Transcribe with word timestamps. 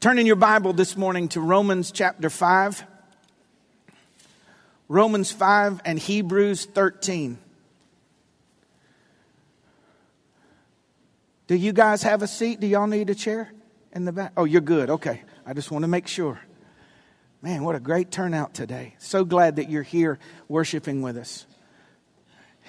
Turn 0.00 0.18
in 0.18 0.26
your 0.26 0.34
Bible 0.34 0.72
this 0.72 0.96
morning 0.96 1.28
to 1.28 1.40
Romans 1.40 1.92
chapter 1.92 2.28
5. 2.28 2.84
Romans 4.88 5.30
5 5.30 5.80
and 5.84 5.96
Hebrews 5.96 6.64
13. 6.64 7.38
Do 11.46 11.54
you 11.54 11.72
guys 11.72 12.02
have 12.02 12.22
a 12.22 12.26
seat? 12.26 12.58
Do 12.58 12.66
y'all 12.66 12.88
need 12.88 13.10
a 13.10 13.14
chair 13.14 13.52
in 13.92 14.04
the 14.04 14.10
back? 14.10 14.32
Oh, 14.36 14.42
you're 14.42 14.60
good. 14.60 14.90
Okay. 14.90 15.22
I 15.46 15.52
just 15.52 15.70
want 15.70 15.84
to 15.84 15.88
make 15.88 16.08
sure. 16.08 16.40
Man, 17.40 17.62
what 17.62 17.76
a 17.76 17.80
great 17.80 18.10
turnout 18.10 18.54
today. 18.54 18.96
So 18.98 19.24
glad 19.24 19.54
that 19.54 19.70
you're 19.70 19.84
here 19.84 20.18
worshiping 20.48 21.00
with 21.00 21.16
us. 21.16 21.46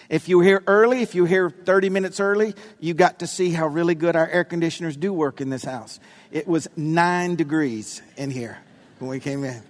If 0.09 0.29
you 0.29 0.38
were 0.38 0.43
here 0.43 0.64
early, 0.68 1.02
if 1.02 1.16
you 1.16 1.23
were 1.23 1.27
here 1.27 1.50
30 1.50 1.89
minutes 1.89 2.20
early, 2.20 2.54
you 2.79 2.93
got 2.93 3.20
to 3.20 3.27
see 3.27 3.52
how 3.52 3.68
really 3.68 3.96
good 3.96 4.16
our 4.16 4.27
air 4.27 4.43
conditioners 4.43 4.96
do 4.96 5.11
work 5.11 5.41
in 5.41 5.50
this 5.50 5.64
house. 5.64 6.00
It 6.32 6.47
was 6.47 6.68
nine 6.75 7.36
degrees 7.36 8.02
in 8.15 8.32
here 8.32 8.57
when 9.00 9.10
we 9.10 9.19
came 9.19 9.43
in. 9.43 9.61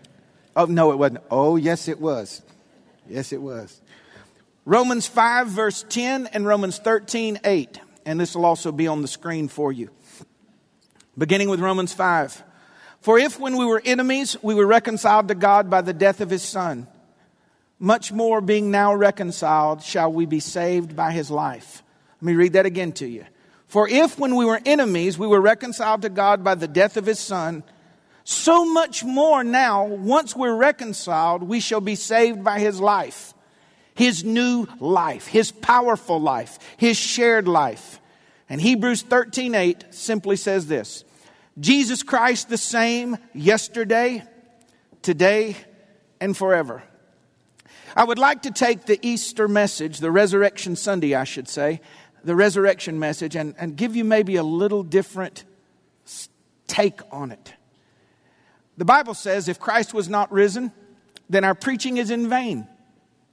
Oh, 0.55 0.65
no, 0.65 0.91
it 0.91 0.97
wasn't. 0.97 1.23
Oh, 1.29 1.55
yes, 1.55 1.87
it 1.87 1.99
was. 1.99 2.41
Yes, 3.07 3.31
it 3.31 3.41
was. 3.41 3.81
Romans 4.65 5.07
5, 5.07 5.47
verse 5.47 5.85
10, 5.87 6.27
and 6.27 6.45
Romans 6.45 6.77
13, 6.79 7.39
8. 7.43 7.79
And 8.05 8.19
this 8.19 8.35
will 8.35 8.45
also 8.45 8.71
be 8.71 8.87
on 8.87 9.01
the 9.01 9.07
screen 9.07 9.47
for 9.47 9.71
you. 9.71 9.89
Beginning 11.17 11.49
with 11.49 11.59
Romans 11.59 11.93
5. 11.93 12.43
For 13.01 13.17
if 13.17 13.39
when 13.39 13.57
we 13.57 13.65
were 13.65 13.81
enemies, 13.85 14.35
we 14.41 14.55
were 14.55 14.67
reconciled 14.67 15.29
to 15.29 15.35
God 15.35 15.69
by 15.69 15.81
the 15.81 15.93
death 15.93 16.21
of 16.21 16.29
his 16.29 16.43
Son, 16.43 16.87
much 17.79 18.11
more 18.11 18.41
being 18.41 18.71
now 18.71 18.93
reconciled, 18.93 19.83
shall 19.83 20.11
we 20.11 20.25
be 20.25 20.39
saved 20.39 20.95
by 20.95 21.11
his 21.11 21.29
life. 21.29 21.83
Let 22.21 22.25
me 22.25 22.33
read 22.33 22.53
that 22.53 22.65
again 22.65 22.91
to 22.93 23.07
you. 23.07 23.25
For 23.67 23.87
if 23.87 24.17
when 24.17 24.35
we 24.35 24.45
were 24.45 24.59
enemies, 24.65 25.17
we 25.17 25.27
were 25.27 25.41
reconciled 25.41 26.01
to 26.03 26.09
God 26.09 26.43
by 26.43 26.55
the 26.55 26.67
death 26.67 26.97
of 26.97 27.05
his 27.05 27.19
Son, 27.19 27.63
so 28.23 28.65
much 28.65 29.03
more 29.05 29.43
now, 29.43 29.85
once 29.85 30.35
we're 30.35 30.55
reconciled, 30.55 31.43
we 31.43 31.59
shall 31.59 31.79
be 31.79 31.95
saved 31.95 32.43
by 32.43 32.59
his 32.59 32.79
life. 32.79 33.33
His 33.93 34.23
new 34.23 34.67
life, 34.79 35.27
his 35.27 35.51
powerful 35.51 36.19
life, 36.19 36.59
his 36.75 36.97
shared 36.97 37.47
life. 37.47 38.01
And 38.49 38.59
Hebrews 38.61 39.01
13 39.03 39.55
8 39.55 39.85
simply 39.91 40.35
says 40.35 40.67
this 40.67 41.05
Jesus 41.59 42.03
Christ 42.03 42.49
the 42.49 42.57
same 42.57 43.17
yesterday, 43.33 44.23
today, 45.01 45.55
and 46.19 46.35
forever. 46.35 46.83
I 47.95 48.03
would 48.03 48.19
like 48.19 48.43
to 48.43 48.51
take 48.51 48.85
the 48.85 48.99
Easter 49.01 49.47
message, 49.47 49.99
the 49.99 50.11
Resurrection 50.11 50.75
Sunday, 50.75 51.15
I 51.15 51.23
should 51.23 51.47
say, 51.47 51.81
the 52.23 52.35
resurrection 52.35 52.99
message, 52.99 53.35
and, 53.35 53.55
and 53.57 53.75
give 53.75 53.95
you 53.95 54.03
maybe 54.03 54.35
a 54.35 54.43
little 54.43 54.83
different 54.83 55.45
take 56.67 56.99
on 57.11 57.31
it. 57.31 57.53
The 58.77 58.85
Bible 58.85 59.13
says 59.13 59.47
if 59.47 59.59
Christ 59.59 59.93
was 59.93 60.09
not 60.09 60.31
risen, 60.31 60.71
then 61.29 61.43
our 61.43 61.55
preaching 61.55 61.97
is 61.97 62.11
in 62.11 62.29
vain. 62.29 62.67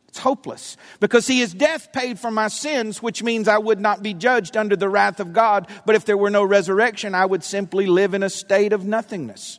It's 0.08 0.18
hopeless 0.18 0.76
because 1.00 1.26
he 1.26 1.40
is 1.40 1.52
death 1.52 1.92
paid 1.92 2.20
for 2.20 2.30
my 2.30 2.48
sins, 2.48 3.02
which 3.02 3.22
means 3.22 3.48
I 3.48 3.58
would 3.58 3.80
not 3.80 4.02
be 4.02 4.14
judged 4.14 4.56
under 4.56 4.76
the 4.76 4.88
wrath 4.88 5.18
of 5.18 5.32
God. 5.32 5.68
But 5.84 5.96
if 5.96 6.04
there 6.04 6.16
were 6.16 6.30
no 6.30 6.44
resurrection, 6.44 7.14
I 7.14 7.26
would 7.26 7.42
simply 7.42 7.86
live 7.86 8.14
in 8.14 8.22
a 8.22 8.30
state 8.30 8.72
of 8.72 8.84
nothingness. 8.84 9.58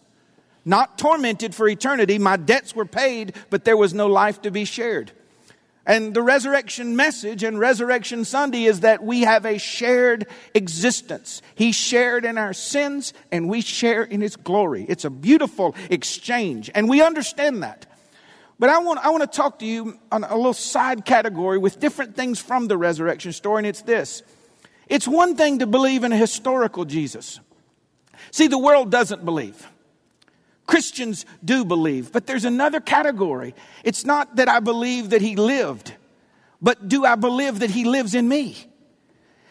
Not 0.66 0.98
tormented 0.98 1.54
for 1.54 1.68
eternity. 1.68 2.18
My 2.18 2.38
debts 2.38 2.76
were 2.76 2.86
paid, 2.86 3.36
but 3.52 3.64
there 3.64 3.78
was 3.78 3.94
no 3.94 4.08
life 4.08 4.42
to 4.42 4.52
be 4.52 4.66
shared. 4.66 5.12
And 5.86 6.16
the 6.16 6.24
resurrection 6.24 6.96
message 6.96 7.44
and 7.44 7.60
Resurrection 7.60 8.26
Sunday 8.26 8.66
is 8.66 8.80
that 8.80 9.04
we 9.04 9.22
have 9.22 9.46
a 9.46 9.60
shared 9.60 10.26
existence. 10.56 11.44
He 11.54 11.72
shared 11.72 12.26
in 12.26 12.40
our 12.40 12.54
sins 12.54 13.14
and 13.32 13.48
we 13.48 13.62
share 13.62 14.02
in 14.02 14.22
His 14.22 14.36
glory. 14.36 14.86
It's 14.90 15.06
a 15.06 15.12
beautiful 15.12 15.76
exchange 15.92 16.72
and 16.74 16.90
we 16.90 17.04
understand 17.04 17.62
that. 17.62 17.86
But 18.58 18.70
I 18.70 18.80
want, 18.80 19.06
I 19.06 19.10
want 19.10 19.22
to 19.30 19.38
talk 19.38 19.60
to 19.60 19.66
you 19.66 20.00
on 20.12 20.24
a 20.24 20.36
little 20.36 20.54
side 20.54 21.06
category 21.06 21.58
with 21.58 21.80
different 21.80 22.16
things 22.16 22.40
from 22.40 22.68
the 22.68 22.78
resurrection 22.78 23.34
story, 23.34 23.60
and 23.60 23.68
it's 23.68 23.82
this. 23.82 24.24
It's 24.88 25.08
one 25.08 25.36
thing 25.36 25.60
to 25.60 25.68
believe 25.68 26.04
in 26.06 26.14
a 26.14 26.18
historical 26.18 26.86
Jesus. 26.86 27.42
See, 28.32 28.48
the 28.48 28.58
world 28.58 28.92
doesn't 28.92 29.26
believe. 29.26 29.68
Christians 30.68 31.26
do 31.44 31.64
believe, 31.64 32.12
but 32.12 32.26
there's 32.26 32.46
another 32.46 32.80
category. 32.80 33.54
It's 33.84 34.06
not 34.06 34.38
that 34.38 34.50
I 34.50 34.60
believe 34.60 35.12
that 35.12 35.22
he 35.22 35.36
lived, 35.36 35.94
but 36.62 36.88
do 36.88 37.06
I 37.06 37.16
believe 37.16 37.60
that 37.60 37.70
he 37.70 37.86
lives 37.86 38.16
in 38.16 38.28
me? 38.28 38.58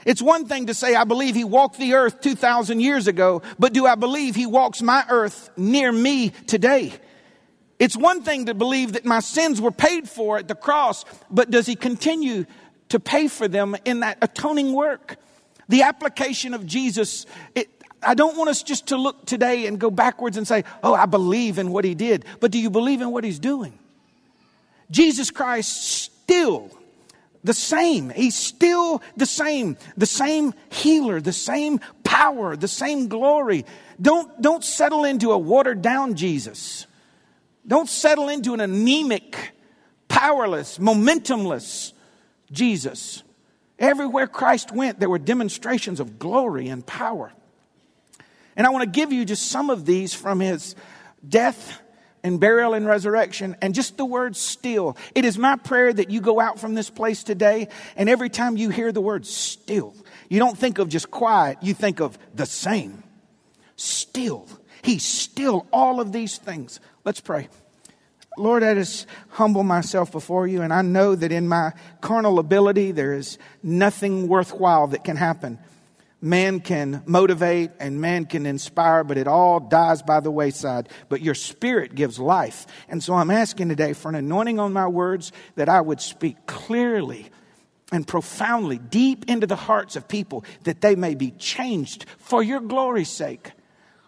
It's 0.04 0.20
one 0.20 0.46
thing 0.46 0.66
to 0.66 0.74
say, 0.74 0.94
I 0.94 1.04
believe 1.04 1.34
he 1.34 1.44
walked 1.44 1.78
the 1.78 1.94
earth 1.94 2.20
2,000 2.20 2.80
years 2.80 3.06
ago, 3.06 3.42
but 3.58 3.72
do 3.72 3.86
I 3.86 3.94
believe 3.94 4.34
he 4.34 4.46
walks 4.46 4.82
my 4.82 5.04
earth 5.08 5.50
near 5.56 5.90
me 5.90 6.30
today? 6.30 6.92
It's 7.78 7.96
one 7.96 8.22
thing 8.22 8.46
to 8.46 8.54
believe 8.54 8.92
that 8.92 9.04
my 9.04 9.20
sins 9.20 9.60
were 9.60 9.70
paid 9.70 10.08
for 10.08 10.38
at 10.38 10.48
the 10.48 10.54
cross, 10.54 11.04
but 11.30 11.50
does 11.50 11.66
he 11.66 11.74
continue 11.74 12.44
to 12.90 13.00
pay 13.00 13.28
for 13.28 13.48
them 13.48 13.76
in 13.84 14.00
that 14.00 14.18
atoning 14.20 14.72
work? 14.72 15.16
The 15.68 15.82
application 15.82 16.54
of 16.54 16.66
Jesus, 16.66 17.24
it, 17.54 17.68
I 18.06 18.14
don't 18.14 18.36
want 18.36 18.50
us 18.50 18.62
just 18.62 18.88
to 18.88 18.96
look 18.96 19.26
today 19.26 19.66
and 19.66 19.78
go 19.78 19.90
backwards 19.90 20.36
and 20.36 20.46
say, 20.46 20.64
oh, 20.82 20.94
I 20.94 21.06
believe 21.06 21.58
in 21.58 21.70
what 21.70 21.84
he 21.84 21.94
did, 21.94 22.24
but 22.40 22.50
do 22.50 22.58
you 22.58 22.70
believe 22.70 23.00
in 23.00 23.10
what 23.10 23.24
he's 23.24 23.38
doing? 23.38 23.78
Jesus 24.90 25.30
Christ 25.30 25.82
still 25.82 26.70
the 27.44 27.54
same. 27.54 28.08
He's 28.10 28.34
still 28.34 29.02
the 29.16 29.26
same. 29.26 29.76
The 29.96 30.06
same 30.06 30.54
healer, 30.70 31.20
the 31.20 31.32
same 31.32 31.78
power, 32.02 32.56
the 32.56 32.68
same 32.68 33.08
glory. 33.08 33.66
Don't, 34.00 34.40
don't 34.40 34.64
settle 34.64 35.04
into 35.04 35.30
a 35.30 35.38
watered 35.38 35.82
down 35.82 36.14
Jesus. 36.14 36.86
Don't 37.66 37.88
settle 37.88 38.28
into 38.28 38.54
an 38.54 38.60
anemic, 38.60 39.52
powerless, 40.08 40.78
momentumless 40.78 41.92
Jesus. 42.50 43.22
Everywhere 43.78 44.26
Christ 44.26 44.72
went, 44.72 44.98
there 44.98 45.10
were 45.10 45.18
demonstrations 45.18 46.00
of 46.00 46.18
glory 46.18 46.68
and 46.68 46.84
power. 46.84 47.32
And 48.56 48.66
I 48.66 48.70
want 48.70 48.82
to 48.84 48.90
give 48.90 49.12
you 49.12 49.24
just 49.24 49.50
some 49.50 49.70
of 49.70 49.84
these 49.84 50.14
from 50.14 50.40
his 50.40 50.74
death 51.26 51.80
and 52.22 52.40
burial 52.40 52.74
and 52.74 52.86
resurrection 52.86 53.56
and 53.60 53.74
just 53.74 53.96
the 53.96 54.04
word 54.04 54.34
still. 54.34 54.96
It 55.14 55.24
is 55.24 55.36
my 55.36 55.56
prayer 55.56 55.92
that 55.92 56.10
you 56.10 56.20
go 56.20 56.40
out 56.40 56.58
from 56.58 56.74
this 56.74 56.90
place 56.90 57.22
today 57.22 57.68
and 57.96 58.08
every 58.08 58.30
time 58.30 58.56
you 58.56 58.70
hear 58.70 58.92
the 58.92 59.00
word 59.00 59.26
still, 59.26 59.94
you 60.28 60.38
don't 60.38 60.56
think 60.56 60.78
of 60.78 60.88
just 60.88 61.10
quiet, 61.10 61.58
you 61.60 61.74
think 61.74 62.00
of 62.00 62.18
the 62.34 62.46
same. 62.46 63.02
Still. 63.76 64.48
He's 64.82 65.04
still 65.04 65.66
all 65.72 66.00
of 66.00 66.12
these 66.12 66.38
things. 66.38 66.80
Let's 67.04 67.20
pray. 67.20 67.48
Lord, 68.36 68.62
I 68.62 68.74
just 68.74 69.06
humble 69.28 69.62
myself 69.62 70.10
before 70.10 70.46
you, 70.46 70.62
and 70.62 70.72
I 70.72 70.82
know 70.82 71.14
that 71.14 71.30
in 71.30 71.46
my 71.46 71.72
carnal 72.00 72.38
ability, 72.38 72.90
there 72.90 73.12
is 73.12 73.38
nothing 73.62 74.26
worthwhile 74.28 74.88
that 74.88 75.04
can 75.04 75.16
happen. 75.16 75.58
Man 76.24 76.60
can 76.60 77.02
motivate 77.04 77.72
and 77.78 78.00
man 78.00 78.24
can 78.24 78.46
inspire, 78.46 79.04
but 79.04 79.18
it 79.18 79.28
all 79.28 79.60
dies 79.60 80.00
by 80.00 80.20
the 80.20 80.30
wayside. 80.30 80.88
But 81.10 81.20
your 81.20 81.34
spirit 81.34 81.94
gives 81.94 82.18
life. 82.18 82.66
And 82.88 83.04
so 83.04 83.12
I'm 83.12 83.30
asking 83.30 83.68
today 83.68 83.92
for 83.92 84.08
an 84.08 84.14
anointing 84.14 84.58
on 84.58 84.72
my 84.72 84.88
words 84.88 85.32
that 85.56 85.68
I 85.68 85.82
would 85.82 86.00
speak 86.00 86.46
clearly 86.46 87.28
and 87.92 88.08
profoundly, 88.08 88.78
deep 88.78 89.28
into 89.28 89.46
the 89.46 89.54
hearts 89.54 89.96
of 89.96 90.08
people, 90.08 90.46
that 90.62 90.80
they 90.80 90.96
may 90.96 91.14
be 91.14 91.30
changed 91.32 92.06
for 92.16 92.42
your 92.42 92.60
glory's 92.60 93.10
sake. 93.10 93.52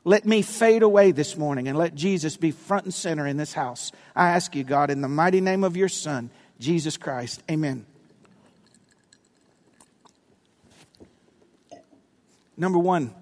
Let 0.03 0.25
me 0.25 0.41
fade 0.41 0.83
away 0.83 1.13
this 1.13 1.37
morning 1.37 1.69
and 1.69 1.77
let 1.77 1.95
Jesus 1.95 2.39
be 2.39 2.51
front 2.51 2.85
and 2.85 2.95
center 2.95 3.27
in 3.27 3.37
this 3.37 3.53
house. 3.53 3.93
I 4.15 4.31
ask 4.31 4.57
you, 4.57 4.65
God, 4.65 4.89
in 4.89 5.03
the 5.03 5.09
mighty 5.09 5.43
name 5.43 5.65
of 5.65 5.77
your 5.77 5.91
Son, 5.91 6.31
Jesus 6.59 6.97
Christ. 6.97 7.43
Amen. 7.51 7.85
Number 12.57 12.79
one, 12.79 13.15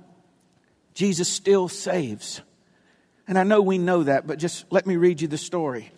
Jesus 0.94 1.28
still 1.28 1.68
saves. 1.68 2.40
And 3.26 3.38
I 3.38 3.42
know 3.42 3.62
we 3.62 3.78
know 3.78 4.02
that, 4.02 4.26
but 4.26 4.38
just 4.38 4.64
let 4.70 4.86
me 4.86 4.96
read 4.96 5.20
you 5.20 5.28
the 5.28 5.38
story. 5.38 5.90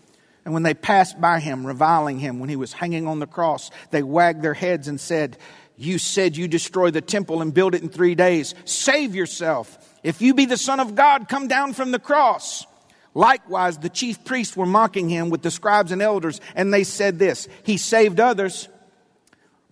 And 0.44 0.54
when 0.54 0.62
they 0.62 0.74
passed 0.74 1.20
by 1.20 1.40
him, 1.40 1.66
reviling 1.66 2.20
him 2.20 2.38
when 2.38 2.48
he 2.48 2.56
was 2.56 2.72
hanging 2.72 3.08
on 3.08 3.18
the 3.18 3.26
cross, 3.26 3.70
they 3.90 4.02
wagged 4.02 4.42
their 4.42 4.54
heads 4.54 4.86
and 4.86 5.00
said, 5.00 5.36
You 5.76 5.98
said 5.98 6.36
you 6.36 6.46
destroy 6.46 6.92
the 6.92 7.00
temple 7.00 7.42
and 7.42 7.52
build 7.52 7.74
it 7.74 7.82
in 7.82 7.88
three 7.88 8.14
days. 8.14 8.54
Save 8.64 9.14
yourself. 9.14 9.76
If 10.04 10.22
you 10.22 10.34
be 10.34 10.46
the 10.46 10.56
Son 10.56 10.78
of 10.78 10.94
God, 10.94 11.28
come 11.28 11.48
down 11.48 11.72
from 11.72 11.90
the 11.90 11.98
cross. 11.98 12.64
Likewise, 13.12 13.78
the 13.78 13.88
chief 13.88 14.24
priests 14.24 14.56
were 14.56 14.66
mocking 14.66 15.08
him 15.08 15.30
with 15.30 15.42
the 15.42 15.50
scribes 15.50 15.90
and 15.90 16.00
elders, 16.00 16.40
and 16.54 16.72
they 16.72 16.84
said 16.84 17.18
this 17.18 17.48
He 17.64 17.76
saved 17.76 18.20
others, 18.20 18.68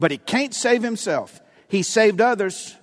but 0.00 0.11
he 0.11 0.19
can't 0.19 0.55
save 0.55 0.83
himself. 0.83 1.41
He 1.69 1.85
saved 1.85 2.21
others. 2.21 2.75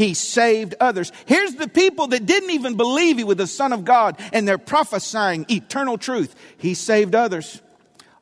He 0.00 0.14
saved 0.14 0.74
others. 0.80 1.12
Here's 1.26 1.56
the 1.56 1.68
people 1.68 2.06
that 2.06 2.24
didn't 2.24 2.52
even 2.52 2.78
believe 2.78 3.18
he 3.18 3.24
was 3.24 3.36
the 3.36 3.46
Son 3.46 3.70
of 3.70 3.84
God, 3.84 4.18
and 4.32 4.48
they're 4.48 4.56
prophesying 4.56 5.44
eternal 5.50 5.98
truth. 5.98 6.34
He 6.56 6.72
saved 6.72 7.14
others. 7.14 7.60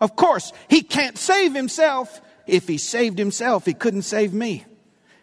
Of 0.01 0.17
course, 0.17 0.53
he 0.69 0.83
can't 0.83 1.17
save 1.17 1.55
himself. 1.55 2.21
If 2.49 2.67
he 2.67 2.79
saved 2.79 3.17
himself, 3.17 3.65
he 3.65 3.75
couldn't 3.75 4.03
save 4.03 4.35
me. 4.35 4.65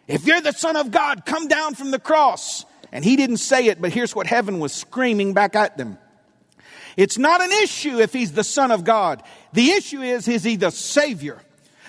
If 0.08 0.26
you're 0.26 0.40
the 0.40 0.54
Son 0.54 0.78
of 0.78 0.92
God, 0.92 1.26
come 1.26 1.50
down 1.50 1.76
from 1.76 1.92
the 1.92 2.00
cross 2.00 2.64
And 2.94 3.04
he 3.04 3.18
didn't 3.18 3.38
say 3.38 3.66
it, 3.66 3.82
but 3.82 3.92
here's 3.92 4.16
what 4.16 4.26
heaven 4.26 4.60
was 4.60 4.72
screaming 4.72 5.34
back 5.34 5.58
at 5.58 5.76
them. 5.78 5.98
It's 6.96 7.18
not 7.18 7.42
an 7.42 7.52
issue 7.64 8.00
if 8.00 8.14
he's 8.14 8.32
the 8.32 8.46
son 8.46 8.72
of 8.72 8.86
God. 8.86 9.22
The 9.52 9.72
issue 9.72 10.02
is, 10.02 10.30
is 10.30 10.46
he 10.46 10.56
the 10.56 10.70
savior? 10.70 11.42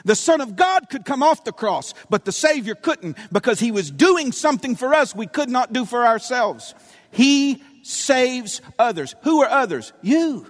The 0.07 0.15
Son 0.15 0.41
of 0.41 0.55
God 0.55 0.89
could 0.89 1.05
come 1.05 1.21
off 1.25 1.43
the 1.43 1.53
cross, 1.53 1.93
but 2.09 2.25
the 2.25 2.31
Savior 2.31 2.77
couldn't 2.77 3.19
because 3.33 3.59
He 3.59 3.73
was 3.73 3.91
doing 3.91 4.31
something 4.31 4.77
for 4.77 4.95
us 4.95 5.17
we 5.17 5.27
could 5.27 5.51
not 5.51 5.73
do 5.73 5.85
for 5.85 6.07
ourselves. 6.07 6.77
He 7.11 7.61
saves 7.83 8.63
others. 8.79 9.17
Who 9.25 9.43
are 9.43 9.51
others? 9.51 9.93
You, 10.03 10.47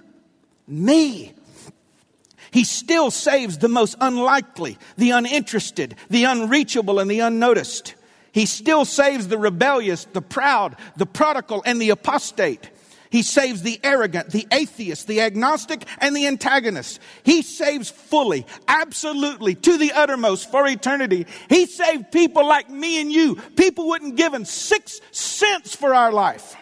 me. 0.67 1.33
He 2.51 2.63
still 2.65 3.09
saves 3.09 3.57
the 3.57 3.67
most 3.67 3.95
unlikely, 3.99 4.77
the 4.95 5.11
uninterested, 5.11 5.95
the 6.07 6.25
unreachable, 6.25 6.99
and 6.99 7.09
the 7.09 7.21
unnoticed. 7.21 7.95
He 8.31 8.45
still 8.45 8.85
saves 8.85 9.27
the 9.27 9.39
rebellious, 9.39 10.05
the 10.05 10.21
proud, 10.21 10.75
the 10.97 11.07
prodigal, 11.07 11.63
and 11.65 11.81
the 11.81 11.89
apostate. 11.89 12.69
He 13.09 13.21
saves 13.21 13.61
the 13.61 13.79
arrogant, 13.83 14.29
the 14.31 14.47
atheist, 14.51 15.07
the 15.07 15.21
agnostic, 15.21 15.85
and 15.99 16.15
the 16.15 16.27
antagonist. 16.27 16.99
He 17.23 17.41
saves 17.41 17.89
fully, 17.89 18.45
absolutely, 18.67 19.55
to 19.55 19.77
the 19.77 19.93
uttermost 19.93 20.51
for 20.51 20.67
eternity. 20.67 21.25
He 21.49 21.65
saved 21.65 22.11
people 22.11 22.45
like 22.45 22.69
me 22.69 23.01
and 23.01 23.11
you. 23.11 23.35
People 23.55 23.87
wouldn't 23.87 24.15
give 24.15 24.33
him 24.33 24.45
six 24.45 24.99
cents 25.11 25.75
for 25.75 25.93
our 25.93 26.11
life. 26.11 26.55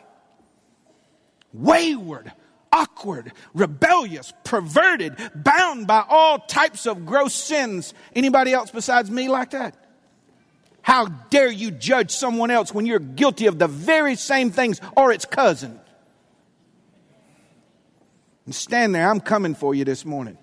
Wayward, 1.53 2.31
awkward, 2.71 3.31
rebellious, 3.53 4.33
perverted, 4.43 5.15
bound 5.33 5.87
by 5.87 6.03
all 6.07 6.39
types 6.39 6.85
of 6.85 7.05
gross 7.05 7.33
sins. 7.33 7.93
Anybody 8.15 8.53
else 8.53 8.69
besides 8.71 9.09
me 9.09 9.29
like 9.29 9.51
that? 9.51 9.75
How 10.81 11.07
dare 11.07 11.51
you 11.51 11.71
judge 11.71 12.11
someone 12.11 12.51
else 12.51 12.71
when 12.71 12.85
you're 12.85 12.99
guilty 12.99 13.47
of 13.47 13.57
the 13.57 13.67
very 13.67 14.15
same 14.15 14.51
things 14.51 14.79
or 14.95 15.11
its 15.11 15.25
cousin? 15.25 15.79
And 18.45 18.53
stand 18.53 18.93
there, 18.93 19.09
I'm 19.09 19.19
coming 19.19 19.55
for 19.55 19.73
you 19.73 19.85
this 19.85 20.05
morning. 20.05 20.37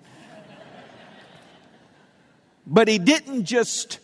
But 2.65 2.87
he 2.87 2.97
didn't 2.97 3.45
just 3.45 3.99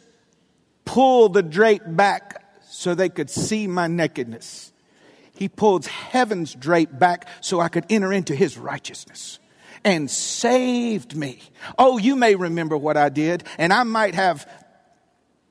pull 0.85 1.29
the 1.29 1.43
drape 1.43 1.83
back 1.85 2.43
so 2.63 2.95
they 2.95 3.09
could 3.09 3.29
see 3.29 3.67
my 3.67 3.87
nakedness. 3.87 4.71
He 5.33 5.47
pulled 5.47 5.85
heaven's 5.85 6.53
drape 6.53 6.97
back 6.97 7.27
so 7.41 7.59
I 7.59 7.69
could 7.69 7.85
enter 7.89 8.11
into 8.11 8.35
his 8.35 8.57
righteousness 8.57 9.39
and 9.83 10.11
saved 10.11 11.15
me. 11.15 11.41
Oh, 11.77 11.97
you 11.97 12.15
may 12.15 12.35
remember 12.35 12.75
what 12.77 12.97
I 12.97 13.09
did, 13.09 13.45
and 13.57 13.71
I 13.71 13.83
might 13.83 14.15
have 14.15 14.47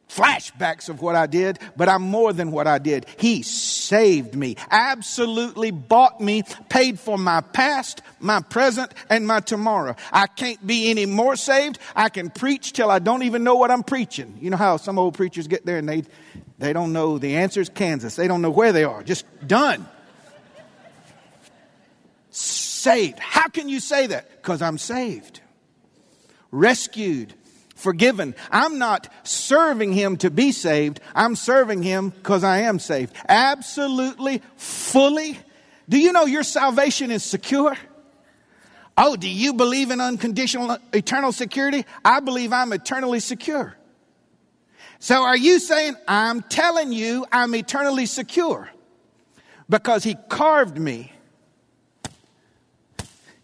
flashbacks 0.09 0.89
of 0.89 1.03
what 1.03 1.15
I 1.15 1.27
did, 1.27 1.59
but 1.77 1.89
I'm 1.89 2.03
more 2.03 2.33
than 2.33 2.51
what 2.51 2.67
I 2.67 2.79
did. 2.79 3.07
He 3.19 3.43
saved 3.43 4.35
me, 4.35 4.57
absolutely 4.71 5.71
bought 5.71 6.21
me, 6.21 6.43
paid 6.69 6.99
for 6.99 7.19
my 7.19 7.41
past, 7.41 8.03
my 8.19 8.41
present, 8.41 8.93
and 9.11 9.27
my 9.27 9.41
tomorrow. 9.41 9.95
I 10.13 10.27
can't 10.27 10.67
be 10.67 10.91
any 10.91 11.07
more 11.07 11.37
saved. 11.37 11.79
I 11.95 12.09
can 12.09 12.31
preach 12.31 12.73
till 12.73 12.91
I 12.91 12.99
don't 12.99 13.23
even 13.23 13.45
know 13.45 13.57
what 13.57 13.71
I'm 13.71 13.83
preaching. 13.83 14.39
You 14.41 14.51
know 14.51 14.57
how 14.57 14.77
some 14.77 14.99
old 14.99 15.15
preachers 15.15 15.47
get 15.47 15.67
there 15.67 15.79
and 15.79 15.89
they, 15.89 16.05
they 16.59 16.73
don't 16.73 16.93
know 16.93 17.19
the 17.19 17.37
answer 17.37 17.61
is 17.61 17.69
Kansas. 17.69 18.17
They 18.17 18.29
don't 18.29 18.43
know 18.43 18.51
where 18.51 18.73
they 18.73 18.85
are. 18.85 19.03
Just 19.03 19.25
done. 19.47 19.87
saved. 22.31 23.19
How 23.19 23.49
can 23.49 23.69
you 23.69 23.81
say 23.81 24.07
that? 24.09 24.31
Because 24.37 24.63
I'm 24.63 24.79
saved. 24.79 25.41
Rescued 26.51 27.35
forgiven. 27.79 28.35
I'm 28.51 28.79
not 28.79 29.09
serving 29.23 29.93
him 29.93 30.17
to 30.19 30.31
be 30.31 30.53
saved. 30.53 31.01
I'm 31.15 31.37
serving 31.37 31.83
him 31.83 32.11
because 32.11 32.45
I 32.45 32.63
am 32.63 32.79
saved. 32.79 33.15
Absolutely, 33.29 34.43
fully. 34.57 35.39
Do 35.89 35.99
you 35.99 36.13
know 36.13 36.27
your 36.27 36.43
salvation 36.43 37.11
is 37.11 37.23
secure? 37.23 37.77
Oh, 38.97 39.17
do 39.17 39.29
you 39.29 39.55
believe 39.55 39.91
in 39.93 40.01
unconditional 40.01 40.77
eternal 40.93 41.33
security? 41.33 41.87
I 42.05 42.21
believe 42.21 42.53
I'm 42.53 42.73
eternally 42.73 43.21
secure. 43.21 43.77
So 44.99 45.23
are 45.23 45.37
you 45.37 45.61
saying, 45.61 45.95
I'm 46.09 46.43
telling 46.43 46.93
you 46.93 47.25
I'm 47.31 47.55
eternally 47.55 48.07
secure 48.07 48.69
because 49.69 50.03
he 50.03 50.17
carved 50.29 50.79
me 50.79 51.13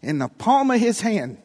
in 0.01 0.19
the 0.19 0.27
palm 0.27 0.71
of 0.71 0.79
his 0.79 0.99
hand 0.99 1.37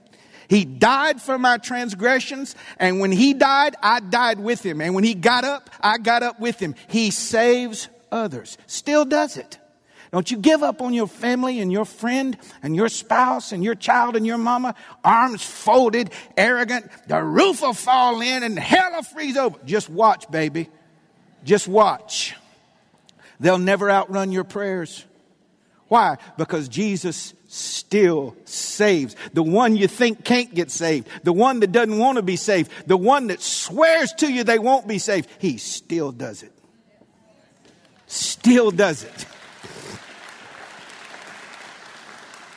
he 0.50 0.64
died 0.64 1.22
for 1.22 1.38
my 1.38 1.58
transgressions, 1.58 2.56
and 2.76 2.98
when 2.98 3.12
he 3.12 3.34
died, 3.34 3.76
I 3.80 4.00
died 4.00 4.40
with 4.40 4.66
him. 4.66 4.80
And 4.80 4.96
when 4.96 5.04
he 5.04 5.14
got 5.14 5.44
up, 5.44 5.70
I 5.80 5.98
got 5.98 6.24
up 6.24 6.40
with 6.40 6.58
him. 6.58 6.74
He 6.88 7.12
saves 7.12 7.88
others. 8.10 8.58
Still 8.66 9.04
does 9.04 9.36
it. 9.36 9.58
Don't 10.10 10.28
you 10.28 10.38
give 10.38 10.64
up 10.64 10.82
on 10.82 10.92
your 10.92 11.06
family 11.06 11.60
and 11.60 11.70
your 11.70 11.84
friend 11.84 12.36
and 12.64 12.74
your 12.74 12.88
spouse 12.88 13.52
and 13.52 13.62
your 13.62 13.76
child 13.76 14.16
and 14.16 14.26
your 14.26 14.38
mama, 14.38 14.74
arms 15.04 15.44
folded, 15.44 16.10
arrogant. 16.36 16.90
The 17.06 17.22
roof 17.22 17.62
will 17.62 17.72
fall 17.72 18.20
in 18.20 18.42
and 18.42 18.58
hell 18.58 18.90
will 18.90 19.04
freeze 19.04 19.36
over. 19.36 19.56
Just 19.64 19.88
watch, 19.88 20.28
baby. 20.32 20.68
Just 21.44 21.68
watch. 21.68 22.34
They'll 23.38 23.58
never 23.58 23.88
outrun 23.88 24.32
your 24.32 24.42
prayers. 24.42 25.04
Why? 25.90 26.18
Because 26.38 26.68
Jesus 26.68 27.34
still 27.48 28.36
saves. 28.44 29.16
The 29.32 29.42
one 29.42 29.74
you 29.74 29.88
think 29.88 30.24
can't 30.24 30.54
get 30.54 30.70
saved, 30.70 31.08
the 31.24 31.32
one 31.32 31.58
that 31.60 31.72
doesn't 31.72 31.98
want 31.98 32.14
to 32.14 32.22
be 32.22 32.36
saved, 32.36 32.70
the 32.86 32.96
one 32.96 33.26
that 33.26 33.42
swears 33.42 34.12
to 34.18 34.32
you 34.32 34.44
they 34.44 34.60
won't 34.60 34.86
be 34.86 34.98
saved, 34.98 35.28
he 35.40 35.58
still 35.58 36.12
does 36.12 36.44
it. 36.44 36.52
Still 38.06 38.70
does 38.70 39.02
it. 39.02 39.26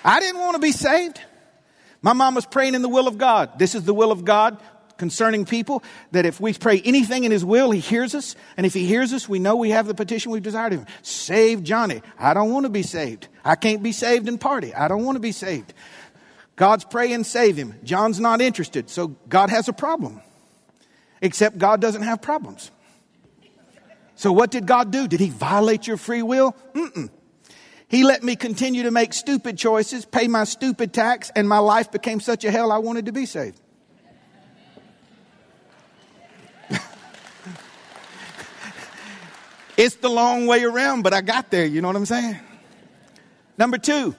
I 0.05 0.19
didn't 0.19 0.39
want 0.39 0.53
to 0.53 0.61
be 0.61 0.71
saved. 0.71 1.19
My 2.03 2.13
mom 2.13 2.35
was 2.35 2.45
praying 2.45 2.75
in 2.75 2.83
the 2.83 2.89
will 2.89 3.07
of 3.07 3.17
God. 3.17 3.57
This 3.57 3.73
is 3.73 3.83
the 3.83 3.95
will 3.95 4.11
of 4.11 4.23
God 4.23 4.59
concerning 5.03 5.43
people 5.43 5.83
that 6.13 6.25
if 6.25 6.39
we 6.39 6.53
pray 6.53 6.81
anything 6.85 7.25
in 7.25 7.31
His 7.31 7.43
will, 7.43 7.71
He 7.71 7.81
hears 7.81 8.15
us. 8.15 8.37
And 8.55 8.65
if 8.65 8.73
He 8.73 8.85
hears 8.85 9.11
us, 9.11 9.27
we 9.27 9.37
know 9.37 9.57
we 9.57 9.71
have 9.71 9.85
the 9.85 9.93
petition 9.93 10.31
we've 10.31 10.41
desired 10.41 10.71
of 10.71 10.79
Him. 10.79 10.87
Save 11.01 11.61
Johnny. 11.61 12.01
I 12.17 12.33
don't 12.33 12.53
want 12.53 12.63
to 12.63 12.69
be 12.69 12.83
saved. 12.83 13.27
I 13.43 13.55
can't 13.55 13.83
be 13.83 13.91
saved 13.91 14.29
in 14.29 14.37
party. 14.37 14.73
I 14.73 14.87
don't 14.87 15.03
want 15.03 15.17
to 15.17 15.19
be 15.19 15.33
saved. 15.33 15.73
God's 16.55 16.85
praying, 16.85 17.25
save 17.25 17.57
him. 17.57 17.75
John's 17.83 18.21
not 18.21 18.39
interested, 18.39 18.89
so 18.89 19.07
God 19.27 19.49
has 19.49 19.67
a 19.67 19.73
problem. 19.73 20.21
Except 21.21 21.57
God 21.57 21.81
doesn't 21.81 22.03
have 22.03 22.21
problems. 22.21 22.71
So 24.15 24.31
what 24.31 24.51
did 24.51 24.65
God 24.65 24.89
do? 24.89 25.07
Did 25.09 25.19
He 25.19 25.29
violate 25.29 25.85
your 25.85 25.97
free 25.97 26.21
will? 26.21 26.55
Mm-mm. 26.73 27.09
He 27.89 28.05
let 28.05 28.23
me 28.23 28.37
continue 28.37 28.83
to 28.83 28.91
make 28.91 29.11
stupid 29.11 29.57
choices, 29.57 30.05
pay 30.05 30.29
my 30.29 30.45
stupid 30.45 30.93
tax, 30.93 31.29
and 31.35 31.49
my 31.49 31.59
life 31.59 31.91
became 31.91 32.21
such 32.21 32.45
a 32.45 32.51
hell 32.51 32.71
I 32.71 32.77
wanted 32.77 33.07
to 33.07 33.11
be 33.11 33.25
saved. 33.25 33.59
It's 39.77 39.95
the 39.95 40.09
long 40.09 40.45
way 40.45 40.63
around, 40.63 41.01
but 41.01 41.13
I 41.13 41.21
got 41.21 41.49
there. 41.49 41.65
You 41.65 41.81
know 41.81 41.87
what 41.87 41.95
I'm 41.95 42.05
saying? 42.05 42.39
Number 43.57 43.77
two, 43.77 44.15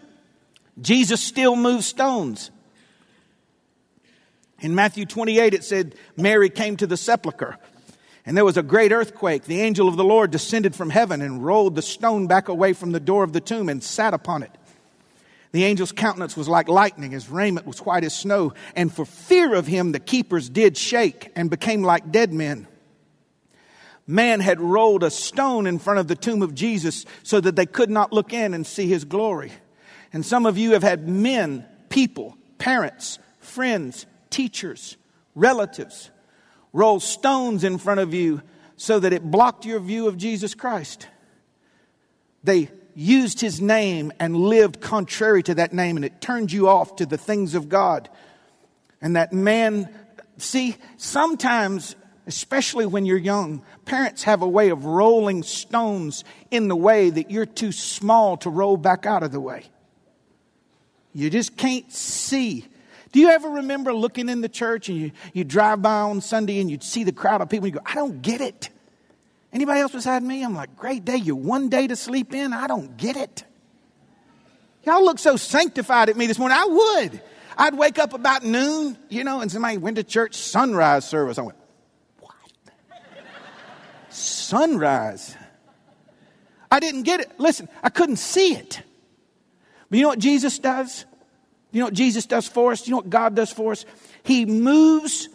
Jesus 0.80 1.23
still 1.23 1.56
moves 1.56 1.87
stones. 1.87 2.50
In 4.61 4.75
Matthew 4.75 5.04
28, 5.04 5.54
it 5.54 5.64
said 5.64 5.94
Mary 6.16 6.49
came 6.50 6.76
to 6.78 6.87
the 6.87 6.96
sepulchre 6.96 7.58
and 8.26 8.37
there 8.37 8.44
was 8.44 8.56
a 8.56 8.62
great 8.62 8.92
earthquake. 8.92 9.44
The 9.44 9.61
angel 9.61 9.88
of 9.88 9.96
the 9.96 10.04
Lord 10.04 10.30
descended 10.30 10.75
from 10.75 10.90
heaven 10.90 11.20
and 11.20 11.44
rolled 11.44 11.75
the 11.75 11.82
stone 11.82 12.26
back 12.26 12.49
away 12.49 12.73
from 12.73 12.92
the 12.92 13.00
door 13.00 13.23
of 13.23 13.32
the 13.32 13.40
tomb 13.40 13.68
and 13.68 13.82
sat 13.82 14.14
upon 14.14 14.42
it. 14.42 14.50
The 15.52 15.66
angel's 15.66 15.92
countenance 15.92 16.37
was 16.37 16.49
like 16.49 16.68
lightning, 16.68 17.12
his 17.12 17.28
raiment 17.28 17.66
was 17.66 17.78
white 17.78 18.02
as 18.02 18.16
snow, 18.16 18.54
and 18.75 18.92
for 18.92 19.04
fear 19.04 19.54
of 19.54 19.66
him 19.66 19.92
the 19.92 20.00
keepers 20.00 20.49
did 20.49 20.76
shake 20.76 21.30
and 21.37 21.49
became 21.49 21.82
like 21.82 22.11
dead 22.11 22.32
men 22.32 22.66
man 24.06 24.40
had 24.40 24.61
rolled 24.61 25.02
a 25.02 25.11
stone 25.11 25.66
in 25.66 25.78
front 25.78 25.99
of 25.99 26.08
the 26.08 26.14
tomb 26.14 26.42
of 26.42 26.54
Jesus 26.54 27.06
so 27.23 27.40
that 27.40 27.56
they 27.56 27.66
could 27.66 27.90
not 27.90 28.12
look 28.12 28.32
in 28.32 28.54
and 28.54 28.66
see 28.66 28.87
his 28.87 29.04
glory. 29.04 29.52
And 30.12 30.25
some 30.25 30.46
of 30.46 30.58
you 30.58 30.73
have 30.73 30.82
had 30.82 31.08
men, 31.08 31.66
people, 31.88 32.37
parents, 32.58 33.18
friends, 33.40 34.06
teachers, 34.30 34.96
relatives 35.34 36.11
roll 36.75 37.00
stones 37.00 37.64
in 37.64 37.78
front 37.78 38.00
of 38.00 38.12
you 38.12 38.42
so 38.76 38.99
that 38.99 39.14
it 39.14 39.23
blocked 39.23 39.64
your 39.64 39.78
view 39.78 40.08
of 40.08 40.18
Jesus 40.18 40.54
Christ. 40.54 41.06
They 42.42 42.68
used 42.94 43.40
his 43.40 43.61
name 43.61 44.12
and 44.20 44.37
lived 44.37 44.80
contrary 44.80 45.42
to 45.44 45.54
that 45.54 45.73
name, 45.73 45.96
and 45.96 46.04
it 46.04 46.20
turned 46.20 46.52
you 46.52 46.68
off 46.68 46.96
to 46.96 47.06
the 47.06 47.16
things 47.16 47.54
of 47.54 47.68
God. 47.68 48.11
And 49.00 49.16
that 49.16 49.32
man, 49.32 49.88
see, 50.37 50.76
sometimes 50.96 51.94
especially 52.26 52.87
when 52.87 53.04
you're 53.04 53.19
young. 53.19 53.62
Parents 53.85 54.23
have 54.25 54.43
a 54.43 54.49
way 54.49 54.71
of 54.71 54.85
rolling 54.85 55.43
stones 55.43 56.25
in 56.50 56.69
the 56.69 56.76
way 56.76 57.11
that 57.11 57.31
you're 57.31 57.47
too 57.47 57.73
small 57.73 58.37
to 58.38 58.50
roll 58.50 58.76
back 58.76 59.07
out 59.07 59.23
of 59.23 59.33
the 59.33 59.40
way. 59.40 59.64
You 61.12 61.31
just 61.31 61.57
can't 61.57 61.90
see. 61.93 62.66
Do 63.12 63.21
you 63.21 63.28
ever 63.28 63.49
remember 63.49 63.95
looking 63.95 64.28
in 64.28 64.40
the 64.40 64.49
church 64.49 64.88
and 64.88 64.99
you, 64.99 65.12
you 65.33 65.45
drive 65.45 65.83
by 65.83 66.00
on 66.00 66.21
Sunday 66.21 66.61
and 66.61 66.71
you'd 66.71 66.83
see 66.83 67.04
the 67.04 67.12
crowd 67.12 67.40
of 67.40 67.49
people 67.49 67.66
and 67.66 67.75
you 67.75 67.81
go, 67.81 67.87
I 67.87 67.95
don't 67.95 68.21
get 68.23 68.40
it. 68.40 68.71
Anybody 69.52 69.81
else 69.81 69.93
beside 69.93 70.23
me? 70.25 70.43
I'm 70.43 70.54
like, 70.54 70.76
great 70.76 71.04
day. 71.04 71.16
You 71.16 71.37
one 71.37 71.69
day 71.69 71.87
to 71.87 71.95
sleep 71.95 72.35
in? 72.35 72.52
I 72.52 72.66
don't 72.66 72.97
get 72.97 73.16
it. 73.16 73.45
Y'all 74.83 75.04
look 75.04 75.21
so 75.21 75.37
sanctified 75.37 76.09
at 76.09 76.16
me 76.16 76.26
this 76.26 76.38
morning. 76.38 76.59
I 76.61 76.66
would. 76.66 77.23
I'd 77.57 77.78
wake 77.78 78.00
up 78.00 78.14
about 78.14 78.43
noon, 78.45 78.99
you 79.09 79.23
know, 79.23 79.40
and 79.40 79.52
somebody 79.52 79.78
went 79.78 79.97
to 79.97 80.02
church 80.02 80.35
sunrise 80.35 81.09
service. 81.09 81.38
I 81.38 81.43
went? 81.43 81.59
Sunrise. 84.45 85.37
I 86.71 86.81
didn't 86.81 87.03
get 87.03 87.21
it. 87.21 87.33
Listen, 87.39 87.69
I 87.83 87.89
couldn't 87.89 88.17
see 88.17 88.55
it. 88.55 88.83
But 89.89 89.99
you 89.99 90.03
know 90.03 90.09
what 90.09 90.19
Jesus 90.19 90.59
does? 90.59 91.05
You 91.71 91.81
know 91.81 91.87
what 91.87 91.95
Jesus 91.95 92.27
does 92.27 92.47
for 92.47 92.73
us? 92.73 92.87
You 92.87 92.93
know 92.93 92.99
what 92.99 93.11
God 93.11 93.35
does 93.35 93.53
for 93.53 93.73
us? 93.73 93.85
He 94.23 94.47
moves 94.47 95.29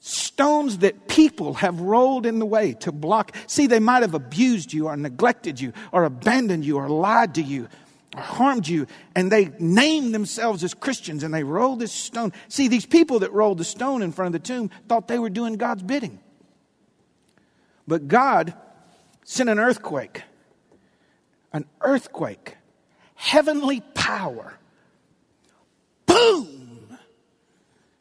stones 0.00 0.78
that 0.78 1.08
people 1.08 1.54
have 1.54 1.80
rolled 1.80 2.26
in 2.26 2.38
the 2.38 2.46
way 2.46 2.72
to 2.72 2.92
block. 2.92 3.36
See, 3.46 3.66
they 3.66 3.78
might 3.78 4.02
have 4.02 4.14
abused 4.14 4.72
you 4.72 4.88
or 4.88 4.96
neglected 4.96 5.60
you 5.60 5.72
or 5.92 6.04
abandoned 6.04 6.64
you 6.64 6.78
or 6.78 6.88
lied 6.88 7.34
to 7.34 7.42
you 7.42 7.68
or 8.16 8.22
harmed 8.22 8.66
you, 8.66 8.86
and 9.14 9.30
they 9.30 9.52
named 9.58 10.14
themselves 10.14 10.64
as 10.64 10.74
Christians 10.74 11.22
and 11.22 11.32
they 11.32 11.44
rolled 11.44 11.80
this 11.80 11.92
stone. 11.92 12.32
See, 12.48 12.66
these 12.68 12.86
people 12.86 13.20
that 13.20 13.32
rolled 13.32 13.58
the 13.58 13.64
stone 13.64 14.02
in 14.02 14.12
front 14.12 14.34
of 14.34 14.42
the 14.42 14.46
tomb 14.46 14.70
thought 14.88 15.06
they 15.06 15.18
were 15.18 15.30
doing 15.30 15.54
God's 15.54 15.82
bidding. 15.82 16.18
But 17.90 18.06
God 18.06 18.54
sent 19.24 19.50
an 19.50 19.58
earthquake, 19.58 20.22
an 21.52 21.64
earthquake, 21.80 22.56
heavenly 23.16 23.80
power. 23.94 24.54
Boom! 26.06 26.96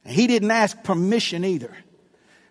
And 0.06 0.14
he 0.14 0.28
didn't 0.28 0.52
ask 0.52 0.84
permission 0.84 1.44
either. 1.44 1.76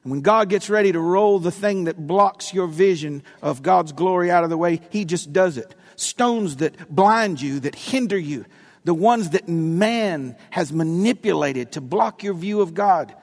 And 0.03 0.11
when 0.11 0.21
God 0.21 0.49
gets 0.49 0.69
ready 0.69 0.91
to 0.91 0.99
roll 0.99 1.39
the 1.39 1.53
thing 1.53 1.85
that 1.85 2.09
blocks 2.09 2.53
your 2.53 2.67
vision 2.67 3.23
of 3.41 3.63
God's 3.63 3.93
glory 3.93 4.33
out 4.33 4.43
of 4.43 4.51
the 4.51 4.59
way, 4.59 4.81
He 4.91 5.05
just 5.05 5.33
does 5.33 5.59
it. 5.59 5.77
Stones 5.95 6.57
that 6.57 6.93
blind 6.93 7.41
you, 7.41 7.61
that 7.61 7.77
hinder 7.77 8.19
you, 8.19 8.47
the 8.83 8.95
ones 8.95 9.31
that 9.31 9.49
man 9.49 10.37
has 10.51 10.73
manipulated 10.73 11.71
to 11.73 11.81
block 11.81 12.25
your 12.25 12.35
view 12.35 12.61
of 12.63 12.75
God, 12.75 13.15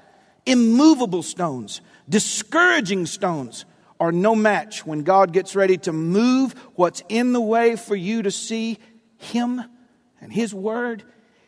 immovable 0.46 1.22
stones, 1.22 1.82
discouraging 2.08 3.08
stones 3.08 3.66
are 4.06 4.12
no 4.12 4.36
match 4.36 4.86
when 4.86 5.04
God 5.04 5.34
gets 5.34 5.56
ready 5.56 5.78
to 5.80 5.92
move 5.92 6.54
what's 6.76 7.04
in 7.10 7.34
the 7.34 7.42
way 7.42 7.76
for 7.76 7.96
you 7.96 8.22
to 8.22 8.32
see 8.32 8.78
Him 9.18 9.64
and 10.22 10.32
His 10.32 10.54
Word 10.54 11.04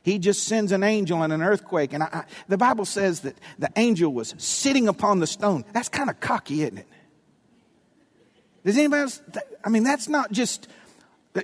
he 0.07 0.19
just 0.19 0.43
sends 0.43 0.71
an 0.71 0.83
angel 0.83 1.21
and 1.21 1.33
an 1.33 1.41
earthquake. 1.41 1.91
And 1.91 2.01
I, 2.01 2.05
I, 2.05 2.23
the 2.47 2.55
Bible 2.55 2.85
says 2.85 3.19
that 3.21 3.35
the 3.59 3.69
angel 3.75 4.13
was 4.13 4.33
sitting 4.37 4.87
upon 4.87 5.19
the 5.19 5.27
stone. 5.27 5.65
That's 5.73 5.89
kind 5.89 6.09
of 6.09 6.17
cocky, 6.21 6.63
isn't 6.63 6.77
it? 6.77 6.87
Does 8.63 8.77
anybody 8.77 9.01
else? 9.01 9.21
I 9.65 9.67
mean, 9.67 9.83
that's 9.83 10.07
not 10.07 10.31
just, 10.31 10.69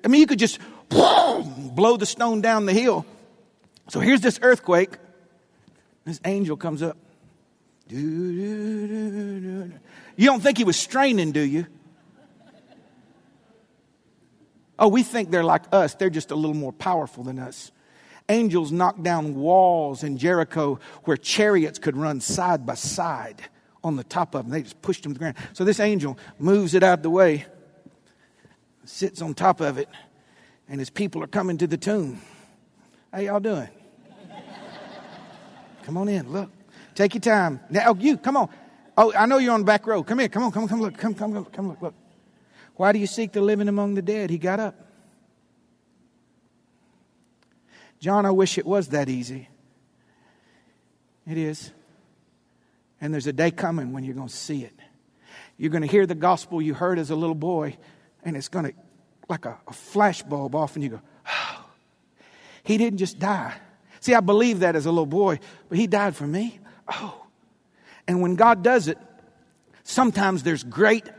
I 0.02 0.08
mean, 0.08 0.22
you 0.22 0.28
could 0.28 0.40
just 0.40 0.60
blow 0.88 1.98
the 1.98 2.06
stone 2.06 2.40
down 2.40 2.66
the 2.66 2.72
hill. 2.72 3.06
So 3.90 4.00
here's 4.00 4.22
this 4.22 4.40
earthquake. 4.42 4.92
This 6.06 6.22
angel 6.24 6.56
comes 6.56 6.82
up. 6.82 6.96
You 7.90 9.72
don't 10.18 10.42
think 10.42 10.58
he 10.58 10.64
was 10.64 10.78
straining, 10.78 11.32
do 11.32 11.42
you? 11.42 11.66
Oh, 14.80 14.88
we 14.88 15.04
think 15.04 15.32
they're 15.32 15.44
like 15.44 15.64
us. 15.72 15.96
They're 15.96 16.10
just 16.10 16.32
a 16.32 16.36
little 16.36 16.56
more 16.56 16.74
powerful 16.74 17.24
than 17.24 17.40
us. 17.40 17.72
Angels 18.30 18.72
knocked 18.72 19.04
down 19.04 19.36
walls 19.36 20.04
in 20.04 20.18
Jericho 20.18 20.80
where 21.04 21.18
chariots 21.18 21.78
could 21.78 21.98
run 21.98 22.22
side 22.22 22.66
by 22.66 22.76
side 22.76 23.42
on 23.84 23.98
the 23.98 24.04
top 24.04 24.34
of 24.34 24.44
them. 24.44 24.52
They 24.52 24.64
just 24.64 24.82
pushed 24.82 25.04
them 25.04 25.14
to 25.14 25.20
the 25.20 25.20
ground. 25.20 25.36
So 25.54 25.64
this 25.64 25.80
angel 25.80 26.18
moves 26.40 26.74
it 26.74 26.84
out 26.84 27.00
of 27.00 27.04
the 27.04 27.10
way, 27.10 27.46
sits 28.86 29.22
on 29.22 29.34
top 29.34 29.60
of 29.62 29.78
it, 29.78 29.90
and 30.70 30.80
his 30.80 30.90
people 30.90 31.22
are 31.22 31.28
coming 31.28 31.58
to 31.58 31.68
the 31.68 31.78
tomb. 31.78 32.22
How 33.12 33.20
y'all 33.20 33.40
doing? 33.40 33.70
come 35.84 35.98
on 35.98 36.08
in, 36.08 36.32
look. 36.32 36.50
Take 36.96 37.16
your 37.16 37.22
time. 37.22 37.60
Now, 37.70 37.86
oh, 37.88 37.96
you, 37.96 38.18
come 38.18 38.38
on. 38.38 38.50
Oh, 38.98 39.14
I 39.14 39.26
know 39.26 39.38
you're 39.38 39.54
on 39.54 39.62
the 39.62 39.66
back 39.66 39.88
row. 39.88 40.04
Come 40.04 40.20
here. 40.20 40.30
Come 40.30 40.44
on, 40.44 40.52
come 40.52 40.64
on, 40.64 40.70
come 40.70 40.82
look. 40.82 40.98
Come, 40.98 41.14
come, 41.14 41.34
come 41.34 41.46
come 41.46 41.68
look, 41.70 41.82
look. 41.82 41.96
Why 42.76 42.92
do 42.92 43.00
you 43.00 43.08
seek 43.08 43.32
the 43.32 43.42
living 43.42 43.68
among 43.68 43.96
the 43.96 44.02
dead? 44.02 44.30
He 44.30 44.38
got 44.38 44.60
up. 44.60 44.76
John, 48.00 48.26
I 48.26 48.32
wish 48.32 48.58
it 48.58 48.66
was 48.66 48.90
that 48.90 49.10
easy. 49.10 49.48
It 51.26 51.38
is. 51.38 51.72
And 53.00 53.14
there's 53.14 53.28
a 53.28 53.34
day 53.34 53.52
coming 53.52 53.94
when 53.94 54.04
you're 54.04 54.16
going 54.16 54.28
to 54.28 54.36
see 54.36 54.64
it. 54.64 54.78
You're 55.58 55.70
going 55.70 55.84
to 55.84 55.88
hear 55.88 56.06
the 56.06 56.16
gospel 56.16 56.62
you 56.62 56.74
heard 56.74 57.00
as 57.00 57.12
a 57.12 57.16
little 57.16 57.36
boy, 57.36 57.78
and 58.24 58.36
it's 58.36 58.50
going 58.50 58.66
to, 58.66 58.74
like 59.30 59.46
a, 59.46 59.58
a 59.68 59.72
flashbulb 59.72 60.56
off, 60.56 60.76
and 60.76 60.84
you 60.84 60.90
go, 60.90 61.02
oh, 61.28 61.66
he 62.64 62.78
didn't 62.78 63.00
just 63.00 63.20
die. 63.20 63.54
See, 64.00 64.14
I 64.14 64.20
believed 64.20 64.62
that 64.62 64.76
as 64.76 64.86
a 64.86 64.92
little 64.92 65.06
boy, 65.06 65.40
but 65.70 65.78
he 65.78 65.88
died 65.88 66.16
for 66.16 66.28
me. 66.28 66.60
Oh. 66.88 67.26
And 68.08 68.22
when 68.22 68.36
God 68.36 68.64
does 68.64 68.88
it, 68.88 68.98
sometimes 69.84 70.44
there's 70.44 70.64
great 70.64 71.10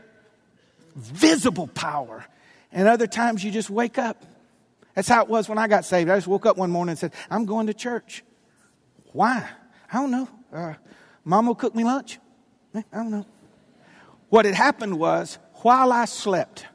visible 0.95 1.67
power, 1.67 2.25
and 2.71 2.87
other 2.87 3.07
times 3.07 3.43
you 3.43 3.51
just 3.51 3.69
wake 3.69 3.97
up 3.97 4.23
that's 4.95 5.09
how 5.09 5.21
it 5.21 5.27
was 5.27 5.47
when 5.47 5.57
I 5.57 5.67
got 5.67 5.85
saved. 5.85 6.09
I 6.09 6.15
just 6.15 6.27
woke 6.27 6.45
up 6.45 6.57
one 6.57 6.71
morning 6.71 6.91
and 6.91 6.99
said, 6.99 7.13
I'm 7.29 7.45
going 7.45 7.67
to 7.67 7.73
church. 7.73 8.23
Why? 9.11 9.47
I 9.91 9.97
don't 9.99 10.09
know. 10.09 10.29
Uh, 10.51 10.73
Mom 11.25 11.47
will 11.47 11.55
cook 11.55 11.75
me 11.75 11.83
lunch. 11.83 12.17
Eh, 12.73 12.81
I 12.91 12.97
don't 12.97 13.11
know. 13.11 13.25
What 14.29 14.45
had 14.45 14.55
happened 14.55 14.97
was, 14.97 15.37
while 15.55 15.91
I 15.91 16.05
slept, 16.05 16.65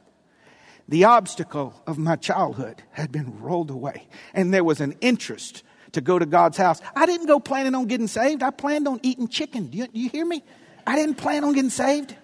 the 0.87 1.05
obstacle 1.05 1.81
of 1.87 1.97
my 1.97 2.15
childhood 2.15 2.83
had 2.91 3.11
been 3.11 3.39
rolled 3.39 3.71
away, 3.71 4.07
and 4.33 4.53
there 4.53 4.63
was 4.63 4.81
an 4.81 4.95
interest 5.01 5.63
to 5.93 6.01
go 6.01 6.17
to 6.17 6.25
God's 6.25 6.57
house. 6.57 6.81
I 6.95 7.05
didn't 7.05 7.27
go 7.27 7.39
planning 7.39 7.75
on 7.75 7.87
getting 7.87 8.07
saved. 8.07 8.43
I 8.43 8.51
planned 8.51 8.87
on 8.87 8.99
eating 9.03 9.27
chicken. 9.27 9.67
Do 9.67 9.77
you, 9.77 9.87
do 9.87 9.99
you 9.99 10.09
hear 10.09 10.25
me? 10.25 10.43
I 10.85 10.95
didn't 10.95 11.15
plan 11.15 11.43
on 11.43 11.53
getting 11.53 11.69
saved. 11.69 12.15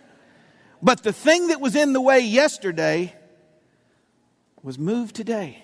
But 0.81 1.03
the 1.03 1.13
thing 1.13 1.47
that 1.47 1.59
was 1.59 1.75
in 1.75 1.93
the 1.93 2.01
way 2.01 2.19
yesterday 2.19 3.13
was 4.63 4.77
moved 4.77 5.15
today 5.15 5.63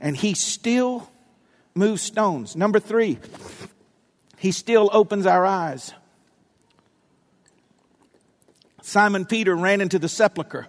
and 0.00 0.16
he 0.16 0.34
still 0.34 1.10
moves 1.74 2.02
stones. 2.02 2.56
Number 2.56 2.80
three, 2.80 3.18
he 4.38 4.52
still 4.52 4.90
opens 4.92 5.26
our 5.26 5.46
eyes. 5.46 5.92
Simon 8.82 9.24
Peter 9.24 9.54
ran 9.54 9.80
into 9.80 9.98
the 9.98 10.08
sepulchre 10.08 10.68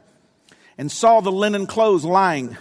and 0.77 0.91
saw 0.91 1.21
the 1.21 1.31
linen 1.31 1.67
clothes 1.67 2.05
lying 2.05 2.57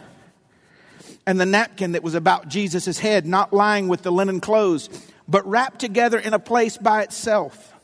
and 1.26 1.40
the 1.40 1.46
napkin 1.46 1.92
that 1.92 2.02
was 2.02 2.14
about 2.14 2.48
Jesus' 2.48 2.98
head, 2.98 3.26
not 3.26 3.52
lying 3.52 3.88
with 3.88 4.02
the 4.02 4.12
linen 4.12 4.40
clothes, 4.40 4.88
but 5.26 5.44
wrapped 5.46 5.80
together 5.80 6.18
in 6.18 6.32
a 6.32 6.38
place 6.38 6.76
by 6.76 7.02
itself. 7.02 7.74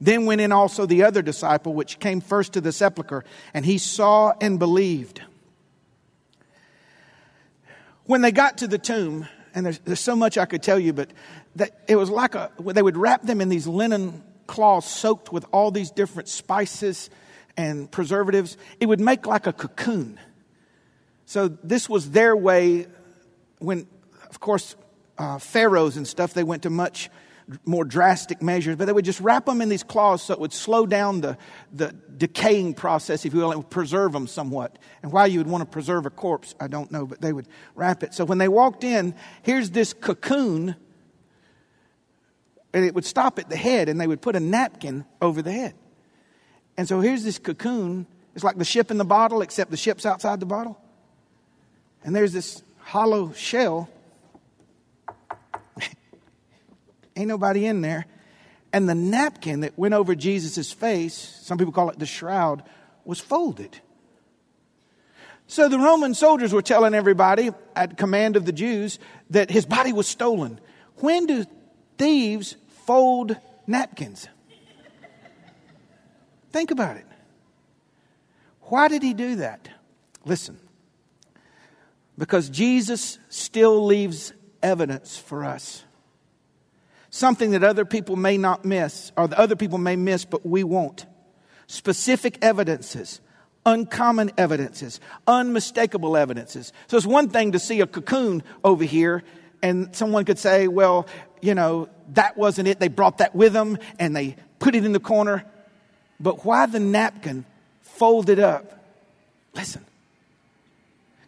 Then 0.00 0.26
went 0.26 0.40
in 0.40 0.52
also 0.52 0.86
the 0.86 1.02
other 1.04 1.22
disciple, 1.22 1.74
which 1.74 1.98
came 1.98 2.20
first 2.20 2.52
to 2.52 2.60
the 2.60 2.70
sepulchre, 2.70 3.24
and 3.52 3.64
he 3.64 3.78
saw 3.78 4.34
and 4.40 4.58
believed. 4.58 5.22
When 8.04 8.22
they 8.22 8.30
got 8.30 8.58
to 8.58 8.68
the 8.68 8.78
tomb, 8.78 9.26
and 9.54 9.66
there's, 9.66 9.78
there's 9.80 10.00
so 10.00 10.14
much 10.14 10.38
I 10.38 10.44
could 10.44 10.62
tell 10.62 10.78
you, 10.78 10.92
but 10.92 11.10
that 11.56 11.80
it 11.88 11.96
was 11.96 12.10
like 12.10 12.34
a, 12.34 12.52
they 12.60 12.82
would 12.82 12.96
wrap 12.96 13.22
them 13.22 13.40
in 13.40 13.48
these 13.48 13.66
linen 13.66 14.22
cloths 14.46 14.88
soaked 14.88 15.32
with 15.32 15.44
all 15.50 15.70
these 15.70 15.90
different 15.90 16.28
spices 16.28 17.10
and 17.56 17.90
preservatives. 17.90 18.56
It 18.78 18.86
would 18.86 19.00
make 19.00 19.26
like 19.26 19.46
a 19.46 19.52
cocoon. 19.52 20.20
So 21.26 21.48
this 21.48 21.88
was 21.88 22.12
their 22.12 22.36
way 22.36 22.86
when, 23.58 23.86
of 24.30 24.40
course, 24.40 24.76
uh, 25.18 25.38
pharaohs 25.38 25.96
and 25.96 26.06
stuff, 26.06 26.34
they 26.34 26.44
went 26.44 26.62
to 26.62 26.70
much 26.70 27.10
more 27.64 27.84
drastic 27.84 28.42
measures, 28.42 28.76
but 28.76 28.86
they 28.86 28.92
would 28.92 29.04
just 29.04 29.20
wrap 29.20 29.46
them 29.46 29.60
in 29.60 29.68
these 29.68 29.84
cloths 29.84 30.24
so 30.24 30.34
it 30.34 30.40
would 30.40 30.52
slow 30.52 30.84
down 30.84 31.20
the, 31.20 31.38
the 31.72 31.94
decaying 32.16 32.74
process, 32.74 33.24
if 33.24 33.32
you 33.32 33.40
will, 33.40 33.52
and 33.52 33.68
preserve 33.70 34.12
them 34.12 34.26
somewhat. 34.26 34.78
And 35.02 35.12
why 35.12 35.26
you 35.26 35.38
would 35.38 35.46
want 35.46 35.62
to 35.62 35.66
preserve 35.66 36.06
a 36.06 36.10
corpse, 36.10 36.54
I 36.60 36.66
don't 36.66 36.90
know, 36.90 37.06
but 37.06 37.20
they 37.20 37.32
would 37.32 37.48
wrap 37.74 38.02
it. 38.02 38.14
So 38.14 38.24
when 38.24 38.38
they 38.38 38.48
walked 38.48 38.82
in, 38.82 39.14
here's 39.42 39.70
this 39.70 39.92
cocoon, 39.92 40.74
and 42.72 42.84
it 42.84 42.94
would 42.94 43.04
stop 43.04 43.38
at 43.38 43.48
the 43.48 43.56
head, 43.56 43.88
and 43.88 44.00
they 44.00 44.06
would 44.06 44.20
put 44.20 44.34
a 44.34 44.40
napkin 44.40 45.04
over 45.20 45.40
the 45.40 45.52
head. 45.52 45.74
And 46.76 46.88
so 46.88 47.00
here's 47.00 47.22
this 47.22 47.38
cocoon. 47.38 48.06
It's 48.34 48.44
like 48.44 48.58
the 48.58 48.64
ship 48.64 48.90
in 48.90 48.98
the 48.98 49.04
bottle, 49.04 49.40
except 49.40 49.70
the 49.70 49.76
ship's 49.76 50.04
outside 50.04 50.40
the 50.40 50.46
bottle. 50.46 50.80
And 52.06 52.16
there's 52.16 52.32
this 52.32 52.62
hollow 52.78 53.32
shell 53.32 53.90
Ain't 57.16 57.28
nobody 57.28 57.66
in 57.66 57.80
there. 57.80 58.06
And 58.72 58.88
the 58.88 58.94
napkin 58.94 59.60
that 59.60 59.78
went 59.78 59.94
over 59.94 60.14
Jesus' 60.14 60.72
face, 60.72 61.14
some 61.42 61.58
people 61.58 61.72
call 61.72 61.90
it 61.90 61.98
the 61.98 62.06
shroud, 62.06 62.62
was 63.04 63.20
folded. 63.20 63.80
So 65.46 65.68
the 65.68 65.78
Roman 65.78 66.14
soldiers 66.14 66.52
were 66.52 66.62
telling 66.62 66.92
everybody 66.92 67.50
at 67.74 67.96
command 67.96 68.36
of 68.36 68.44
the 68.44 68.52
Jews 68.52 68.98
that 69.30 69.50
his 69.50 69.64
body 69.64 69.92
was 69.92 70.06
stolen. 70.06 70.60
When 70.96 71.26
do 71.26 71.44
thieves 71.98 72.56
fold 72.84 73.36
napkins? 73.66 74.28
Think 76.50 76.70
about 76.70 76.96
it. 76.96 77.06
Why 78.62 78.88
did 78.88 79.02
he 79.02 79.14
do 79.14 79.36
that? 79.36 79.68
Listen, 80.24 80.58
because 82.18 82.48
Jesus 82.48 83.18
still 83.28 83.84
leaves 83.84 84.32
evidence 84.62 85.16
for 85.16 85.44
us. 85.44 85.84
Something 87.10 87.52
that 87.52 87.64
other 87.64 87.84
people 87.84 88.16
may 88.16 88.36
not 88.36 88.64
miss, 88.64 89.12
or 89.16 89.28
the 89.28 89.38
other 89.38 89.56
people 89.56 89.78
may 89.78 89.96
miss, 89.96 90.24
but 90.24 90.44
we 90.44 90.64
won't. 90.64 91.06
Specific 91.66 92.38
evidences, 92.42 93.20
uncommon 93.64 94.30
evidences, 94.36 95.00
unmistakable 95.26 96.16
evidences. 96.16 96.72
So 96.88 96.96
it's 96.96 97.06
one 97.06 97.28
thing 97.28 97.52
to 97.52 97.58
see 97.58 97.80
a 97.80 97.86
cocoon 97.86 98.42
over 98.62 98.84
here, 98.84 99.22
and 99.62 99.94
someone 99.96 100.24
could 100.24 100.38
say, 100.38 100.68
well, 100.68 101.06
you 101.40 101.54
know, 101.54 101.88
that 102.12 102.36
wasn't 102.36 102.68
it. 102.68 102.78
They 102.80 102.88
brought 102.88 103.18
that 103.18 103.34
with 103.34 103.52
them 103.52 103.78
and 103.98 104.14
they 104.14 104.36
put 104.58 104.74
it 104.74 104.84
in 104.84 104.92
the 104.92 105.00
corner. 105.00 105.44
But 106.20 106.44
why 106.44 106.66
the 106.66 106.80
napkin 106.80 107.44
folded 107.82 108.38
up? 108.38 108.84
Listen. 109.54 109.84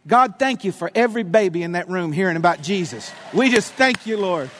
God, 0.08 0.38
thank 0.38 0.64
you 0.64 0.72
for 0.72 0.90
every 0.94 1.22
baby 1.22 1.62
in 1.62 1.72
that 1.72 1.90
room 1.90 2.12
hearing 2.12 2.38
about 2.38 2.62
Jesus. 2.62 3.12
We 3.34 3.50
just 3.50 3.74
thank 3.74 4.06
you, 4.06 4.16
Lord. 4.16 4.50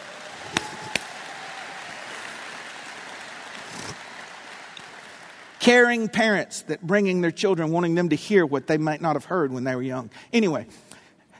Caring 5.58 6.08
parents 6.08 6.62
that 6.62 6.86
bringing 6.86 7.22
their 7.22 7.30
children, 7.30 7.70
wanting 7.70 7.94
them 7.94 8.10
to 8.10 8.16
hear 8.16 8.44
what 8.44 8.66
they 8.66 8.76
might 8.76 9.00
not 9.00 9.16
have 9.16 9.24
heard 9.24 9.50
when 9.50 9.64
they 9.64 9.74
were 9.74 9.82
young. 9.82 10.10
Anyway, 10.34 10.66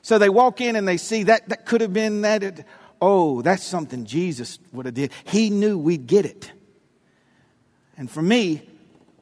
so 0.01 0.19
they 0.19 0.31
walk 0.31 0.63
in 0.63 0.75
and 0.75 0.89
they 0.89 0.97
see 0.97 1.25
that 1.25 1.47
that 1.51 1.67
could 1.67 1.83
have 1.83 1.93
been 1.93 2.23
that. 2.23 2.67
Oh, 3.03 3.43
that's 3.43 3.63
something 3.63 4.07
Jesus 4.07 4.59
would 4.73 4.87
have 4.87 4.95
did. 4.95 5.13
He 5.25 5.51
knew 5.51 5.77
we'd 5.77 6.07
get 6.07 6.25
it. 6.25 6.51
And 7.99 8.11
for 8.11 8.23
me, 8.23 8.67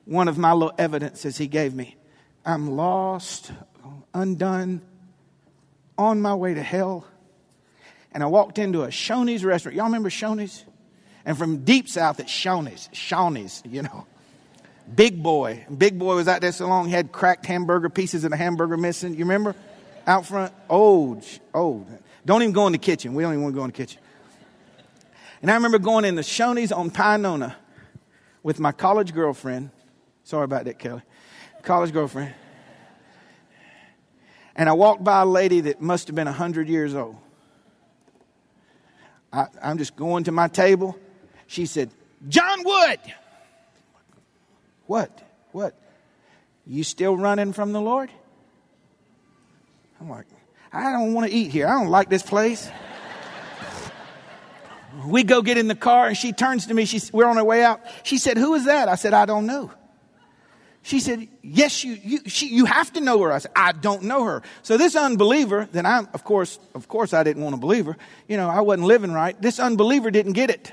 one 0.04 0.28
of 0.28 0.38
my 0.38 0.52
little 0.52 0.74
evidences 0.78 1.36
he 1.36 1.48
gave 1.48 1.74
me, 1.74 1.96
I'm 2.44 2.76
lost, 2.76 3.50
undone, 4.16 4.80
on 5.98 6.20
my 6.20 6.34
way 6.34 6.54
to 6.54 6.62
hell. 6.62 7.06
And 8.12 8.22
I 8.22 8.26
walked 8.26 8.58
into 8.58 8.82
a 8.82 8.88
Shoney's 8.88 9.44
restaurant. 9.44 9.76
Y'all 9.76 9.86
remember 9.86 10.10
Shoney's? 10.10 10.64
And 11.24 11.36
from 11.36 11.64
deep 11.64 11.88
south, 11.88 12.20
it's 12.20 12.30
Shoney's. 12.30 12.88
Shoney's, 12.92 13.62
you 13.66 13.82
know. 13.82 14.06
Big 14.94 15.22
boy. 15.22 15.66
Big 15.76 15.98
boy 15.98 16.14
was 16.14 16.28
out 16.28 16.40
there 16.40 16.52
so 16.52 16.66
long, 16.66 16.86
he 16.86 16.92
had 16.92 17.12
cracked 17.12 17.44
hamburger 17.44 17.88
pieces 17.88 18.24
and 18.24 18.32
a 18.32 18.36
hamburger 18.36 18.76
missing. 18.76 19.12
You 19.14 19.20
remember? 19.20 19.54
Out 20.06 20.26
front. 20.26 20.52
Old, 20.70 21.24
old. 21.52 21.86
Don't 22.24 22.42
even 22.42 22.52
go 22.52 22.66
in 22.66 22.72
the 22.72 22.78
kitchen. 22.78 23.14
We 23.14 23.22
don't 23.22 23.32
even 23.32 23.42
want 23.42 23.54
to 23.54 23.58
go 23.58 23.64
in 23.64 23.70
the 23.70 23.76
kitchen. 23.76 24.00
And 25.42 25.50
I 25.50 25.54
remember 25.54 25.78
going 25.78 26.04
in 26.04 26.14
the 26.14 26.22
Shoney's 26.22 26.72
on 26.72 26.90
Pinona 26.90 27.54
with 28.42 28.60
my 28.60 28.72
college 28.72 29.12
girlfriend. 29.12 29.70
Sorry 30.24 30.44
about 30.44 30.64
that, 30.64 30.78
Kelly. 30.78 31.02
College 31.62 31.92
girlfriend. 31.92 32.32
And 34.56 34.70
I 34.70 34.72
walked 34.72 35.04
by 35.04 35.20
a 35.20 35.26
lady 35.26 35.60
that 35.60 35.82
must 35.82 36.08
have 36.08 36.16
been 36.16 36.24
100 36.24 36.68
years 36.68 36.94
old. 36.94 37.16
I, 39.30 39.46
I'm 39.62 39.76
just 39.76 39.94
going 39.94 40.24
to 40.24 40.32
my 40.32 40.48
table. 40.48 40.98
She 41.46 41.66
said, 41.66 41.90
John 42.28 42.64
Wood. 42.64 42.98
What? 44.86 45.22
What? 45.52 45.74
You 46.66 46.84
still 46.84 47.16
running 47.16 47.52
from 47.52 47.72
the 47.72 47.80
Lord? 47.80 48.10
I'm 50.00 50.08
like, 50.08 50.26
I 50.72 50.90
don't 50.92 51.12
want 51.12 51.30
to 51.30 51.36
eat 51.36 51.50
here. 51.50 51.66
I 51.66 51.72
don't 51.72 51.90
like 51.90 52.08
this 52.08 52.22
place. 52.22 52.68
we 55.06 55.22
go 55.22 55.42
get 55.42 55.58
in 55.58 55.68
the 55.68 55.74
car 55.74 56.08
and 56.08 56.16
she 56.16 56.32
turns 56.32 56.66
to 56.66 56.74
me. 56.74 56.86
She's, 56.86 57.12
we're 57.12 57.26
on 57.26 57.36
our 57.36 57.44
way 57.44 57.62
out. 57.62 57.80
She 58.04 58.16
said, 58.16 58.38
Who 58.38 58.54
is 58.54 58.64
that? 58.64 58.88
I 58.88 58.94
said, 58.94 59.12
I 59.12 59.26
don't 59.26 59.46
know. 59.46 59.70
She 60.86 61.00
said, 61.00 61.26
Yes, 61.42 61.82
you, 61.82 61.98
you, 62.00 62.20
she, 62.26 62.46
you 62.46 62.64
have 62.64 62.92
to 62.92 63.00
know 63.00 63.20
her. 63.22 63.32
I 63.32 63.38
said, 63.38 63.50
I 63.56 63.72
don't 63.72 64.04
know 64.04 64.22
her. 64.22 64.42
So 64.62 64.76
this 64.76 64.94
unbeliever, 64.94 65.68
then 65.72 65.84
I, 65.84 66.04
of 66.14 66.22
course, 66.22 66.60
of 66.76 66.86
course, 66.86 67.12
I 67.12 67.24
didn't 67.24 67.42
want 67.42 67.56
to 67.56 67.60
believe 67.60 67.86
her. 67.86 67.96
You 68.28 68.36
know, 68.36 68.48
I 68.48 68.60
wasn't 68.60 68.86
living 68.86 69.10
right. 69.10 69.40
This 69.42 69.58
unbeliever 69.58 70.12
didn't 70.12 70.34
get 70.34 70.48
it. 70.48 70.72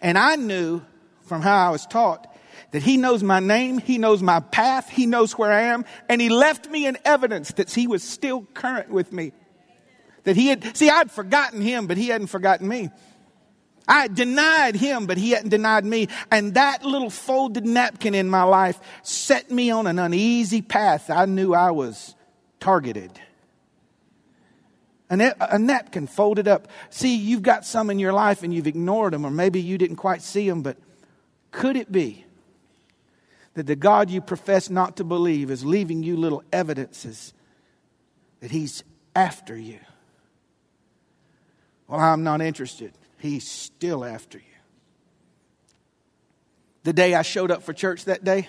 And 0.00 0.16
I 0.16 0.36
knew 0.36 0.80
from 1.26 1.42
how 1.42 1.68
I 1.68 1.70
was 1.70 1.84
taught 1.84 2.34
that 2.70 2.82
he 2.82 2.96
knows 2.96 3.22
my 3.22 3.40
name, 3.40 3.76
he 3.76 3.98
knows 3.98 4.22
my 4.22 4.40
path, 4.40 4.88
he 4.88 5.04
knows 5.04 5.36
where 5.36 5.52
I 5.52 5.64
am, 5.64 5.84
and 6.08 6.18
he 6.18 6.30
left 6.30 6.70
me 6.70 6.86
in 6.86 6.96
evidence 7.04 7.52
that 7.52 7.70
he 7.70 7.86
was 7.86 8.02
still 8.02 8.46
current 8.54 8.88
with 8.88 9.12
me. 9.12 9.32
That 10.24 10.36
he 10.36 10.46
had, 10.46 10.74
see, 10.74 10.88
I'd 10.88 11.10
forgotten 11.10 11.60
him, 11.60 11.86
but 11.86 11.98
he 11.98 12.08
hadn't 12.08 12.28
forgotten 12.28 12.66
me. 12.66 12.88
I 13.88 14.08
denied 14.08 14.76
him, 14.76 15.06
but 15.06 15.16
he 15.16 15.30
hadn't 15.30 15.50
denied 15.50 15.84
me. 15.84 16.08
And 16.30 16.54
that 16.54 16.84
little 16.84 17.10
folded 17.10 17.64
napkin 17.64 18.14
in 18.14 18.28
my 18.28 18.42
life 18.42 18.80
set 19.02 19.50
me 19.50 19.70
on 19.70 19.86
an 19.86 19.98
uneasy 19.98 20.62
path. 20.62 21.08
I 21.08 21.26
knew 21.26 21.54
I 21.54 21.70
was 21.70 22.14
targeted. 22.58 23.12
A 25.08 25.58
napkin 25.58 26.08
folded 26.08 26.48
up. 26.48 26.66
See, 26.90 27.14
you've 27.14 27.42
got 27.42 27.64
some 27.64 27.90
in 27.90 28.00
your 28.00 28.12
life 28.12 28.42
and 28.42 28.52
you've 28.52 28.66
ignored 28.66 29.12
them, 29.12 29.24
or 29.24 29.30
maybe 29.30 29.60
you 29.60 29.78
didn't 29.78 29.96
quite 29.96 30.20
see 30.20 30.48
them, 30.48 30.62
but 30.62 30.76
could 31.52 31.76
it 31.76 31.92
be 31.92 32.26
that 33.56 33.66
the 33.66 33.76
God 33.76 34.10
you 34.10 34.20
profess 34.20 34.68
not 34.68 34.98
to 34.98 35.04
believe 35.04 35.50
is 35.50 35.64
leaving 35.64 36.02
you 36.02 36.16
little 36.16 36.44
evidences 36.52 37.32
that 38.40 38.50
He's 38.50 38.84
after 39.14 39.56
you. 39.56 39.78
Well, 41.88 41.98
I'm 41.98 42.22
not 42.22 42.42
interested. 42.42 42.92
He's 43.18 43.48
still 43.48 44.04
after 44.04 44.38
you. 44.38 44.44
The 46.84 46.92
day 46.92 47.14
I 47.14 47.22
showed 47.22 47.50
up 47.50 47.62
for 47.62 47.72
church 47.72 48.04
that 48.04 48.22
day, 48.22 48.48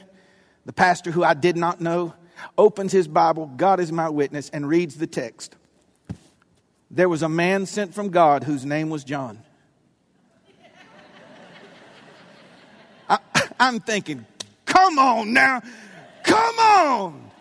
the 0.66 0.74
pastor 0.74 1.12
who 1.12 1.24
I 1.24 1.34
did 1.34 1.58
not 1.58 1.82
know 1.82 2.14
opens 2.58 2.92
his 2.92 3.08
Bible, 3.08 3.48
God 3.48 3.80
is 3.80 3.92
my 3.92 4.10
witness, 4.10 4.50
and 4.50 4.68
reads 4.68 4.96
the 4.96 5.08
text. 5.08 5.56
There 6.92 7.10
was 7.10 7.24
a 7.24 7.30
man 7.30 7.66
sent 7.66 7.94
from 7.94 8.10
God 8.10 8.44
whose 8.44 8.66
name 8.66 8.90
was 8.90 9.04
John. 9.04 9.40
I, 13.10 13.20
am 13.60 13.80
thinking, 13.80 14.26
Come 14.66 15.00
on 15.00 15.34
now. 15.34 15.62
Come 16.24 16.60
on. 16.60 17.32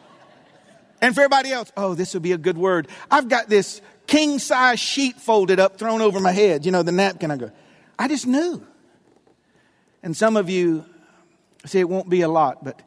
And 1.02 1.14
for 1.14 1.20
everybody 1.20 1.52
else, 1.52 1.70
oh, 1.76 1.94
this 1.94 2.14
would 2.14 2.22
be 2.22 2.32
a 2.32 2.38
good 2.38 2.56
word. 2.56 2.88
I've 3.10 3.28
got 3.28 3.48
this 3.48 3.82
king 4.06 4.38
size 4.38 4.80
sheet 4.80 5.16
folded 5.16 5.60
up, 5.60 5.78
thrown 5.78 6.00
over 6.00 6.20
my 6.20 6.32
head, 6.32 6.64
you 6.64 6.72
know, 6.72 6.82
the 6.82 6.92
napkin. 6.92 7.30
I 7.30 7.36
go, 7.36 7.50
I 7.98 8.08
just 8.08 8.26
knew. 8.26 8.64
And 10.02 10.16
some 10.16 10.36
of 10.36 10.48
you 10.48 10.84
see, 11.64 11.80
it 11.80 11.88
won't 11.88 12.08
be 12.08 12.22
a 12.22 12.28
lot, 12.28 12.64
but 12.64 12.80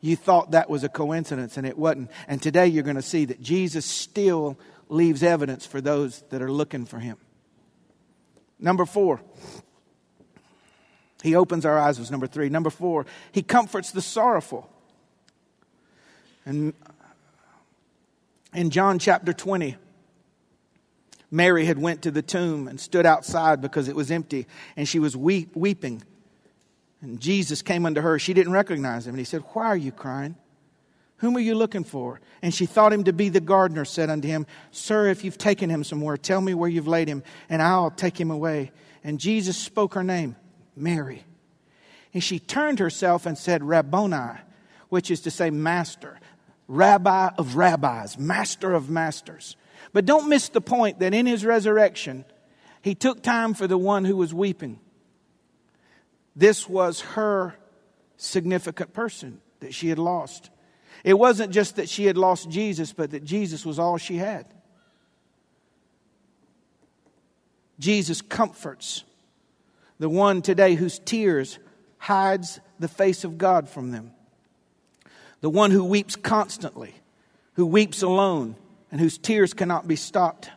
you 0.00 0.16
thought 0.16 0.52
that 0.52 0.68
was 0.68 0.84
a 0.84 0.88
coincidence 0.88 1.56
and 1.56 1.66
it 1.66 1.76
wasn't. 1.76 2.10
And 2.28 2.40
today 2.42 2.66
you're 2.66 2.82
going 2.82 2.96
to 2.96 3.02
see 3.02 3.24
that 3.26 3.40
Jesus 3.40 3.84
still 3.84 4.58
leaves 4.88 5.22
evidence 5.22 5.66
for 5.66 5.80
those 5.80 6.22
that 6.30 6.42
are 6.42 6.50
looking 6.50 6.84
for 6.84 6.98
him. 6.98 7.16
Number 8.58 8.86
four, 8.86 9.20
he 11.22 11.34
opens 11.34 11.66
our 11.66 11.78
eyes, 11.78 11.98
was 11.98 12.10
number 12.10 12.26
three. 12.26 12.48
Number 12.48 12.70
four, 12.70 13.06
he 13.32 13.42
comforts 13.42 13.90
the 13.90 14.02
sorrowful. 14.02 14.70
And 16.44 16.72
in 18.54 18.70
John 18.70 18.98
chapter 18.98 19.32
20, 19.32 19.76
Mary 21.30 21.64
had 21.64 21.78
went 21.78 22.02
to 22.02 22.10
the 22.10 22.22
tomb 22.22 22.68
and 22.68 22.80
stood 22.80 23.04
outside 23.04 23.60
because 23.60 23.88
it 23.88 23.96
was 23.96 24.10
empty, 24.10 24.46
and 24.76 24.88
she 24.88 24.98
was 24.98 25.16
weep, 25.16 25.54
weeping. 25.56 26.02
And 27.00 27.20
Jesus 27.20 27.62
came 27.62 27.84
unto 27.84 28.00
her. 28.00 28.18
She 28.18 28.34
didn't 28.34 28.52
recognize 28.52 29.06
him. 29.06 29.14
And 29.14 29.18
he 29.18 29.24
said, 29.24 29.42
Why 29.52 29.66
are 29.66 29.76
you 29.76 29.92
crying? 29.92 30.36
Whom 31.18 31.36
are 31.36 31.40
you 31.40 31.54
looking 31.54 31.84
for? 31.84 32.20
And 32.42 32.52
she 32.52 32.66
thought 32.66 32.92
him 32.92 33.04
to 33.04 33.12
be 33.12 33.28
the 33.28 33.40
gardener, 33.40 33.84
said 33.84 34.10
unto 34.10 34.28
him, 34.28 34.46
Sir, 34.70 35.08
if 35.08 35.24
you've 35.24 35.38
taken 35.38 35.70
him 35.70 35.82
somewhere, 35.82 36.16
tell 36.16 36.40
me 36.40 36.54
where 36.54 36.68
you've 36.68 36.88
laid 36.88 37.08
him, 37.08 37.22
and 37.48 37.62
I'll 37.62 37.90
take 37.90 38.20
him 38.20 38.30
away. 38.30 38.70
And 39.02 39.18
Jesus 39.18 39.56
spoke 39.56 39.94
her 39.94 40.04
name. 40.04 40.36
Mary. 40.76 41.24
And 42.12 42.22
she 42.22 42.38
turned 42.38 42.78
herself 42.78 43.26
and 43.26 43.36
said, 43.36 43.64
Rabboni, 43.64 44.38
which 44.88 45.10
is 45.10 45.22
to 45.22 45.30
say, 45.30 45.50
Master, 45.50 46.20
Rabbi 46.68 47.30
of 47.38 47.56
rabbis, 47.56 48.18
Master 48.18 48.74
of 48.74 48.90
masters. 48.90 49.56
But 49.92 50.06
don't 50.06 50.28
miss 50.28 50.48
the 50.48 50.60
point 50.60 50.98
that 51.00 51.14
in 51.14 51.26
his 51.26 51.44
resurrection, 51.44 52.24
he 52.82 52.94
took 52.94 53.22
time 53.22 53.54
for 53.54 53.66
the 53.66 53.78
one 53.78 54.04
who 54.04 54.16
was 54.16 54.32
weeping. 54.32 54.78
This 56.34 56.68
was 56.68 57.00
her 57.00 57.56
significant 58.16 58.92
person 58.92 59.40
that 59.60 59.74
she 59.74 59.88
had 59.88 59.98
lost. 59.98 60.50
It 61.04 61.14
wasn't 61.14 61.52
just 61.52 61.76
that 61.76 61.88
she 61.88 62.04
had 62.04 62.16
lost 62.16 62.50
Jesus, 62.50 62.92
but 62.92 63.10
that 63.10 63.24
Jesus 63.24 63.64
was 63.64 63.78
all 63.78 63.98
she 63.98 64.16
had. 64.16 64.46
Jesus 67.78 68.22
comforts 68.22 69.04
the 69.98 70.08
one 70.08 70.42
today 70.42 70.74
whose 70.74 70.98
tears 70.98 71.58
hides 71.98 72.60
the 72.78 72.88
face 72.88 73.24
of 73.24 73.38
God 73.38 73.68
from 73.68 73.90
them. 73.90 74.12
The 75.40 75.50
one 75.50 75.70
who 75.70 75.84
weeps 75.84 76.16
constantly, 76.16 76.94
who 77.54 77.66
weeps 77.66 78.02
alone, 78.02 78.56
and 78.96 79.02
whose 79.02 79.18
tears 79.18 79.52
cannot 79.52 79.86
be 79.86 79.94
stopped. 79.94 80.48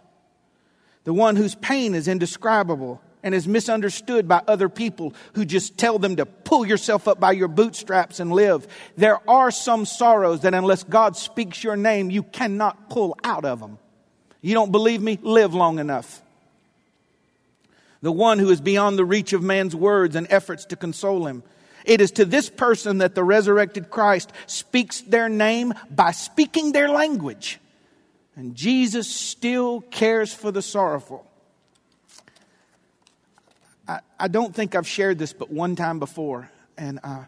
The 1.04 1.13
one 1.13 1.36
whose 1.36 1.56
pain 1.56 1.93
is 1.93 2.08
indescribable 2.08 3.02
and 3.21 3.36
is 3.36 3.45
misunderstood 3.45 4.30
by 4.30 4.41
other 4.47 4.69
people 4.69 5.13
who 5.34 5.43
just 5.43 5.78
tell 5.78 5.99
them 5.99 6.15
to 6.15 6.25
pull 6.25 6.65
yourself 6.65 7.10
up 7.10 7.19
by 7.19 7.34
your 7.34 7.49
bootstraps 7.49 8.21
and 8.21 8.32
live. 8.32 8.65
There 8.95 9.19
are 9.30 9.52
some 9.52 9.86
sorrows 9.86 10.43
that 10.43 10.54
unless 10.54 10.86
God 10.86 11.17
speaks 11.17 11.65
your 11.65 11.75
name, 11.75 12.10
you 12.10 12.23
cannot 12.23 12.89
pull 12.89 13.17
out 13.25 13.43
of 13.43 13.60
them. 13.60 13.78
You 14.39 14.54
don't 14.54 14.71
believe 14.71 15.02
me? 15.02 15.19
Live 15.21 15.54
long 15.54 15.78
enough. 15.80 16.21
The 18.02 18.13
one 18.13 18.39
who 18.39 18.49
is 18.52 18.62
beyond 18.62 18.97
the 18.97 19.04
reach 19.04 19.34
of 19.34 19.43
man's 19.43 19.75
words 19.75 20.15
and 20.15 20.28
efforts 20.30 20.63
to 20.67 20.78
console 20.78 21.28
him. 21.28 21.43
It 21.84 21.99
is 21.99 22.12
to 22.12 22.23
this 22.23 22.49
person 22.49 22.99
that 22.99 23.15
the 23.15 23.23
resurrected 23.25 23.89
Christ 23.89 24.32
speaks 24.45 25.02
their 25.02 25.28
name 25.28 25.73
by 25.91 26.12
speaking 26.12 26.71
their 26.71 26.88
language. 26.88 27.60
And 28.39 28.56
Jesus 28.56 29.10
still 29.10 29.82
cares 29.82 30.34
for 30.34 30.49
the 30.49 30.62
sorrowful. 30.62 31.30
I, 33.86 33.99
I 34.17 34.30
don't 34.30 34.56
think 34.56 34.75
I've 34.75 34.88
shared 34.88 35.19
this 35.19 35.34
but 35.34 35.52
one 35.52 35.75
time 35.75 35.99
before. 35.99 36.49
And 36.78 37.02
uh, 37.04 37.25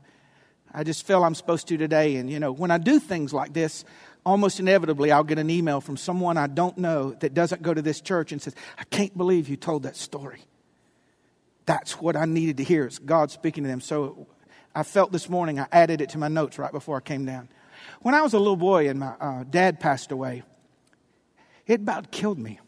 I 0.73 0.85
just 0.85 1.05
feel 1.05 1.25
I'm 1.25 1.35
supposed 1.35 1.67
to 1.67 1.75
today. 1.75 2.15
And, 2.15 2.29
you 2.29 2.39
know, 2.39 2.53
when 2.53 2.71
I 2.71 2.77
do 2.77 2.97
things 2.97 3.33
like 3.33 3.51
this, 3.51 3.83
almost 4.25 4.61
inevitably 4.61 5.11
I'll 5.11 5.25
get 5.25 5.37
an 5.37 5.49
email 5.49 5.81
from 5.81 5.97
someone 5.97 6.37
I 6.37 6.47
don't 6.47 6.77
know 6.77 7.11
that 7.19 7.33
doesn't 7.33 7.61
go 7.61 7.73
to 7.73 7.81
this 7.81 7.99
church 7.99 8.31
and 8.31 8.41
says, 8.41 8.55
I 8.77 8.85
can't 8.85 9.17
believe 9.17 9.49
you 9.49 9.57
told 9.57 9.83
that 9.83 9.97
story. 9.97 10.45
That's 11.65 11.99
what 11.99 12.15
I 12.15 12.23
needed 12.23 12.55
to 12.55 12.63
hear. 12.63 12.85
It's 12.85 12.99
God 12.99 13.31
speaking 13.31 13.65
to 13.65 13.69
them. 13.69 13.81
So 13.81 14.27
I 14.73 14.83
felt 14.83 15.11
this 15.11 15.27
morning, 15.27 15.59
I 15.59 15.67
added 15.73 15.99
it 15.99 16.11
to 16.11 16.17
my 16.17 16.29
notes 16.29 16.57
right 16.57 16.71
before 16.71 16.95
I 16.95 17.01
came 17.01 17.25
down. 17.25 17.49
When 17.99 18.15
I 18.15 18.21
was 18.21 18.33
a 18.33 18.39
little 18.39 18.55
boy 18.55 18.87
and 18.87 18.97
my 19.01 19.13
uh, 19.19 19.43
dad 19.43 19.81
passed 19.81 20.13
away, 20.13 20.43
it 21.71 21.81
about 21.81 22.11
killed 22.11 22.37
me. 22.37 22.59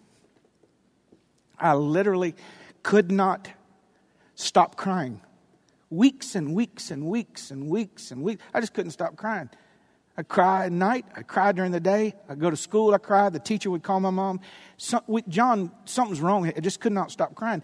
I 1.60 1.74
literally 1.76 2.36
could 2.84 3.12
not 3.12 3.50
stop 4.36 4.76
crying. 4.76 5.22
Weeks 5.89 6.36
and 6.36 6.56
weeks 6.56 6.89
and 6.89 7.06
weeks 7.06 7.52
and 7.52 7.70
weeks 7.70 8.12
and 8.12 8.24
weeks. 8.24 8.44
I 8.54 8.60
just 8.62 8.74
couldn't 8.74 8.92
stop 8.92 9.16
crying. 9.16 9.50
I'd 10.18 10.28
cry 10.28 10.66
at 10.66 10.72
night. 10.72 11.06
I'd 11.16 11.28
cry 11.28 11.52
during 11.52 11.72
the 11.72 11.80
day. 11.80 12.13
I'd 12.30 12.39
go 12.39 12.50
to 12.50 12.56
school. 12.56 12.94
I'd 12.94 13.04
cry. 13.04 13.30
The 13.30 13.39
teacher 13.39 13.70
would 13.72 13.84
call 13.84 14.00
my 14.00 14.10
mom. 14.10 14.39
we, 15.08 15.22
John, 15.28 15.72
something's 15.86 16.22
wrong. 16.22 16.48
I 16.48 16.60
just 16.60 16.80
could 16.80 16.94
not 16.94 17.12
stop 17.12 17.36
crying. 17.36 17.62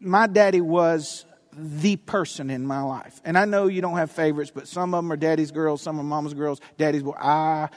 My 0.00 0.26
daddy 0.26 0.60
was 0.60 1.24
the 1.52 1.96
person 1.96 2.50
in 2.50 2.64
my 2.64 2.82
life. 2.82 3.20
And 3.24 3.36
I 3.36 3.44
know 3.44 3.66
you 3.66 3.82
don't 3.82 3.96
have 3.96 4.12
favorites, 4.12 4.52
but 4.54 4.68
some 4.68 4.94
of 4.94 4.98
them 4.98 5.10
are 5.10 5.16
daddy's 5.16 5.50
girls, 5.50 5.82
some 5.82 5.98
are 5.98 6.04
mama's 6.04 6.34
girls, 6.34 6.60
daddy's 6.76 7.02
boy. 7.02 7.16
I, 7.20 7.70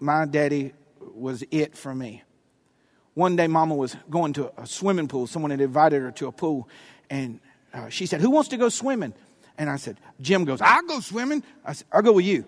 my 0.00 0.26
daddy 0.26 0.72
was 1.14 1.44
it 1.50 1.76
for 1.76 1.94
me. 1.94 2.22
One 3.14 3.36
day, 3.36 3.48
mama 3.48 3.74
was 3.74 3.96
going 4.08 4.32
to 4.34 4.52
a 4.60 4.66
swimming 4.66 5.08
pool. 5.08 5.26
Someone 5.26 5.50
had 5.50 5.60
invited 5.60 6.02
her 6.02 6.12
to 6.12 6.28
a 6.28 6.32
pool, 6.32 6.68
and 7.10 7.40
uh, 7.74 7.88
she 7.88 8.06
said, 8.06 8.20
Who 8.20 8.30
wants 8.30 8.50
to 8.50 8.56
go 8.56 8.68
swimming? 8.68 9.12
And 9.58 9.68
I 9.68 9.76
said, 9.76 9.98
Jim 10.20 10.44
goes, 10.44 10.60
I'll 10.60 10.86
go 10.86 11.00
swimming. 11.00 11.42
I 11.64 11.72
said, 11.72 11.86
I'll 11.92 12.02
go 12.02 12.12
with 12.12 12.24
you. 12.24 12.44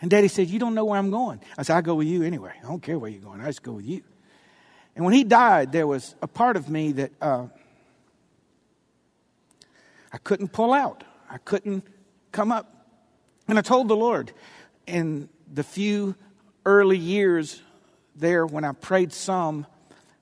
And 0.00 0.10
daddy 0.10 0.28
said, 0.28 0.48
You 0.48 0.58
don't 0.58 0.74
know 0.74 0.84
where 0.84 0.98
I'm 0.98 1.10
going. 1.10 1.40
I 1.58 1.62
said, 1.62 1.76
I'll 1.76 1.82
go 1.82 1.96
with 1.96 2.06
you 2.06 2.22
anyway. 2.22 2.52
I 2.62 2.66
don't 2.66 2.82
care 2.82 2.98
where 2.98 3.10
you're 3.10 3.20
going. 3.20 3.40
I 3.40 3.46
just 3.46 3.62
go 3.62 3.72
with 3.72 3.86
you. 3.86 4.02
And 4.94 5.04
when 5.04 5.14
he 5.14 5.24
died, 5.24 5.72
there 5.72 5.86
was 5.86 6.14
a 6.22 6.28
part 6.28 6.56
of 6.56 6.68
me 6.68 6.92
that 6.92 7.12
uh, 7.20 7.46
I 10.12 10.18
couldn't 10.18 10.52
pull 10.52 10.72
out. 10.72 11.02
I 11.30 11.38
couldn't 11.38 11.84
come 12.30 12.52
up. 12.52 12.86
And 13.48 13.58
I 13.58 13.62
told 13.62 13.88
the 13.88 13.96
Lord 13.96 14.32
in 14.86 15.28
the 15.52 15.62
few 15.62 16.14
early 16.64 16.98
years 16.98 17.60
there 18.16 18.46
when 18.46 18.64
I 18.64 18.72
prayed 18.72 19.12
some, 19.12 19.66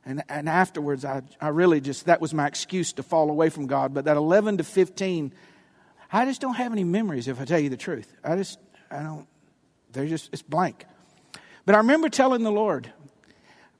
and, 0.05 0.22
and 0.29 0.48
afterwards, 0.48 1.05
I, 1.05 1.22
I 1.40 1.48
really 1.48 1.81
just, 1.81 2.07
that 2.07 2.20
was 2.20 2.33
my 2.33 2.46
excuse 2.46 2.92
to 2.94 3.03
fall 3.03 3.31
away 3.31 3.50
from 3.50 3.66
God. 3.66 3.92
But 3.92 4.07
that 4.07 4.16
11 4.16 4.59
to 4.59 4.64
15, 4.64 5.33
I 6.12 6.24
just 6.24 6.40
don't 6.40 6.55
have 6.55 6.72
any 6.72 6.85
memories 6.85 7.29
if 7.29 7.40
I 7.40 7.44
tell 7.44 7.61
you 7.61 7.68
the 7.68 7.76
truth. 7.76 8.12
I 8.24 8.37
just, 8.37 8.59
I 8.90 9.03
don't, 9.03 9.26
they're 9.92 10.07
just, 10.07 10.31
it's 10.33 10.42
blank. 10.42 10.85
But 11.66 11.74
I 11.74 11.79
remember 11.79 12.09
telling 12.09 12.42
the 12.42 12.50
Lord, 12.50 12.92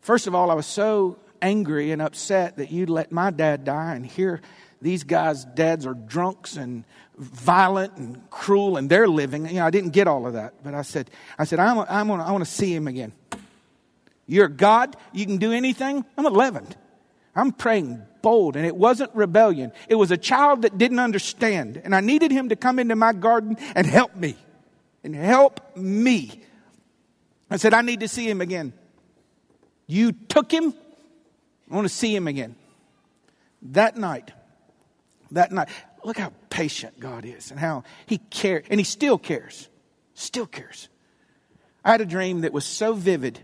first 0.01 0.27
of 0.27 0.35
all, 0.35 0.51
I 0.51 0.55
was 0.55 0.67
so 0.67 1.19
angry 1.43 1.91
and 1.91 2.03
upset 2.03 2.59
that 2.59 2.71
you'd 2.71 2.91
let 2.91 3.11
my 3.11 3.31
dad 3.31 3.65
die 3.65 3.95
and 3.95 4.05
here 4.05 4.41
these 4.83 5.05
guys' 5.05 5.45
dads 5.45 5.87
are 5.87 5.95
drunks 5.95 6.57
and 6.57 6.85
violent 7.17 7.97
and 7.97 8.31
cruel 8.31 8.77
and 8.77 8.89
they're 8.89 9.09
living. 9.09 9.47
You 9.47 9.55
know, 9.55 9.67
I 9.67 9.71
didn't 9.71 9.91
get 9.91 10.09
all 10.09 10.27
of 10.27 10.33
that. 10.33 10.55
But 10.65 10.75
I 10.75 10.83
said, 10.83 11.11
I 11.39 11.45
said, 11.45 11.59
I'm, 11.59 11.79
I'm 11.81 12.09
gonna, 12.09 12.25
I 12.25 12.33
want 12.33 12.45
to 12.45 12.51
see 12.51 12.75
him 12.75 12.89
again. 12.89 13.13
You're 14.27 14.49
God. 14.49 14.97
You 15.13 15.27
can 15.27 15.39
do 15.39 15.53
anything. 15.53 16.05
I'm 16.17 16.25
11. 16.25 16.67
I'm 17.35 17.53
praying 17.53 18.03
bold, 18.23 18.57
and 18.57 18.67
it 18.67 18.77
wasn't 18.77 19.15
rebellion. 19.15 19.73
It 19.89 19.95
was 19.95 20.11
a 20.11 20.17
child 20.17 20.63
that 20.63 20.79
didn't 20.79 20.99
understand, 20.99 21.81
and 21.83 21.95
I 21.95 22.01
needed 22.01 22.31
him 22.31 22.49
to 22.51 22.57
come 22.57 22.79
into 22.79 22.97
my 22.97 23.13
garden 23.13 23.57
and 23.75 23.87
help 23.87 24.15
me. 24.15 24.37
And 25.03 25.15
help 25.15 25.77
me. 25.77 26.43
I 27.51 27.57
said, 27.57 27.73
I 27.73 27.83
need 27.83 28.01
to 28.01 28.09
see 28.09 28.29
him 28.29 28.41
again. 28.41 28.73
You 29.87 30.13
took 30.13 30.53
him. 30.53 30.75
I 31.71 31.75
want 31.75 31.89
to 31.89 31.93
see 31.93 32.15
him 32.15 32.29
again. 32.29 32.55
That 33.63 33.97
night, 33.97 34.33
that 35.33 35.53
night, 35.53 35.69
look 36.05 36.19
how 36.19 36.33
patient 36.49 36.99
God 37.01 37.25
is 37.25 37.51
and 37.51 37.61
how 37.61 37.85
he 38.07 38.19
cares, 38.19 38.67
and 38.71 38.79
he 38.81 38.85
still 38.85 39.19
cares. 39.19 39.69
Still 40.15 40.47
cares. 40.47 40.89
I 41.85 41.93
had 41.93 42.01
a 42.01 42.07
dream 42.07 42.43
that 42.43 42.53
was 42.53 42.65
so 42.65 42.93
vivid 42.95 43.41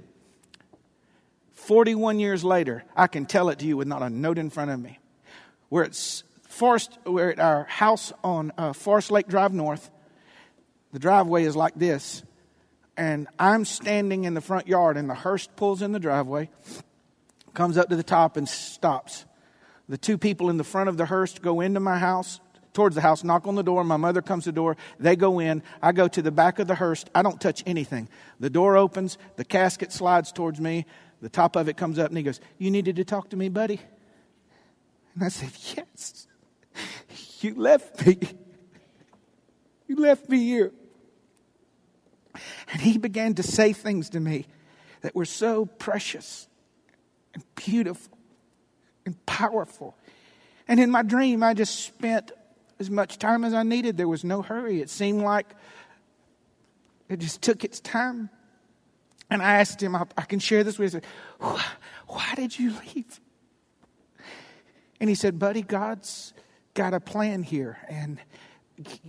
41 1.67 2.21
years 2.21 2.45
later, 2.45 2.85
I 2.95 3.09
can 3.09 3.27
tell 3.27 3.49
it 3.49 3.59
to 3.59 3.67
you 3.67 3.77
with 3.77 3.89
not 3.89 4.01
a 4.01 4.09
note 4.09 4.39
in 4.39 4.51
front 4.51 4.71
of 4.71 4.79
me. 4.79 5.01
We're 5.69 5.83
at, 5.83 6.23
Forest, 6.49 6.97
we're 7.05 7.31
at 7.31 7.41
our 7.41 7.65
house 7.65 8.13
on 8.23 8.53
uh, 8.57 8.73
Forest 8.73 9.11
Lake 9.11 9.27
Drive 9.27 9.53
North. 9.53 9.91
The 10.93 11.01
driveway 11.01 11.43
is 11.43 11.57
like 11.57 11.75
this. 11.75 12.23
And 12.97 13.27
I'm 13.37 13.65
standing 13.65 14.23
in 14.23 14.35
the 14.35 14.41
front 14.41 14.69
yard, 14.69 14.97
and 14.97 15.11
the 15.11 15.15
hearse 15.15 15.49
pulls 15.57 15.83
in 15.83 15.91
the 15.91 15.99
driveway, 15.99 16.51
comes 17.53 17.77
up 17.77 17.89
to 17.89 17.97
the 17.97 18.05
top, 18.05 18.37
and 18.37 18.49
stops. 18.49 19.25
The 19.89 19.99
two 19.99 20.19
people 20.19 20.51
in 20.51 20.57
the 20.57 20.65
front 20.65 20.89
of 20.89 20.97
the 20.97 21.07
hearse 21.07 21.39
go 21.39 21.61
into 21.61 21.81
my 21.81 21.99
house, 21.99 22.41
towards 22.73 22.95
the 22.95 23.01
house, 23.01 23.25
knock 23.25 23.47
on 23.47 23.55
the 23.55 23.63
door. 23.63 23.85
My 23.85 23.97
mother 23.97 24.21
comes 24.21 24.45
to 24.45 24.51
the 24.51 24.57
door. 24.57 24.77
They 24.99 25.17
go 25.17 25.39
in. 25.39 25.63
I 25.81 25.93
go 25.93 26.09
to 26.09 26.21
the 26.21 26.33
back 26.33 26.59
of 26.59 26.67
the 26.67 26.75
hearse. 26.75 27.05
I 27.15 27.23
don't 27.23 27.41
touch 27.41 27.63
anything. 27.67 28.09
The 28.41 28.51
door 28.51 28.77
opens. 28.77 29.17
The 29.37 29.45
casket 29.45 29.93
slides 29.93 30.33
towards 30.33 30.61
me 30.61 30.87
the 31.21 31.29
top 31.29 31.57
of 31.57 31.69
it 31.69 31.77
comes 31.77 31.99
up 31.99 32.09
and 32.09 32.17
he 32.17 32.23
goes, 32.23 32.41
You 32.59 32.71
needed 32.71 32.97
to 32.97 33.05
talk 33.05 33.31
to 33.31 33.37
me, 33.37 33.49
buddy? 33.49 33.81
And 35.15 35.25
I 35.25 35.29
said, 35.29 35.51
Yes. 35.77 36.27
You 37.41 37.55
left 37.55 38.07
me. 38.07 38.19
You 39.87 39.97
left 39.97 40.29
me 40.29 40.39
here. 40.39 40.73
And 42.73 42.81
he 42.81 42.99
began 42.99 43.35
to 43.35 43.43
say 43.43 43.73
things 43.73 44.11
to 44.11 44.21
me 44.21 44.47
that 45.03 45.15
were 45.15 45.25
so 45.25 45.67
precious 45.67 46.49
and 47.35 47.45
beautiful 47.55 48.16
and 49.07 49.25
powerful. 49.25 49.97
And 50.69 50.79
in 50.81 50.91
my 50.91 51.03
dream, 51.03 51.43
I 51.43 51.55
just 51.55 51.85
spent 51.85 52.33
as 52.79 52.91
much 52.91 53.19
time 53.19 53.45
as 53.45 53.55
I 53.55 53.63
needed. 53.63 53.97
There 53.97 54.09
was 54.09 54.25
no 54.25 54.43
hurry. 54.43 54.83
It 54.83 54.91
seemed 54.91 55.23
like 55.23 55.55
it 57.09 57.21
just 57.21 57.41
took 57.41 57.65
its 57.65 57.81
time. 57.81 58.29
And 59.31 59.43
I 59.43 59.55
asked 59.61 59.83
him, 59.83 59.97
I, 59.97 60.05
I 60.17 60.23
can 60.23 60.39
share 60.39 60.63
this 60.65 60.79
with 60.79 60.95
you. 60.95 61.01
Why, 61.39 61.65
why 62.09 62.35
did 62.37 62.59
you 62.59 62.75
leave? 62.95 63.21
And 65.01 65.09
he 65.09 65.15
said, 65.15 65.39
Buddy, 65.39 65.63
God's 65.63 66.33
got 66.75 66.95
a 66.95 67.01
plan 67.01 67.43
here. 67.43 67.79
And 67.89 68.19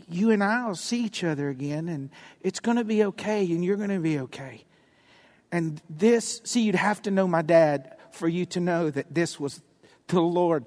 you 0.10 0.32
and 0.32 0.44
I 0.44 0.68
will 0.68 0.76
see 0.76 1.04
each 1.04 1.24
other 1.24 1.50
again. 1.50 1.90
And 1.90 2.10
it's 2.42 2.60
going 2.60 2.78
to 2.78 2.84
be 2.84 3.04
okay. 3.06 3.44
And 3.52 3.64
you're 3.64 3.78
going 3.78 3.90
to 3.90 4.00
be 4.00 4.20
okay. 4.20 4.64
And 5.52 5.82
this, 5.90 6.42
see, 6.44 6.62
you'd 6.62 6.76
have 6.76 7.02
to 7.04 7.12
know 7.12 7.28
my 7.28 7.42
dad 7.42 7.96
for 8.12 8.28
you 8.28 8.46
to 8.48 8.60
know 8.60 8.90
that 8.90 9.14
this 9.14 9.40
was 9.40 9.62
the 10.08 10.22
Lord. 10.22 10.66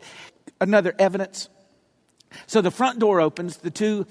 Another 0.60 0.94
evidence. 0.98 1.48
So 2.46 2.60
the 2.60 2.70
front 2.70 2.98
door 2.98 3.20
opens. 3.20 3.58
The 3.58 3.70
two 3.70 4.06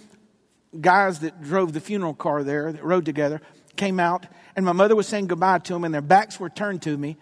guys 0.80 1.20
that 1.20 1.42
drove 1.42 1.74
the 1.74 1.80
funeral 1.80 2.14
car 2.14 2.44
there, 2.44 2.72
that 2.72 2.84
rode 2.84 3.06
together, 3.06 3.42
came 3.76 4.00
out 4.00 4.26
and 4.60 4.66
my 4.66 4.74
mother 4.74 4.94
was 4.94 5.08
saying 5.08 5.28
goodbye 5.28 5.60
to 5.60 5.74
them, 5.74 5.86
and 5.86 5.94
their 5.94 6.02
backs 6.02 6.38
were 6.38 6.50
turned 6.50 6.82
to 6.82 6.98
me, 6.98 7.16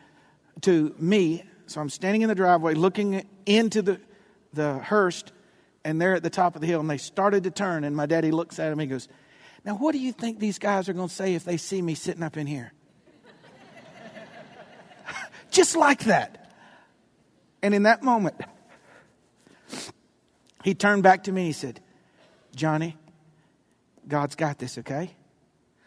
to 0.62 0.96
me. 0.98 1.43
So 1.67 1.80
I'm 1.80 1.89
standing 1.89 2.24
in 2.24 2.30
the 2.30 2.36
driveway 2.36 2.74
looking 2.74 3.28
into 3.46 3.84
the, 3.84 4.02
the 4.54 4.80
hearse, 4.80 5.24
and 5.86 6.02
they're 6.02 6.15
at 6.15 6.24
the 6.24 6.32
top 6.32 6.56
of 6.56 6.62
the 6.62 6.67
hill, 6.67 6.80
and 6.80 6.89
they 6.89 6.98
started 6.98 7.43
to 7.43 7.52
turn, 7.52 7.84
and 7.84 7.96
my 7.96 8.08
daddy 8.08 8.32
looks 8.32 8.58
at 8.58 8.72
him 8.72 8.80
and 8.80 8.89
goes, 8.89 9.08
Now, 9.63 9.76
what 9.76 9.91
do 9.91 10.00
you 10.00 10.13
think 10.13 10.39
these 10.39 10.58
guys 10.58 10.89
are 10.89 10.93
going 10.93 11.10
to 11.10 11.13
say 11.13 11.36
if 11.36 11.43
they 11.43 11.58
see 11.58 11.80
me 11.80 11.93
sitting 11.93 12.24
up 12.24 12.38
in 12.38 12.48
here? 12.48 12.74
Just 15.52 15.76
like 15.76 16.06
that. 16.06 16.46
And 17.67 17.75
in 17.75 17.84
that 17.84 18.01
moment, 18.01 18.39
he 20.63 20.73
turned 20.73 21.03
back 21.03 21.25
to 21.25 21.34
me 21.34 21.41
and 21.41 21.47
he 21.47 21.51
said, 21.51 21.82
Johnny, 22.56 22.95
God's 24.08 24.36
got 24.36 24.58
this, 24.58 24.77
okay? 24.77 25.13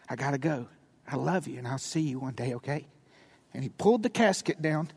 I 0.07 0.15
got 0.15 0.29
to 0.31 0.37
go. 0.37 0.67
I 1.07 1.15
love 1.15 1.47
you 1.47 1.57
and 1.57 1.67
I'll 1.67 1.79
see 1.79 2.01
you 2.01 2.19
one 2.19 2.35
day, 2.35 2.53
okay? 2.53 2.85
And 3.51 3.63
he 3.63 3.69
pulled 3.69 4.03
the 4.03 4.11
casket 4.11 4.61
down 4.61 4.91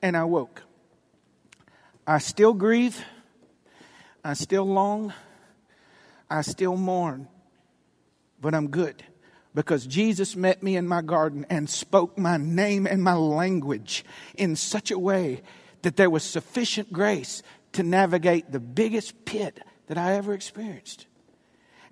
and 0.00 0.16
I 0.16 0.24
woke. 0.24 0.62
I 2.06 2.16
still 2.16 2.54
grieve. 2.54 2.98
I 4.24 4.32
still 4.32 4.64
long. 4.64 5.12
I 6.30 6.40
still 6.40 6.78
mourn. 6.78 7.28
But 8.40 8.54
I'm 8.54 8.68
good 8.68 9.04
because 9.54 9.86
Jesus 9.86 10.34
met 10.34 10.62
me 10.62 10.76
in 10.76 10.88
my 10.88 11.02
garden 11.02 11.44
and 11.50 11.68
spoke 11.68 12.16
my 12.16 12.38
name 12.38 12.86
and 12.86 13.02
my 13.02 13.12
language 13.12 14.02
in 14.34 14.56
such 14.56 14.90
a 14.90 14.98
way 14.98 15.42
that 15.86 15.94
there 15.94 16.10
was 16.10 16.24
sufficient 16.24 16.92
grace 16.92 17.44
to 17.70 17.84
navigate 17.84 18.50
the 18.50 18.58
biggest 18.58 19.24
pit 19.24 19.60
that 19.86 19.96
I 19.96 20.14
ever 20.14 20.34
experienced. 20.34 21.06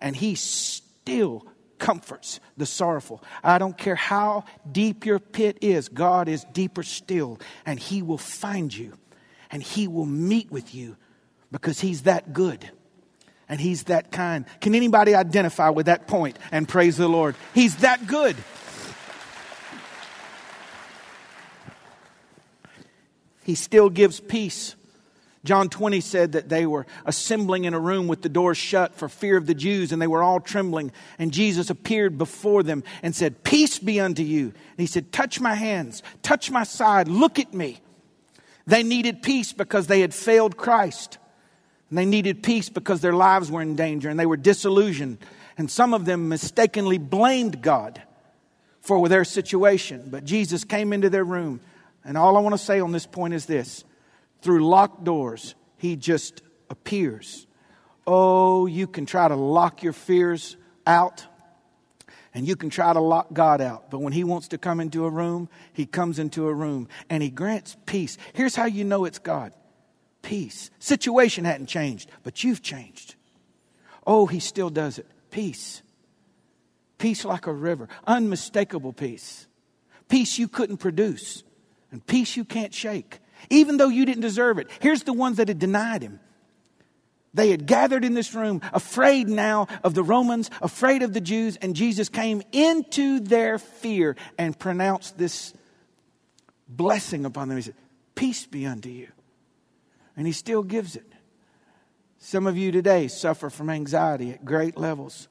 And 0.00 0.16
He 0.16 0.34
still 0.34 1.46
comforts 1.78 2.40
the 2.56 2.66
sorrowful. 2.66 3.22
I 3.44 3.58
don't 3.58 3.78
care 3.78 3.94
how 3.94 4.46
deep 4.72 5.06
your 5.06 5.20
pit 5.20 5.58
is, 5.60 5.88
God 5.88 6.28
is 6.28 6.44
deeper 6.52 6.82
still, 6.82 7.38
and 7.64 7.78
He 7.78 8.02
will 8.02 8.18
find 8.18 8.76
you 8.76 8.94
and 9.52 9.62
He 9.62 9.86
will 9.86 10.06
meet 10.06 10.50
with 10.50 10.74
you 10.74 10.96
because 11.52 11.78
He's 11.78 12.02
that 12.02 12.32
good 12.32 12.68
and 13.48 13.60
He's 13.60 13.84
that 13.84 14.10
kind. 14.10 14.44
Can 14.60 14.74
anybody 14.74 15.14
identify 15.14 15.68
with 15.68 15.86
that 15.86 16.08
point 16.08 16.36
and 16.50 16.68
praise 16.68 16.96
the 16.96 17.06
Lord? 17.06 17.36
He's 17.54 17.76
that 17.76 18.08
good. 18.08 18.34
He 23.44 23.54
still 23.54 23.90
gives 23.90 24.18
peace. 24.20 24.74
John 25.44 25.68
20 25.68 26.00
said 26.00 26.32
that 26.32 26.48
they 26.48 26.64
were 26.64 26.86
assembling 27.04 27.64
in 27.64 27.74
a 27.74 27.78
room 27.78 28.08
with 28.08 28.22
the 28.22 28.30
doors 28.30 28.56
shut 28.56 28.94
for 28.94 29.10
fear 29.10 29.36
of 29.36 29.46
the 29.46 29.54
Jews, 29.54 29.92
and 29.92 30.00
they 30.00 30.06
were 30.06 30.22
all 30.22 30.40
trembling. 30.40 30.90
And 31.18 31.30
Jesus 31.30 31.68
appeared 31.68 32.16
before 32.16 32.62
them 32.62 32.82
and 33.02 33.14
said, 33.14 33.44
Peace 33.44 33.78
be 33.78 34.00
unto 34.00 34.22
you. 34.22 34.46
And 34.46 34.78
he 34.78 34.86
said, 34.86 35.12
Touch 35.12 35.40
my 35.40 35.54
hands, 35.54 36.02
touch 36.22 36.50
my 36.50 36.64
side, 36.64 37.08
look 37.08 37.38
at 37.38 37.52
me. 37.52 37.80
They 38.66 38.82
needed 38.82 39.22
peace 39.22 39.52
because 39.52 39.86
they 39.86 40.00
had 40.00 40.14
failed 40.14 40.56
Christ. 40.56 41.18
And 41.90 41.98
they 41.98 42.06
needed 42.06 42.42
peace 42.42 42.70
because 42.70 43.02
their 43.02 43.12
lives 43.12 43.50
were 43.50 43.60
in 43.60 43.76
danger 43.76 44.08
and 44.08 44.18
they 44.18 44.24
were 44.24 44.38
disillusioned. 44.38 45.18
And 45.58 45.70
some 45.70 45.92
of 45.92 46.06
them 46.06 46.30
mistakenly 46.30 46.96
blamed 46.96 47.60
God 47.60 48.02
for 48.80 49.06
their 49.10 49.24
situation. 49.24 50.08
But 50.10 50.24
Jesus 50.24 50.64
came 50.64 50.94
into 50.94 51.10
their 51.10 51.24
room. 51.24 51.60
And 52.04 52.18
all 52.18 52.36
I 52.36 52.40
want 52.40 52.54
to 52.54 52.58
say 52.58 52.80
on 52.80 52.92
this 52.92 53.06
point 53.06 53.34
is 53.34 53.46
this 53.46 53.84
through 54.42 54.66
locked 54.66 55.04
doors, 55.04 55.54
he 55.78 55.96
just 55.96 56.42
appears. 56.68 57.46
Oh, 58.06 58.66
you 58.66 58.86
can 58.86 59.06
try 59.06 59.28
to 59.28 59.36
lock 59.36 59.82
your 59.82 59.94
fears 59.94 60.56
out 60.86 61.26
and 62.34 62.46
you 62.46 62.56
can 62.56 62.68
try 62.68 62.92
to 62.92 63.00
lock 63.00 63.32
God 63.32 63.60
out. 63.60 63.90
But 63.90 64.00
when 64.00 64.12
he 64.12 64.24
wants 64.24 64.48
to 64.48 64.58
come 64.58 64.80
into 64.80 65.04
a 65.04 65.10
room, 65.10 65.48
he 65.72 65.86
comes 65.86 66.18
into 66.18 66.48
a 66.48 66.52
room 66.52 66.88
and 67.08 67.22
he 67.22 67.30
grants 67.30 67.76
peace. 67.86 68.18
Here's 68.32 68.56
how 68.56 68.66
you 68.66 68.84
know 68.84 69.04
it's 69.04 69.18
God 69.18 69.52
peace. 70.24 70.70
Situation 70.78 71.44
hadn't 71.44 71.66
changed, 71.66 72.10
but 72.22 72.42
you've 72.42 72.62
changed. 72.62 73.14
Oh, 74.06 74.26
he 74.26 74.40
still 74.40 74.70
does 74.70 74.98
it. 74.98 75.06
Peace. 75.30 75.82
Peace 76.98 77.24
like 77.24 77.46
a 77.46 77.52
river, 77.52 77.88
unmistakable 78.06 78.94
peace. 78.94 79.46
Peace 80.08 80.38
you 80.38 80.48
couldn't 80.48 80.78
produce, 80.78 81.44
and 81.94 82.06
peace 82.06 82.36
you 82.36 82.44
can't 82.44 82.74
shake 82.74 83.20
even 83.50 83.76
though 83.76 83.88
you 83.88 84.04
didn't 84.04 84.22
deserve 84.22 84.58
it. 84.58 84.68
Here's 84.80 85.02
the 85.02 85.12
ones 85.12 85.36
that 85.36 85.48
had 85.48 85.58
denied 85.58 86.02
him. 86.02 86.20
They 87.32 87.50
had 87.50 87.66
gathered 87.66 88.04
in 88.04 88.14
this 88.14 88.32
room, 88.32 88.60
afraid 88.72 89.28
now 89.28 89.66
of 89.82 89.94
the 89.94 90.04
Romans, 90.04 90.50
afraid 90.62 91.02
of 91.02 91.12
the 91.12 91.20
Jews, 91.20 91.56
and 91.56 91.74
Jesus 91.74 92.08
came 92.08 92.42
into 92.52 93.18
their 93.18 93.58
fear 93.58 94.14
and 94.38 94.56
pronounced 94.56 95.18
this 95.18 95.52
blessing 96.68 97.24
upon 97.24 97.48
them. 97.48 97.58
He 97.58 97.62
said, 97.62 97.74
Peace 98.14 98.46
be 98.46 98.66
unto 98.66 98.88
you. 98.88 99.08
And 100.16 100.28
he 100.28 100.32
still 100.32 100.62
gives 100.62 100.94
it. 100.94 101.12
Some 102.18 102.46
of 102.46 102.56
you 102.56 102.70
today 102.70 103.08
suffer 103.08 103.50
from 103.50 103.68
anxiety 103.68 104.30
at 104.30 104.44
great 104.44 104.78
levels. 104.78 105.26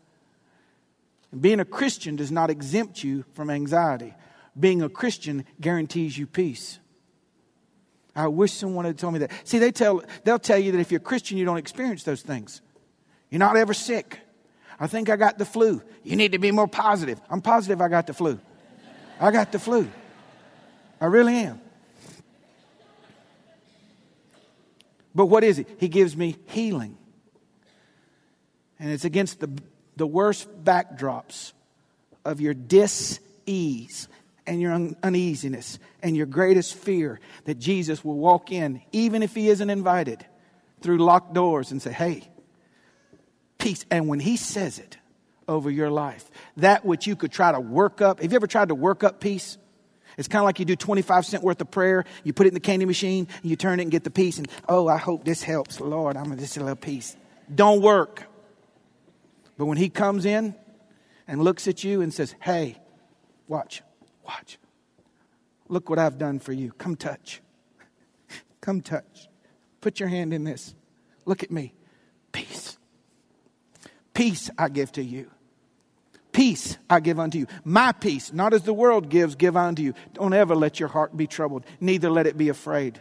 And 1.32 1.42
being 1.42 1.62
a 1.62 1.66
Christian 1.66 2.18
does 2.18 2.32
not 2.32 2.50
exempt 2.50 3.02
you 3.02 3.24
from 3.34 3.50
anxiety. 3.50 4.14
Being 4.60 4.82
a 4.82 4.90
Christian 4.90 5.46
guarantees 5.60 6.18
you 6.18 6.28
peace. 6.28 6.80
I 8.16 8.28
wish 8.28 8.54
someone 8.54 8.86
had 8.86 8.98
told 8.98 9.14
me 9.14 9.20
that. 9.20 9.32
See, 9.44 9.58
they 9.58 9.72
tell, 9.72 10.04
they'll 10.24 10.40
tell 10.40 10.60
you 10.60 10.72
that 10.74 10.80
if 10.80 10.92
you're 10.92 11.02
a 11.02 11.04
Christian, 11.04 11.38
you 11.38 11.46
don't 11.46 11.58
experience 11.58 12.04
those 12.04 12.22
things. 12.22 12.62
You're 13.32 13.40
not 13.40 13.58
ever 13.58 13.74
sick. 13.74 14.20
I 14.80 14.88
think 14.88 15.10
I 15.10 15.16
got 15.16 15.38
the 15.38 15.46
flu. 15.46 15.82
You 16.04 16.16
need 16.16 16.34
to 16.34 16.40
be 16.40 16.52
more 16.52 16.68
positive. 16.68 17.20
I'm 17.30 17.42
positive 17.42 17.82
I 17.82 17.88
got 17.88 18.06
the 18.06 18.14
flu. 18.14 18.40
I 19.20 19.32
got 19.32 19.52
the 19.52 19.60
flu. 19.60 19.90
I 21.02 21.06
really 21.06 21.36
am. 21.38 21.60
But 25.16 25.28
what 25.28 25.44
is 25.44 25.60
it? 25.60 25.68
He 25.80 25.88
gives 25.88 26.16
me 26.16 26.38
healing. 26.48 26.98
And 28.80 28.92
it's 28.92 29.06
against 29.06 29.40
the, 29.40 29.50
the 29.96 30.08
worst 30.08 30.48
backdrops 30.64 31.54
of 32.26 32.42
your 32.42 32.54
dis 32.54 33.20
ease 33.46 34.08
and 34.46 34.62
your 34.62 34.74
un- 34.74 34.96
uneasiness 35.04 35.80
and 36.02 36.16
your 36.16 36.26
greatest 36.26 36.76
fear 36.76 37.20
that 37.46 37.60
Jesus 37.60 38.04
will 38.04 38.18
walk 38.18 38.52
in, 38.52 38.82
even 38.92 39.24
if 39.24 39.34
he 39.36 39.50
isn't 39.50 39.70
invited, 39.70 40.26
through 40.82 40.98
locked 40.98 41.34
doors 41.34 41.72
and 41.72 41.82
say, 41.82 41.92
Hey, 41.92 42.30
peace. 43.58 43.86
And 43.90 44.08
when 44.08 44.20
he 44.20 44.38
says 44.38 44.80
it 44.80 44.98
over 45.48 45.70
your 45.70 45.90
life, 45.90 46.30
that 46.58 46.86
which 46.86 47.08
you 47.08 47.16
could 47.16 47.32
try 47.32 47.52
to 47.52 47.60
work 47.60 48.02
up, 48.02 48.22
have 48.22 48.32
you 48.32 48.36
ever 48.36 48.48
tried 48.48 48.70
to 48.70 48.76
work 48.76 49.04
up 49.04 49.20
peace? 49.20 49.58
It's 50.18 50.28
kind 50.28 50.42
of 50.42 50.46
like 50.46 50.60
you 50.60 50.66
do 50.66 50.76
25 50.76 51.26
cent 51.26 51.44
worth 51.44 51.60
of 51.62 51.72
prayer, 51.72 52.06
you 52.24 52.34
put 52.34 52.46
it 52.46 52.50
in 52.50 52.54
the 52.54 52.60
candy 52.60 52.86
machine, 52.86 53.28
and 53.42 53.50
you 53.50 53.56
turn 53.56 53.80
it 53.80 53.84
and 53.84 53.92
get 53.92 54.04
the 54.04 54.12
peace, 54.12 54.38
and 54.38 54.48
oh, 54.70 54.88
I 54.88 54.98
hope 54.98 55.24
this 55.24 55.42
helps. 55.42 55.80
Lord, 55.80 56.18
I'm 56.18 56.38
just 56.38 56.58
a 56.58 56.60
little 56.60 56.76
peace. 56.76 57.16
Don't 57.54 57.82
work. 57.82 58.24
But 59.58 59.66
when 59.66 59.78
he 59.78 59.90
comes 59.90 60.26
in 60.26 60.56
and 61.28 61.44
looks 61.44 61.68
at 61.68 61.84
you 61.84 62.02
and 62.02 62.14
says, 62.14 62.36
Hey, 62.42 62.78
watch, 63.48 63.82
Watch. 64.26 64.58
Look 65.70 65.90
what 65.90 66.00
I've 66.00 66.18
done 66.18 66.40
for 66.40 66.54
you. 66.54 66.72
Come 66.74 66.96
touch. 66.96 67.42
Come 68.62 68.82
touch. 68.82 69.28
Put 69.82 70.00
your 70.00 70.10
hand 70.10 70.34
in 70.34 70.44
this. 70.44 70.74
Look 71.26 71.44
at 71.44 71.52
me. 71.52 71.74
Peace. 72.32 72.78
Peace 74.14 74.50
I 74.58 74.70
give 74.70 74.92
to 74.94 75.04
you. 75.04 75.30
Peace 76.32 76.78
I 76.90 77.00
give 77.00 77.20
unto 77.20 77.38
you. 77.38 77.48
My 77.64 77.92
peace, 77.92 78.34
not 78.34 78.54
as 78.54 78.64
the 78.64 78.74
world 78.74 79.10
gives, 79.10 79.36
give 79.36 79.56
unto 79.56 79.84
you. 79.84 79.94
Don't 80.14 80.34
ever 80.34 80.56
let 80.56 80.80
your 80.80 80.90
heart 80.90 81.16
be 81.16 81.28
troubled, 81.28 81.66
neither 81.80 82.10
let 82.10 82.26
it 82.26 82.38
be 82.38 82.50
afraid. 82.50 83.00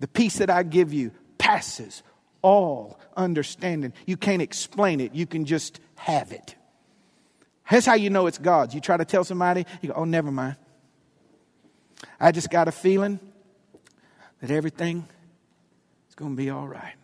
The 0.00 0.08
peace 0.08 0.38
that 0.38 0.50
I 0.50 0.62
give 0.62 0.92
you 0.92 1.12
passes 1.38 2.02
all 2.40 2.98
understanding. 3.16 3.92
You 4.06 4.16
can't 4.16 4.42
explain 4.42 5.00
it, 5.00 5.14
you 5.14 5.26
can 5.26 5.44
just 5.44 5.80
have 5.96 6.32
it. 6.32 6.56
That's 7.70 7.86
how 7.86 7.94
you 7.94 8.10
know 8.10 8.26
it's 8.26 8.38
God's. 8.38 8.74
You 8.74 8.80
try 8.80 8.96
to 8.96 9.04
tell 9.04 9.24
somebody, 9.24 9.64
you 9.80 9.88
go, 9.88 9.94
oh, 9.96 10.04
never 10.04 10.30
mind. 10.30 10.56
I 12.18 12.32
just 12.32 12.50
got 12.50 12.68
a 12.68 12.72
feeling 12.72 13.20
that 14.40 14.50
everything 14.50 15.06
is 16.08 16.14
going 16.14 16.32
to 16.32 16.36
be 16.36 16.50
all 16.50 16.66
right. 16.66 16.94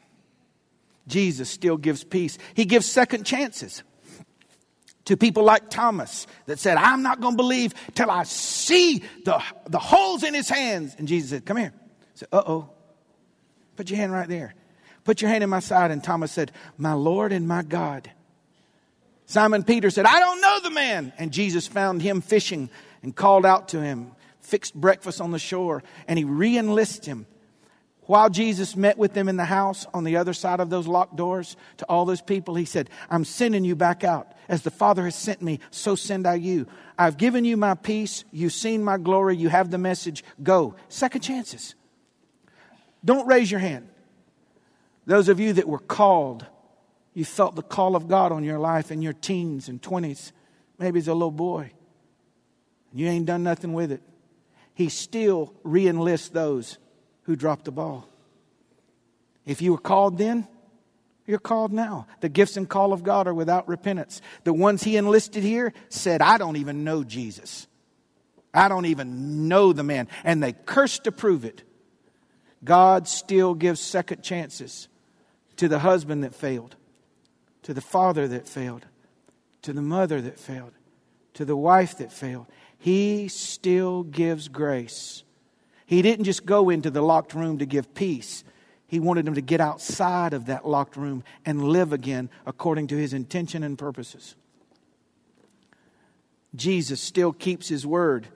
Jesus 1.07 1.49
still 1.49 1.77
gives 1.77 2.05
peace. 2.05 2.39
He 2.55 2.65
gives 2.65 2.87
second 2.87 3.25
chances 3.25 3.83
to 5.07 5.17
people 5.17 5.43
like 5.43 5.71
Thomas 5.71 6.27
that 6.47 6.59
said, 6.59 6.77
I'm 6.77 7.03
not 7.03 7.21
going 7.21 7.33
to 7.33 7.37
believe 7.37 7.73
till 7.95 8.11
I 8.11 8.25
see 8.25 9.03
the, 9.25 9.43
the 9.67 9.79
holes 9.79 10.23
in 10.23 10.35
his 10.35 10.51
hands. 10.51 10.95
And 10.99 11.09
Jesus 11.09 11.31
said, 11.31 11.47
Come 11.47 11.57
here. 11.57 11.73
I 11.75 12.05
said, 12.15 12.29
Uh 12.31 12.43
oh. 12.47 12.71
Put 13.77 13.89
your 13.89 13.97
hand 13.97 14.13
right 14.13 14.29
there. 14.29 14.55
Put 15.05 15.23
your 15.23 15.31
hand 15.31 15.43
in 15.43 15.49
my 15.49 15.61
side. 15.61 15.91
And 15.91 16.05
Thomas 16.05 16.31
said, 16.31 16.53
My 16.77 16.93
Lord 16.93 17.33
and 17.33 17.49
my 17.49 17.63
God. 17.63 18.11
Simon 19.29 19.63
Peter 19.63 19.91
said, 19.91 20.07
I 20.07 20.21
don't 20.21 20.41
know 20.41 20.59
the 20.63 20.71
man. 20.71 21.13
And 21.19 21.31
Jesus 21.31 21.67
found 21.67 22.01
him 22.01 22.23
fishing 22.23 22.71
and 23.03 23.15
called 23.15 23.45
out 23.45 23.69
to 23.69 23.81
him, 23.81 24.13
fixed 24.41 24.75
breakfast 24.75 25.21
on 25.21 25.33
the 25.33 25.39
shore, 25.39 25.83
and 26.09 26.19
he 26.19 26.25
re 26.25 26.57
enlisted 26.57 27.05
him. 27.05 27.27
While 28.05 28.31
Jesus 28.31 28.75
met 28.75 28.97
with 28.97 29.13
them 29.13 29.29
in 29.29 29.37
the 29.37 29.45
house 29.45 29.87
on 29.93 30.05
the 30.05 30.17
other 30.17 30.33
side 30.33 30.61
of 30.61 30.71
those 30.71 30.87
locked 30.87 31.15
doors 31.15 31.59
to 31.77 31.85
all 31.91 32.07
those 32.07 32.23
people, 32.23 32.55
he 32.55 32.65
said, 32.65 32.89
I'm 33.11 33.27
sending 33.27 33.67
you 33.67 33.77
back 33.77 34.03
out. 34.03 34.33
As 34.49 34.63
the 34.63 34.71
Father 34.71 35.05
has 35.05 35.15
sent 35.15 35.43
me, 35.43 35.61
so 35.71 35.95
send 35.95 36.27
I 36.27 36.37
you. 36.37 36.67
I've 36.99 37.19
given 37.19 37.45
you 37.45 37.59
my 37.59 37.75
peace. 37.75 38.25
You've 38.33 38.55
seen 38.55 38.83
my 38.83 38.97
glory. 38.97 39.37
You 39.37 39.51
have 39.51 39.71
the 39.71 39.77
message. 39.77 40.25
Go. 40.43 40.75
Second 40.89 41.21
chances. 41.21 41.75
Don't 43.05 43.27
raise 43.27 43.51
your 43.51 43.61
hand. 43.61 43.91
Those 45.05 45.29
of 45.29 45.39
you 45.39 45.53
that 45.53 45.69
were 45.69 45.79
called 45.79 46.47
you 47.19 47.25
felt 47.25 47.57
the 47.57 47.63
call 47.63 47.97
of 47.97 48.07
God 48.07 48.31
on 48.31 48.45
your 48.45 48.61
life 48.61 48.93
in 48.93 49.03
your 49.03 49.13
teens 49.13 49.69
and 49.69 49.83
20s, 49.83 50.31
maybe 50.79 51.01
as 51.01 51.09
a 51.09 51.13
little 51.13 51.33
boy. 51.33 51.73
You 52.95 53.09
ain't 53.09 53.27
done 53.27 53.43
nothing 53.43 53.73
with 53.73 53.91
it. 53.91 54.01
He 54.73 54.89
still 54.89 55.53
re 55.65 55.89
enlists 55.89 56.29
those 56.29 56.79
who 57.23 57.35
dropped 57.35 57.65
the 57.65 57.73
ball. 57.73 58.09
If 59.45 59.61
you 59.61 59.73
were 59.73 59.79
called 59.79 60.17
then, 60.17 60.47
you're 61.27 61.41
called 61.41 61.73
now. 61.73 62.07
The 62.21 62.29
gifts 62.29 62.57
and 62.57 62.69
call 62.69 62.93
of 62.93 63.03
God 63.03 63.27
are 63.27 63.35
without 63.35 63.67
repentance. 63.67 64.23
The 64.45 64.53
ones 64.53 64.85
he 64.85 64.97
enlisted 64.97 65.43
here 65.43 65.73
said, 65.89 66.23
I 66.23 66.39
don't 66.39 66.57
even 66.57 66.85
know 66.85 67.03
Jesus. 67.03 67.67
I 68.55 68.69
don't 68.69 68.87
even 68.87 69.49
know 69.49 69.73
the 69.73 69.83
man. 69.83 70.07
And 70.23 70.41
they 70.41 70.53
cursed 70.53 71.03
to 71.03 71.11
prove 71.11 71.45
it. 71.45 71.65
God 72.63 73.09
still 73.09 73.55
gives 73.55 73.81
second 73.81 74.23
chances 74.23 74.87
to 75.57 75.67
the 75.67 75.81
husband 75.81 76.23
that 76.23 76.33
failed, 76.33 76.77
to 77.69 77.75
the 77.75 77.83
father 77.83 78.27
that 78.27 78.49
failed, 78.49 78.87
to 79.61 79.75
the 79.75 79.83
mother 79.83 80.23
that 80.23 80.39
failed, 80.39 80.73
to 81.35 81.45
the 81.45 81.55
wife 81.55 81.99
that 81.99 82.11
failed. 82.11 82.47
He 82.79 83.29
still 83.29 84.05
gives 84.05 84.49
grace. 84.49 85.23
He 85.85 86.01
didn't 86.01 86.25
just 86.25 86.47
go 86.47 86.71
into 86.71 86.89
the 86.89 87.03
locked 87.03 87.35
room 87.35 87.59
to 87.59 87.67
give 87.67 87.93
peace. 87.93 88.43
He 88.87 89.01
wanted 89.01 89.27
them 89.27 89.35
to 89.35 89.43
get 89.43 89.61
outside 89.61 90.33
of 90.33 90.47
that 90.47 90.67
locked 90.67 90.97
room 90.97 91.25
and 91.45 91.63
live 91.63 91.93
again 91.93 92.31
according 92.47 92.87
to 92.87 92.97
his 92.97 93.13
intention 93.13 93.63
and 93.63 93.77
purposes. 93.77 94.35
Jesus 96.55 97.03
still 97.03 97.35
keeps 97.35 97.69
his 97.69 97.87
word. 97.87 98.29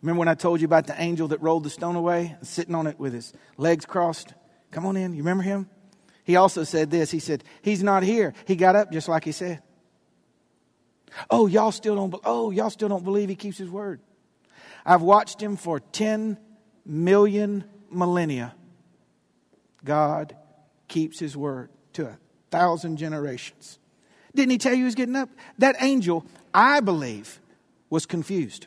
Remember 0.00 0.18
when 0.18 0.26
I 0.26 0.34
told 0.34 0.60
you 0.60 0.64
about 0.64 0.88
the 0.88 1.00
angel 1.00 1.28
that 1.28 1.40
rolled 1.40 1.62
the 1.62 1.70
stone 1.70 1.94
away, 1.94 2.34
sitting 2.42 2.74
on 2.74 2.88
it 2.88 2.98
with 2.98 3.12
his 3.12 3.32
legs 3.56 3.86
crossed? 3.86 4.34
Come 4.72 4.86
on 4.86 4.96
in. 4.96 5.12
You 5.12 5.18
remember 5.18 5.44
him? 5.44 5.70
He 6.24 6.36
also 6.36 6.64
said 6.64 6.90
this. 6.90 7.10
He 7.10 7.18
said, 7.18 7.44
He's 7.62 7.82
not 7.82 8.02
here. 8.02 8.34
He 8.46 8.56
got 8.56 8.76
up 8.76 8.92
just 8.92 9.08
like 9.08 9.24
he 9.24 9.32
said. 9.32 9.62
Oh, 11.30 11.46
y'all 11.46 11.72
still 11.72 11.96
don't 11.96 12.14
oh, 12.24 12.50
y'all 12.50 12.70
still 12.70 12.88
don't 12.88 13.04
believe 13.04 13.28
he 13.28 13.36
keeps 13.36 13.58
his 13.58 13.68
word. 13.68 14.00
I've 14.84 15.02
watched 15.02 15.40
him 15.40 15.56
for 15.56 15.80
10 15.80 16.38
million 16.84 17.64
millennia. 17.90 18.54
God 19.84 20.36
keeps 20.88 21.18
his 21.18 21.36
word 21.36 21.70
to 21.94 22.06
a 22.06 22.18
thousand 22.50 22.96
generations. 22.96 23.78
Didn't 24.34 24.50
he 24.50 24.58
tell 24.58 24.72
you 24.72 24.78
he 24.78 24.84
was 24.84 24.94
getting 24.94 25.16
up? 25.16 25.28
That 25.58 25.76
angel, 25.80 26.24
I 26.54 26.80
believe, 26.80 27.40
was 27.90 28.06
confused. 28.06 28.66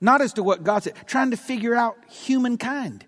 Not 0.00 0.20
as 0.20 0.32
to 0.34 0.42
what 0.42 0.62
God 0.62 0.82
said, 0.82 0.94
trying 1.06 1.30
to 1.30 1.36
figure 1.36 1.74
out 1.74 1.96
humankind. 2.08 3.04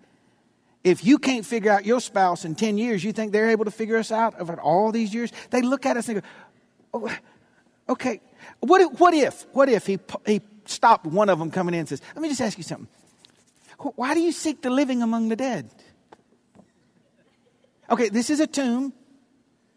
If 0.85 1.05
you 1.05 1.19
can't 1.19 1.47
figure 1.47 1.71
out 1.71 1.87
your 1.87 2.01
spouse 2.01 2.45
in 2.45 2.55
10 2.55 2.77
years, 2.77 3.05
you 3.05 3.13
think 3.13 3.33
they're 3.33 3.51
able 3.51 3.65
to 3.65 3.71
figure 3.71 3.97
us 3.97 4.11
out 4.11 4.39
over 4.41 4.61
all 4.61 4.91
these 4.91 5.15
years? 5.15 5.33
They 5.51 5.63
look 5.63 5.87
at 5.87 5.97
us 5.97 6.09
and 6.09 6.23
go, 6.23 6.29
oh, 6.95 7.17
okay, 7.89 8.21
what 8.61 8.81
if, 8.81 9.01
what 9.01 9.15
if, 9.15 9.47
what 9.53 9.69
if 9.69 9.87
he, 9.87 9.99
he 10.27 10.41
stopped 10.65 11.07
one 11.07 11.29
of 11.29 11.39
them 11.39 11.51
coming 11.51 11.75
in 11.75 11.81
and 11.81 11.89
says, 11.89 12.03
let 12.15 12.23
me 12.23 12.29
just 12.29 12.41
ask 12.41 12.59
you 12.59 12.65
something. 12.65 12.89
Why 13.97 14.15
do 14.15 14.21
you 14.21 14.33
seek 14.33 14.63
the 14.63 14.71
living 14.71 15.03
among 15.03 15.29
the 15.29 15.37
dead? 15.37 15.71
Okay, 17.91 18.09
this 18.09 18.31
is 18.31 18.41
a 18.41 18.47
tomb. 18.47 18.93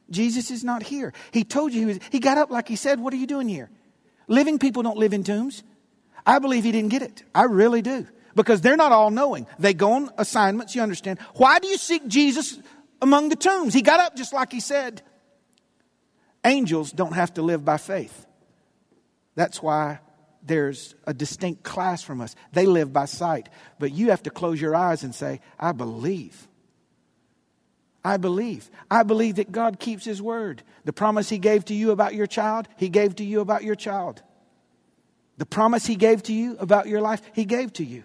Jesus 0.09 0.51
is 0.51 0.63
not 0.63 0.83
here. 0.83 1.13
He 1.31 1.43
told 1.43 1.73
you 1.73 1.81
he 1.81 1.85
was, 1.85 1.99
he 2.11 2.19
got 2.19 2.37
up 2.37 2.51
like 2.51 2.67
he 2.67 2.75
said, 2.75 2.99
What 2.99 3.13
are 3.13 3.17
you 3.17 3.25
doing 3.25 3.49
here? 3.49 3.69
Living 4.27 4.59
people 4.59 4.83
don't 4.83 4.97
live 4.97 5.13
in 5.13 5.23
tombs. 5.23 5.63
I 6.25 6.39
believe 6.39 6.63
he 6.63 6.71
didn't 6.71 6.89
get 6.89 7.01
it. 7.01 7.23
I 7.33 7.43
really 7.43 7.81
do. 7.81 8.07
Because 8.35 8.61
they're 8.61 8.77
not 8.77 8.91
all 8.91 9.11
knowing. 9.11 9.47
They 9.57 9.73
go 9.73 9.93
on 9.93 10.09
assignments, 10.17 10.75
you 10.75 10.81
understand. 10.81 11.19
Why 11.35 11.59
do 11.59 11.67
you 11.67 11.77
seek 11.77 12.05
Jesus 12.07 12.59
among 13.01 13.29
the 13.29 13.35
tombs? 13.35 13.73
He 13.73 13.81
got 13.81 13.99
up 13.99 14.15
just 14.15 14.33
like 14.33 14.51
he 14.51 14.59
said. 14.59 15.01
Angels 16.43 16.91
don't 16.91 17.13
have 17.13 17.33
to 17.35 17.41
live 17.41 17.63
by 17.63 17.77
faith. 17.77 18.25
That's 19.35 19.63
why 19.63 19.99
there's 20.43 20.95
a 21.07 21.13
distinct 21.13 21.63
class 21.63 22.03
from 22.03 22.21
us. 22.21 22.35
They 22.51 22.65
live 22.65 22.93
by 22.93 23.05
sight. 23.05 23.49
But 23.79 23.91
you 23.91 24.11
have 24.11 24.23
to 24.23 24.29
close 24.29 24.61
your 24.61 24.75
eyes 24.75 25.03
and 25.03 25.15
say, 25.15 25.41
I 25.59 25.71
believe. 25.71 26.47
I 28.03 28.17
believe. 28.17 28.69
I 28.91 29.01
believe 29.01 29.35
that 29.35 29.51
God 29.51 29.79
keeps 29.79 30.05
His 30.05 30.21
word. 30.21 30.61
The 30.83 30.93
promise 30.93 31.29
He 31.29 31.39
gave 31.39 31.65
to 31.65 31.73
you 31.73 31.91
about 31.91 32.13
your 32.13 32.27
child, 32.27 32.67
He 32.77 32.89
gave 32.89 33.15
to 33.15 33.23
you 33.23 33.39
about 33.39 33.63
your 33.63 33.75
child. 33.75 34.21
The 35.37 35.45
promise 35.45 35.85
He 35.85 35.95
gave 35.95 36.21
to 36.23 36.33
you 36.33 36.57
about 36.59 36.87
your 36.87 37.01
life, 37.01 37.21
He 37.33 37.45
gave 37.45 37.73
to 37.73 37.83
you. 37.83 38.03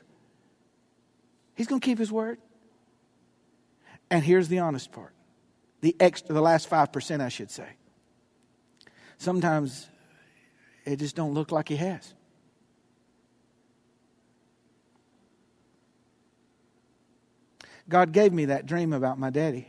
He's 1.60 1.66
going 1.66 1.82
to 1.82 1.84
keep 1.84 1.98
His 1.98 2.10
word. 2.10 2.38
And 4.10 4.24
here's 4.24 4.48
the 4.48 4.60
honest 4.60 4.92
part 4.92 5.12
the, 5.82 5.94
extra, 6.00 6.32
the 6.32 6.40
last 6.40 6.70
5%, 6.70 7.20
I 7.20 7.28
should 7.28 7.50
say. 7.50 7.68
Sometimes 9.18 9.86
it 10.86 10.96
just 10.96 11.16
don't 11.16 11.34
look 11.34 11.52
like 11.52 11.68
He 11.68 11.76
has. 11.76 12.14
God 17.90 18.12
gave 18.12 18.32
me 18.32 18.46
that 18.46 18.64
dream 18.64 18.94
about 18.94 19.18
my 19.18 19.28
daddy. 19.28 19.68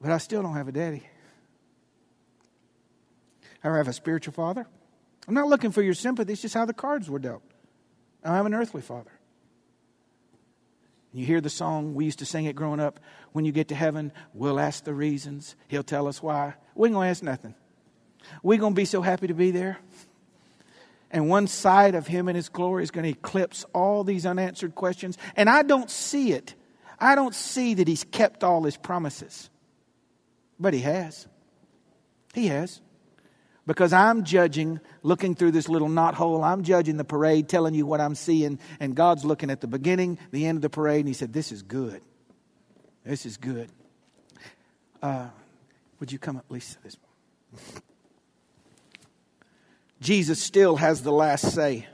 But 0.00 0.10
I 0.10 0.18
still 0.18 0.42
don't 0.42 0.56
have 0.56 0.66
a 0.66 0.72
daddy. 0.72 1.04
I 3.62 3.68
have 3.76 3.86
a 3.86 3.92
spiritual 3.92 4.32
father. 4.32 4.66
I'm 5.28 5.34
not 5.34 5.46
looking 5.46 5.70
for 5.70 5.80
your 5.80 5.94
sympathy. 5.94 6.32
It's 6.32 6.42
just 6.42 6.54
how 6.54 6.64
the 6.64 6.74
cards 6.74 7.08
were 7.08 7.20
dealt. 7.20 7.44
I 8.24 8.34
have 8.34 8.46
an 8.46 8.54
earthly 8.54 8.82
father. 8.82 9.12
You 11.12 11.26
hear 11.26 11.40
the 11.40 11.50
song, 11.50 11.94
we 11.94 12.04
used 12.06 12.20
to 12.20 12.26
sing 12.26 12.46
it 12.46 12.56
growing 12.56 12.80
up. 12.80 12.98
When 13.32 13.44
you 13.44 13.52
get 13.52 13.68
to 13.68 13.74
heaven, 13.74 14.12
we'll 14.32 14.58
ask 14.58 14.84
the 14.84 14.94
reasons. 14.94 15.56
He'll 15.68 15.82
tell 15.82 16.08
us 16.08 16.22
why. 16.22 16.54
We 16.74 16.88
ain't 16.88 16.94
to 17.06 17.10
ask 17.10 17.22
nothing. 17.22 17.54
We're 18.42 18.58
to 18.74 18.76
be 18.76 18.84
so 18.84 19.02
happy 19.02 19.26
to 19.26 19.34
be 19.34 19.50
there. 19.50 19.78
And 21.10 21.28
one 21.28 21.46
side 21.46 21.94
of 21.94 22.06
Him 22.06 22.28
and 22.28 22.36
His 22.36 22.48
glory 22.48 22.82
is 22.84 22.90
to 23.04 23.10
eclipse 23.10 23.66
all 23.74 24.04
these 24.04 24.24
unanswered 24.24 24.74
questions. 24.74 25.18
And 25.36 25.50
I 25.50 25.62
don't 25.62 25.90
see 25.90 26.32
it. 26.32 26.54
I 26.98 27.14
don't 27.14 27.34
see 27.34 27.74
that 27.74 27.86
He's 27.86 28.04
kept 28.04 28.42
all 28.42 28.62
His 28.62 28.78
promises. 28.78 29.50
But 30.58 30.74
he 30.74 30.80
has. 30.80 31.26
He 32.34 32.46
has. 32.46 32.80
Because 33.66 33.92
I'm 33.92 34.24
judging, 34.24 34.80
looking 35.02 35.34
through 35.34 35.52
this 35.52 35.68
little 35.68 35.88
knothole, 35.88 36.44
I'm 36.44 36.64
judging 36.64 36.96
the 36.96 37.04
parade, 37.04 37.48
telling 37.48 37.74
you 37.74 37.86
what 37.86 38.00
I'm 38.00 38.16
seeing, 38.16 38.58
and 38.80 38.94
God's 38.94 39.24
looking 39.24 39.50
at 39.50 39.60
the 39.60 39.68
beginning, 39.68 40.18
the 40.32 40.46
end 40.46 40.56
of 40.56 40.62
the 40.62 40.70
parade, 40.70 41.00
and 41.00 41.08
He 41.08 41.14
said, 41.14 41.32
This 41.32 41.52
is 41.52 41.62
good. 41.62 42.02
This 43.04 43.24
is 43.24 43.36
good. 43.36 43.70
Uh, 45.00 45.28
would 46.00 46.10
you 46.10 46.18
come 46.18 46.36
up, 46.36 46.44
Lisa? 46.48 46.76
This 46.82 46.96
one? 47.00 47.62
Jesus 50.00 50.42
still 50.42 50.76
has 50.76 51.02
the 51.02 51.12
last 51.12 51.52
say. 51.52 51.86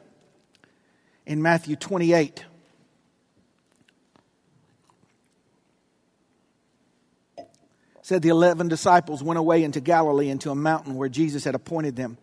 In 1.27 1.43
Matthew 1.43 1.77
28, 1.77 2.47
said 8.09 8.23
the 8.23 8.31
11 8.31 8.69
disciples 8.69 9.23
went 9.23 9.39
away 9.39 9.63
into 9.63 9.83
Galilee 9.83 10.31
into 10.31 10.51
a 10.51 10.55
mountain 10.55 10.95
where 10.95 11.11
Jesus 11.11 11.45
had 11.45 11.55
appointed 11.55 11.95
them. 11.95 12.17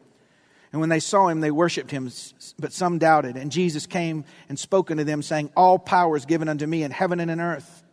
And 0.71 0.81
when 0.81 0.89
they 0.89 0.99
saw 0.99 1.27
him, 1.27 1.41
they 1.41 1.51
worshiped 1.51 1.91
him, 1.91 2.09
but 2.57 2.73
some 2.73 2.97
doubted. 2.97 3.37
And 3.37 3.51
Jesus 3.51 3.85
came 3.85 4.25
and 4.49 4.57
spoke 4.57 4.89
unto 4.89 5.03
them, 5.03 5.21
saying, 5.21 5.51
All 5.55 5.77
power 5.77 6.17
is 6.17 6.25
given 6.25 6.49
unto 6.49 6.65
me 6.65 6.81
in 6.81 6.89
heaven 6.89 7.19
and 7.19 7.29
in 7.29 7.39
earth. 7.39 7.83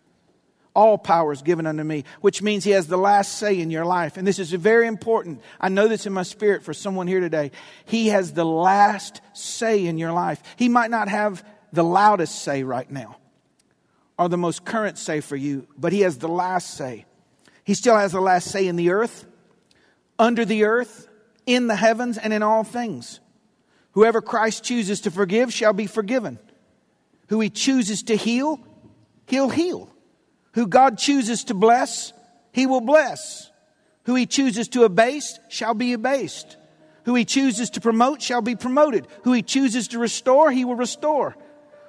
All 0.74 0.96
power 0.96 1.32
is 1.32 1.42
given 1.42 1.66
unto 1.66 1.84
me, 1.84 2.04
which 2.22 2.40
means 2.40 2.64
he 2.64 2.70
has 2.70 2.86
the 2.86 2.96
last 2.96 3.36
say 3.36 3.60
in 3.60 3.70
your 3.70 3.84
life. 3.84 4.16
And 4.16 4.26
this 4.26 4.38
is 4.38 4.50
very 4.52 4.86
important. 4.86 5.42
I 5.60 5.68
know 5.68 5.86
this 5.86 6.06
in 6.06 6.14
my 6.14 6.22
spirit 6.22 6.62
for 6.62 6.72
someone 6.72 7.08
here 7.08 7.20
today. 7.20 7.50
He 7.84 8.08
has 8.08 8.32
the 8.32 8.46
last 8.46 9.20
say 9.34 9.84
in 9.84 9.98
your 9.98 10.12
life. 10.12 10.42
He 10.56 10.70
might 10.70 10.90
not 10.90 11.10
have 11.10 11.44
the 11.74 11.84
loudest 11.84 12.40
say 12.42 12.62
right 12.62 12.90
now 12.90 13.18
or 14.18 14.30
the 14.30 14.38
most 14.38 14.64
current 14.64 14.96
say 14.96 15.20
for 15.20 15.36
you, 15.36 15.66
but 15.76 15.92
he 15.92 16.00
has 16.00 16.16
the 16.16 16.28
last 16.28 16.70
say. 16.70 17.04
He 17.64 17.74
still 17.74 17.96
has 17.96 18.12
the 18.12 18.20
last 18.20 18.50
say 18.50 18.66
in 18.66 18.76
the 18.76 18.90
earth, 18.90 19.24
under 20.18 20.44
the 20.44 20.64
earth, 20.64 21.08
in 21.46 21.66
the 21.66 21.76
heavens, 21.76 22.18
and 22.18 22.32
in 22.32 22.42
all 22.42 22.64
things. 22.64 23.20
Whoever 23.92 24.20
Christ 24.20 24.64
chooses 24.64 25.02
to 25.02 25.10
forgive 25.10 25.52
shall 25.52 25.72
be 25.72 25.86
forgiven. 25.86 26.38
Who 27.28 27.40
he 27.40 27.50
chooses 27.50 28.02
to 28.04 28.16
heal, 28.16 28.60
he'll 29.26 29.48
heal. 29.48 29.88
Who 30.54 30.66
God 30.66 30.98
chooses 30.98 31.44
to 31.44 31.54
bless, 31.54 32.12
he 32.52 32.66
will 32.66 32.80
bless. 32.80 33.50
Who 34.04 34.14
he 34.14 34.26
chooses 34.26 34.68
to 34.68 34.84
abase 34.84 35.38
shall 35.48 35.74
be 35.74 35.92
abased. 35.92 36.56
Who 37.04 37.14
he 37.14 37.24
chooses 37.24 37.70
to 37.70 37.80
promote 37.80 38.22
shall 38.22 38.42
be 38.42 38.56
promoted. 38.56 39.06
Who 39.24 39.32
he 39.32 39.42
chooses 39.42 39.88
to 39.88 39.98
restore, 39.98 40.50
he 40.50 40.64
will 40.64 40.76
restore. 40.76 41.36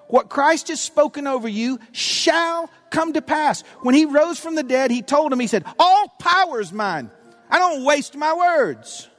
What 0.08 0.30
Christ 0.30 0.68
has 0.68 0.80
spoken 0.80 1.28
over 1.28 1.48
you 1.48 1.80
shall 1.92 2.70
come 2.94 3.12
to 3.14 3.22
pass. 3.22 3.62
When 3.82 3.96
he 3.96 4.06
rose 4.06 4.40
from 4.40 4.56
the 4.56 4.64
dead, 4.64 4.92
he 4.92 5.02
told 5.02 5.34
him, 5.34 5.40
he 5.40 5.48
said, 5.48 5.66
all 5.78 6.08
power 6.20 6.62
is 6.62 6.72
mine. 6.72 7.12
I 7.50 7.60
don't 7.60 7.84
waste 7.84 8.16
my 8.16 8.34
words. 8.34 9.10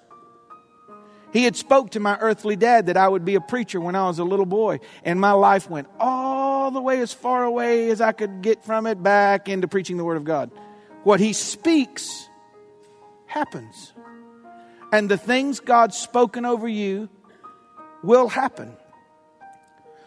He 1.35 1.45
had 1.45 1.57
spoke 1.57 1.91
to 1.91 2.01
my 2.01 2.17
earthly 2.21 2.55
dad 2.55 2.87
that 2.87 2.97
I 2.97 3.09
would 3.09 3.25
be 3.25 3.35
a 3.35 3.41
preacher 3.41 3.81
when 3.81 3.97
I 3.97 4.07
was 4.07 4.21
a 4.21 4.25
little 4.25 4.47
boy, 4.47 4.79
and 5.05 5.21
my 5.21 5.33
life 5.33 5.69
went 5.69 5.89
all 5.99 6.71
the 6.71 6.81
way 6.81 7.01
as 7.01 7.13
far 7.13 7.43
away 7.43 7.91
as 7.91 8.01
I 8.01 8.13
could 8.13 8.41
get 8.41 8.65
from 8.65 8.87
it 8.87 9.03
back 9.03 9.49
into 9.49 9.67
preaching 9.67 9.97
the 9.97 10.05
word 10.05 10.17
of 10.17 10.25
God. 10.25 10.53
What 11.03 11.19
he 11.19 11.33
speaks 11.33 12.29
happens. 13.27 13.93
And 14.93 15.11
the 15.11 15.19
things 15.19 15.59
God's 15.59 15.97
spoken 15.97 16.47
over 16.47 16.69
you 16.69 17.09
will 18.05 18.29
happen. 18.29 18.77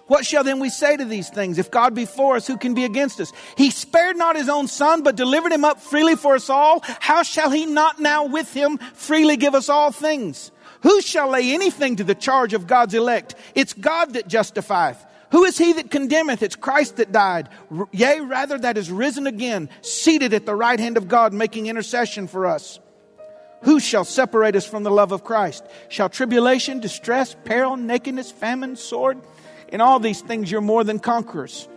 What 0.08 0.26
shall 0.26 0.43
then 0.43 0.60
we 0.60 0.70
say 0.70 0.95
to 0.97 1.05
these 1.05 1.30
things? 1.30 1.58
If 1.58 1.70
God 1.70 1.93
be 1.93 2.05
for 2.05 2.36
us, 2.36 2.47
who 2.47 2.58
can 2.58 2.74
be 2.74 2.86
against 2.86 3.20
us? 3.20 3.34
He 3.58 3.72
spared 3.72 4.18
not 4.18 4.38
his 4.38 4.49
own 4.49 4.68
son, 4.68 5.03
but 5.03 5.16
delivered 5.16 5.51
him 5.51 5.66
up 5.66 5.80
freely 5.82 6.16
for 6.16 6.36
us 6.36 6.49
all. 6.49 6.82
How 6.84 7.24
shall 7.24 7.51
he 7.51 7.66
not 7.66 7.99
now 7.99 8.26
with 8.26 8.53
him 8.53 8.78
freely 8.78 9.38
give 9.38 9.53
us 9.53 9.70
all 9.70 9.91
things? 9.91 10.51
Who 10.82 11.01
shall 11.01 11.30
lay 11.30 11.53
anything 11.53 11.97
to 11.97 12.03
the 12.03 12.16
charge 12.16 12.53
of 12.53 12.68
God's 12.68 12.93
elect? 12.93 13.36
It's 13.53 13.74
God 13.74 14.14
that 14.14 14.28
justifieth. 14.28 15.03
Who 15.32 15.43
is 15.43 15.58
he 15.58 15.74
that 15.74 15.91
condemneth? 15.91 16.41
It's 16.41 16.55
Christ 16.55 16.97
that 16.97 17.12
died. 17.12 17.49
Yea, 17.91 18.22
rather, 18.22 18.58
that 18.60 18.78
is 18.78 18.89
risen 18.89 19.28
again, 19.28 19.70
seated 19.82 20.34
at 20.34 20.45
the 20.45 20.55
right 20.55 20.80
hand 20.80 20.95
of 20.95 21.10
God, 21.10 21.34
making 21.34 21.68
intercession 21.68 22.28
for 22.28 22.45
us. 22.45 22.80
Who 23.64 23.82
shall 23.82 24.05
separate 24.05 24.55
us 24.55 24.66
from 24.66 24.84
the 24.84 24.91
love 24.91 25.12
of 25.12 25.26
Christ? 25.26 25.66
Shall 25.89 26.08
tribulation, 26.08 26.80
distress, 26.80 27.36
peril, 27.43 27.76
nakedness, 27.76 28.32
famine, 28.32 28.78
sword? 28.78 29.20
In 29.70 29.82
all 29.82 29.99
these 29.99 30.22
things 30.22 30.51
you're 30.51 30.61
more 30.61 30.84
than 30.84 30.99
conquerors. 30.99 31.68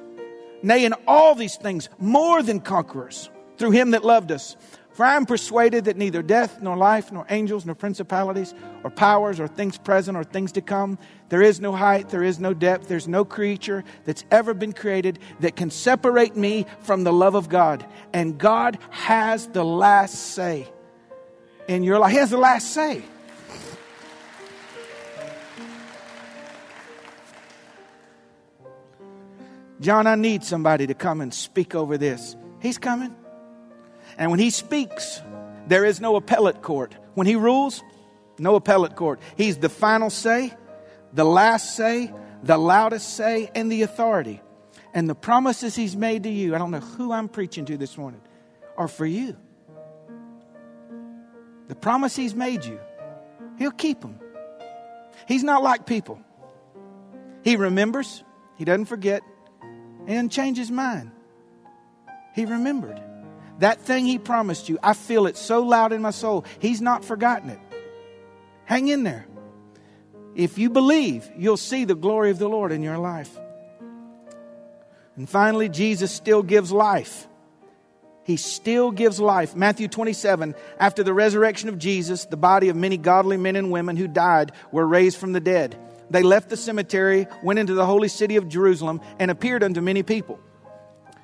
Nay, 0.63 0.85
in 0.85 0.95
all 1.07 1.35
these 1.35 1.57
things, 1.57 1.89
more 1.99 2.43
than 2.43 2.61
conquerors, 2.61 3.31
through 3.57 3.71
him 3.71 3.93
that 3.93 4.05
loved 4.05 4.31
us. 4.31 4.57
For 4.93 5.07
I 5.07 5.17
am 5.17 5.25
persuaded 5.25 5.85
that 5.85 5.97
neither 5.97 6.21
death, 6.21 6.61
nor 6.61 6.77
life, 6.77 7.11
nor 7.13 7.25
angels, 7.31 7.65
nor 7.65 7.75
principalities, 7.75 8.55
or 8.85 8.91
powers, 8.91 9.41
or 9.41 9.49
things 9.49 9.79
present, 9.79 10.17
or 10.17 10.25
things 10.25 10.53
to 10.53 10.61
come, 10.61 10.99
there 11.31 11.43
is 11.43 11.61
no 11.61 11.73
height, 11.73 12.11
there 12.11 12.25
is 12.25 12.39
no 12.39 12.53
depth, 12.53 12.89
there's 12.89 13.09
no 13.09 13.25
creature 13.25 13.85
that's 14.05 14.25
ever 14.31 14.53
been 14.53 14.73
created 14.73 15.19
that 15.39 15.57
can 15.57 15.71
separate 15.71 16.37
me 16.37 16.67
from 16.81 17.05
the 17.05 17.13
love 17.13 17.35
of 17.35 17.49
God. 17.49 17.87
And 18.13 18.37
God 18.37 18.79
has 18.91 19.47
the 19.47 19.65
last 19.65 20.35
say 20.35 20.69
in 21.69 21.83
your 21.83 21.99
life. 21.99 22.11
He 22.11 22.19
has 22.19 22.31
the 22.31 22.37
last 22.37 22.73
say. 22.73 23.03
John, 29.81 30.07
I 30.07 30.15
need 30.15 30.45
somebody 30.45 30.87
to 30.87 30.95
come 30.95 31.21
and 31.21 31.33
speak 31.33 31.75
over 31.75 31.97
this. 31.97 32.37
He's 32.61 32.79
coming. 32.79 33.15
And 34.19 34.31
when 34.31 34.41
he 34.41 34.51
speaks, 34.51 35.21
there 35.67 35.85
is 35.85 36.01
no 36.01 36.17
appellate 36.17 36.63
court. 36.63 36.95
When 37.15 37.27
he 37.27 37.37
rules, 37.37 37.83
no 38.39 38.57
appellate 38.57 38.97
court. 38.97 39.21
He's 39.37 39.57
the 39.57 39.69
final 39.69 40.11
say, 40.11 40.53
the 41.13 41.25
last 41.25 41.77
say, 41.77 42.13
the 42.43 42.59
loudest 42.59 43.17
say, 43.17 43.51
and 43.55 43.73
the 43.73 43.83
authority. 43.83 44.43
And 44.93 45.09
the 45.09 45.15
promises 45.15 45.75
he's 45.77 45.97
made 45.97 46.25
to 46.25 46.31
you, 46.31 46.55
I 46.55 46.59
don't 46.59 46.71
know 46.71 46.81
who 46.81 47.13
I'm 47.13 47.29
preaching 47.29 47.65
to 47.67 47.77
this 47.77 47.97
morning, 47.97 48.21
are 48.77 48.89
for 48.89 49.07
you. 49.07 49.37
The 51.69 51.75
promise 51.75 52.17
he's 52.17 52.35
made 52.35 52.65
you, 52.65 52.81
he'll 53.57 53.71
keep 53.71 54.01
them. 54.01 54.19
He's 55.29 55.45
not 55.45 55.63
like 55.63 55.87
people. 55.87 56.21
He 57.45 57.57
remembers, 57.57 58.25
he 58.57 58.65
doesn't 58.65 58.87
forget, 58.87 59.23
and 60.07 60.31
change 60.31 60.59
his 60.59 60.71
mind. 60.71 61.11
He 62.35 62.45
remembered. 62.45 63.01
That 63.61 63.81
thing 63.81 64.07
He 64.07 64.19
promised 64.19 64.69
you, 64.69 64.79
I 64.83 64.95
feel 64.95 65.27
it 65.27 65.37
so 65.37 65.63
loud 65.63 65.93
in 65.93 66.01
my 66.01 66.11
soul. 66.11 66.45
He's 66.59 66.81
not 66.81 67.05
forgotten 67.05 67.51
it. 67.51 67.61
Hang 68.65 68.89
in 68.89 69.03
there. 69.03 69.27
If 70.35 70.57
you 70.57 70.71
believe, 70.71 71.31
you'll 71.37 71.59
see 71.59 71.85
the 71.85 71.95
glory 71.95 72.31
of 72.31 72.39
the 72.39 72.49
Lord 72.49 72.73
in 72.73 72.83
your 72.83 72.97
life. 72.97 73.39
And 75.17 75.29
finally, 75.29 75.69
Jesus 75.69 76.11
still 76.11 76.43
gives 76.43 76.73
life. 76.73 77.29
He 78.25 78.37
still 78.37 78.93
gives 78.93 79.21
life. 79.21 79.55
Matthew 79.55 79.89
27, 79.89 80.55
after 80.79 81.03
the 81.03 81.13
resurrection 81.13 81.69
of 81.69 81.79
Jesus, 81.79 82.25
the 82.27 82.37
body 82.37 82.69
of 82.69 82.77
many 82.77 82.97
godly 82.97 83.37
men 83.37 83.57
and 83.57 83.71
women 83.71 83.97
who 83.97 84.09
died 84.09 84.53
were 84.73 84.87
raised 84.87 85.19
from 85.19 85.33
the 85.33 85.41
dead. 85.41 85.77
They 86.11 86.23
left 86.25 86.51
the 86.51 86.57
cemetery, 86.57 87.27
went 87.43 87.59
into 87.59 87.75
the 87.75 87.87
holy 87.87 88.09
city 88.09 88.37
of 88.37 88.49
Jerusalem, 88.49 89.01
and 89.19 89.31
appeared 89.31 89.63
unto 89.63 89.81
many 89.81 90.03
people. 90.03 90.41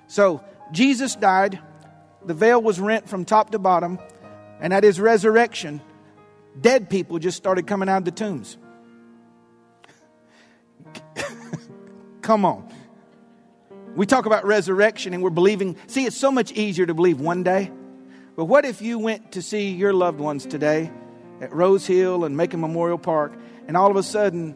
So, 0.07 0.43
Jesus 0.73 1.17
died, 1.17 1.59
the 2.25 2.35
veil 2.35 2.63
was 2.63 2.81
rent 2.81 3.09
from 3.09 3.25
top 3.25 3.51
to 3.51 3.59
bottom, 3.59 3.99
and 4.61 4.73
at 4.73 4.85
his 4.85 5.01
resurrection, 5.01 5.81
dead 6.61 6.89
people 6.89 7.19
just 7.19 7.37
started 7.37 7.67
coming 7.67 7.89
out 7.89 7.99
of 7.99 8.05
the 8.05 8.13
tombs. 8.13 8.57
Come 12.23 12.45
on. 12.45 12.73
We 13.97 14.07
talk 14.07 14.27
about 14.27 14.45
resurrection 14.45 15.15
and 15.15 15.23
we're 15.23 15.31
believing. 15.31 15.77
See, 15.87 16.05
it's 16.05 16.17
so 16.17 16.31
much 16.31 16.53
easier 16.53 16.85
to 16.87 16.95
believe 16.95 17.19
one 17.21 17.43
day. 17.43 17.71
But 18.37 18.45
what 18.45 18.65
if 18.67 18.83
you 18.83 18.99
went 18.99 19.33
to 19.33 19.43
see 19.43 19.71
your 19.71 19.95
loved 19.95 20.21
ones 20.21 20.45
today 20.45 20.91
at 21.41 21.53
Rose 21.53 21.87
Hill 21.87 22.25
and 22.25 22.37
Macon 22.37 22.61
Memorial 22.61 22.99
Park, 22.99 23.33
and 23.67 23.77
all 23.77 23.91
of 23.91 23.97
a 23.97 24.03
sudden 24.03 24.55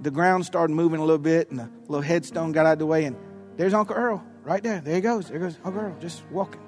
the 0.00 0.10
ground 0.10 0.46
started 0.46 0.72
moving 0.72 1.00
a 1.00 1.04
little 1.04 1.18
bit 1.18 1.50
and 1.50 1.58
the 1.58 1.70
little 1.88 2.02
headstone 2.02 2.52
got 2.52 2.66
out 2.66 2.74
of 2.74 2.78
the 2.78 2.86
way, 2.86 3.04
and 3.04 3.16
there's 3.56 3.74
Uncle 3.74 3.96
Earl 3.96 4.24
right 4.44 4.62
there. 4.62 4.80
There 4.80 4.94
he 4.94 5.00
goes. 5.00 5.28
There 5.28 5.38
goes 5.38 5.58
Uncle 5.64 5.82
Earl, 5.82 5.96
just 6.00 6.22
walking. 6.30 6.60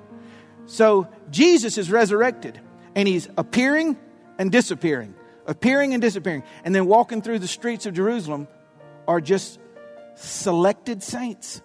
So 0.66 1.09
Jesus 1.30 1.78
is 1.78 1.91
resurrected 1.91 2.61
and 2.95 3.09
he's 3.09 3.28
appearing 3.37 3.97
and 4.39 4.53
disappearing, 4.53 5.14
appearing 5.47 5.95
and 5.95 6.01
disappearing. 6.01 6.43
And 6.64 6.74
then 6.74 6.87
walking 6.87 7.22
through 7.22 7.41
the 7.41 7.49
streets 7.49 7.87
of 7.87 7.95
Jerusalem 7.95 8.49
are 9.09 9.20
just 9.20 9.59
selected 10.14 11.03
saints 11.03 11.62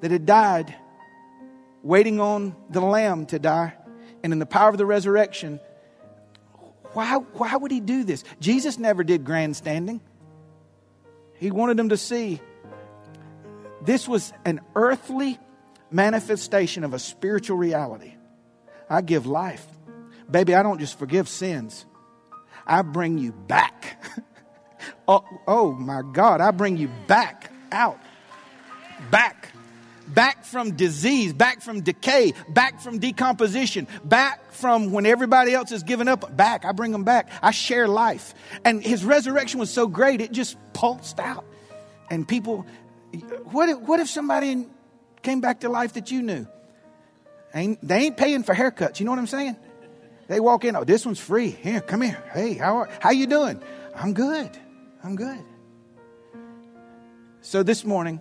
that 0.00 0.10
had 0.10 0.26
died, 0.26 0.74
waiting 1.82 2.20
on 2.20 2.56
the 2.70 2.80
Lamb 2.80 3.26
to 3.26 3.38
die. 3.38 3.74
And 4.22 4.32
in 4.32 4.38
the 4.38 4.46
power 4.46 4.68
of 4.68 4.78
the 4.78 4.86
resurrection, 4.86 5.60
why, 6.92 7.16
why 7.16 7.56
would 7.56 7.70
he 7.70 7.80
do 7.80 8.04
this? 8.04 8.24
Jesus 8.40 8.78
never 8.78 9.02
did 9.04 9.24
grandstanding. 9.24 10.00
He 11.42 11.50
wanted 11.50 11.76
them 11.76 11.88
to 11.88 11.96
see 11.96 12.40
this 13.84 14.06
was 14.06 14.32
an 14.44 14.60
earthly 14.76 15.40
manifestation 15.90 16.84
of 16.84 16.94
a 16.94 17.00
spiritual 17.00 17.56
reality. 17.56 18.14
I 18.88 19.00
give 19.00 19.26
life. 19.26 19.66
Baby, 20.30 20.54
I 20.54 20.62
don't 20.62 20.78
just 20.78 20.96
forgive 21.00 21.28
sins, 21.28 21.84
I 22.64 22.82
bring 22.82 23.18
you 23.18 23.32
back. 23.32 24.00
oh, 25.08 25.24
oh 25.48 25.72
my 25.72 26.02
God, 26.12 26.40
I 26.40 26.52
bring 26.52 26.76
you 26.76 26.88
back 27.08 27.50
out. 27.72 27.98
Back. 29.10 29.51
Back 30.08 30.44
from 30.44 30.72
disease, 30.72 31.32
back 31.32 31.62
from 31.62 31.80
decay, 31.80 32.34
back 32.48 32.80
from 32.80 32.98
decomposition, 32.98 33.86
back 34.04 34.52
from 34.52 34.92
when 34.92 35.06
everybody 35.06 35.54
else 35.54 35.72
is 35.72 35.82
giving 35.82 36.08
up, 36.08 36.36
back. 36.36 36.64
I 36.64 36.72
bring 36.72 36.92
them 36.92 37.04
back. 37.04 37.30
I 37.42 37.50
share 37.50 37.88
life. 37.88 38.34
And 38.64 38.82
his 38.82 39.04
resurrection 39.04 39.60
was 39.60 39.70
so 39.70 39.86
great, 39.86 40.20
it 40.20 40.32
just 40.32 40.56
pulsed 40.72 41.20
out. 41.20 41.44
And 42.10 42.26
people, 42.26 42.66
what 43.44 43.68
if, 43.68 43.78
what 43.78 44.00
if 44.00 44.08
somebody 44.08 44.66
came 45.22 45.40
back 45.40 45.60
to 45.60 45.68
life 45.68 45.94
that 45.94 46.10
you 46.10 46.22
knew. 46.22 46.46
Ain't, 47.54 47.86
they 47.86 48.06
ain't 48.06 48.16
paying 48.16 48.42
for 48.42 48.54
haircuts. 48.54 49.00
You 49.00 49.06
know 49.06 49.12
what 49.12 49.18
I'm 49.18 49.26
saying? 49.26 49.56
They 50.28 50.40
walk 50.40 50.64
in, 50.64 50.76
oh, 50.76 50.84
this 50.84 51.04
one's 51.04 51.20
free. 51.20 51.50
Here, 51.50 51.80
come 51.80 52.00
here. 52.00 52.22
Hey, 52.32 52.54
how 52.54 52.78
are, 52.78 52.88
how 53.00 53.10
you 53.10 53.26
doing? 53.26 53.62
I'm 53.94 54.14
good. 54.14 54.50
I'm 55.04 55.16
good. 55.16 55.44
So 57.42 57.62
this 57.62 57.84
morning, 57.84 58.20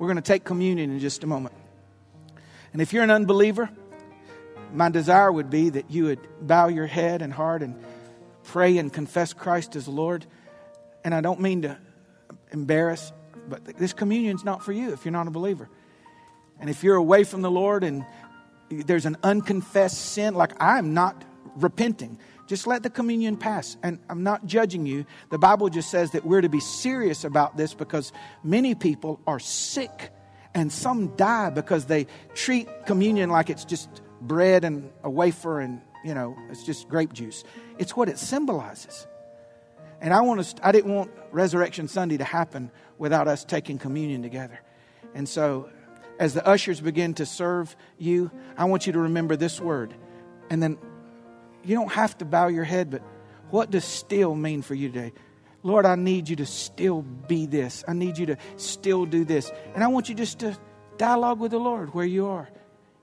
we're 0.00 0.08
going 0.08 0.16
to 0.16 0.22
take 0.22 0.42
communion 0.42 0.90
in 0.90 0.98
just 0.98 1.22
a 1.22 1.28
moment. 1.28 1.54
And 2.72 2.82
if 2.82 2.92
you're 2.92 3.04
an 3.04 3.12
unbeliever, 3.12 3.70
my 4.72 4.88
desire 4.88 5.30
would 5.30 5.50
be 5.50 5.68
that 5.68 5.92
you 5.92 6.06
would 6.06 6.26
bow 6.44 6.66
your 6.66 6.88
head 6.88 7.22
and 7.22 7.32
heart 7.32 7.62
and 7.62 7.80
pray 8.42 8.78
and 8.78 8.92
confess 8.92 9.32
Christ 9.32 9.76
as 9.76 9.86
Lord. 9.86 10.26
And 11.04 11.14
I 11.14 11.20
don't 11.20 11.40
mean 11.40 11.62
to 11.62 11.78
embarrass 12.50 13.12
but 13.50 13.64
this 13.76 13.92
communion's 13.92 14.44
not 14.44 14.62
for 14.64 14.72
you 14.72 14.92
if 14.92 15.04
you're 15.04 15.12
not 15.12 15.26
a 15.26 15.30
believer. 15.30 15.68
And 16.60 16.70
if 16.70 16.84
you're 16.84 16.96
away 16.96 17.24
from 17.24 17.42
the 17.42 17.50
Lord 17.50 17.84
and 17.84 18.06
there's 18.70 19.06
an 19.06 19.16
unconfessed 19.22 19.98
sin, 19.98 20.34
like 20.34 20.52
I'm 20.60 20.94
not 20.94 21.24
repenting, 21.56 22.18
just 22.50 22.66
let 22.66 22.82
the 22.82 22.90
communion 22.90 23.36
pass. 23.36 23.76
And 23.80 24.00
I'm 24.08 24.24
not 24.24 24.44
judging 24.44 24.84
you. 24.84 25.06
The 25.30 25.38
Bible 25.38 25.68
just 25.68 25.88
says 25.88 26.10
that 26.10 26.26
we're 26.26 26.40
to 26.40 26.48
be 26.48 26.58
serious 26.58 27.22
about 27.22 27.56
this 27.56 27.74
because 27.74 28.12
many 28.42 28.74
people 28.74 29.20
are 29.24 29.38
sick 29.38 30.10
and 30.52 30.72
some 30.72 31.14
die 31.14 31.50
because 31.50 31.84
they 31.84 32.08
treat 32.34 32.68
communion 32.86 33.30
like 33.30 33.50
it's 33.50 33.64
just 33.64 33.88
bread 34.20 34.64
and 34.64 34.90
a 35.04 35.08
wafer 35.08 35.60
and, 35.60 35.80
you 36.04 36.12
know, 36.12 36.36
it's 36.50 36.64
just 36.64 36.88
grape 36.88 37.12
juice. 37.12 37.44
It's 37.78 37.96
what 37.96 38.08
it 38.08 38.18
symbolizes. 38.18 39.06
And 40.00 40.12
I 40.12 40.22
want 40.22 40.44
to, 40.44 40.66
I 40.66 40.72
didn't 40.72 40.92
want 40.92 41.12
Resurrection 41.30 41.86
Sunday 41.86 42.16
to 42.16 42.24
happen 42.24 42.72
without 42.98 43.28
us 43.28 43.44
taking 43.44 43.78
communion 43.78 44.22
together. 44.22 44.60
And 45.14 45.28
so, 45.28 45.70
as 46.18 46.34
the 46.34 46.44
ushers 46.44 46.80
begin 46.80 47.14
to 47.14 47.26
serve 47.26 47.76
you, 47.96 48.32
I 48.58 48.64
want 48.64 48.88
you 48.88 48.92
to 48.94 48.98
remember 48.98 49.36
this 49.36 49.60
word. 49.60 49.94
And 50.50 50.60
then 50.60 50.78
you 51.64 51.74
don't 51.74 51.92
have 51.92 52.16
to 52.18 52.24
bow 52.24 52.48
your 52.48 52.64
head, 52.64 52.90
but 52.90 53.02
what 53.50 53.70
does 53.70 53.84
still 53.84 54.34
mean 54.34 54.62
for 54.62 54.74
you 54.74 54.88
today? 54.88 55.12
Lord, 55.62 55.84
I 55.84 55.94
need 55.94 56.28
you 56.28 56.36
to 56.36 56.46
still 56.46 57.02
be 57.02 57.46
this. 57.46 57.84
I 57.86 57.92
need 57.92 58.16
you 58.16 58.26
to 58.26 58.36
still 58.56 59.04
do 59.04 59.24
this. 59.24 59.52
And 59.74 59.84
I 59.84 59.88
want 59.88 60.08
you 60.08 60.14
just 60.14 60.38
to 60.38 60.56
dialogue 60.96 61.38
with 61.38 61.50
the 61.50 61.58
Lord 61.58 61.92
where 61.92 62.06
you 62.06 62.26
are. 62.26 62.48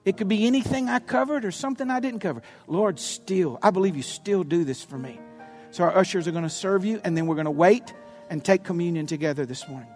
It 0.06 0.18
could 0.18 0.30
be 0.30 0.48
anything 0.48 0.88
I 0.88 1.00
covered 1.00 1.44
or 1.44 1.52
something 1.52 1.90
I 1.92 2.00
didn't 2.00 2.22
cover. 2.22 2.42
Lord, 2.66 2.98
still, 3.00 3.60
I 3.62 3.72
believe 3.72 3.98
you 3.98 4.04
still 4.04 4.44
do 4.44 4.64
this 4.64 4.82
for 4.82 4.98
me. 4.98 5.20
So 5.72 5.84
our 5.84 5.98
ushers 5.98 6.28
are 6.28 6.32
going 6.32 6.44
to 6.44 6.50
serve 6.50 6.86
you, 6.86 7.02
and 7.04 7.16
then 7.18 7.28
we're 7.28 7.36
going 7.36 7.46
to 7.46 7.52
wait 7.52 7.94
and 8.30 8.44
take 8.44 8.64
communion 8.64 9.06
together 9.06 9.46
this 9.46 9.68
morning. 9.68 9.90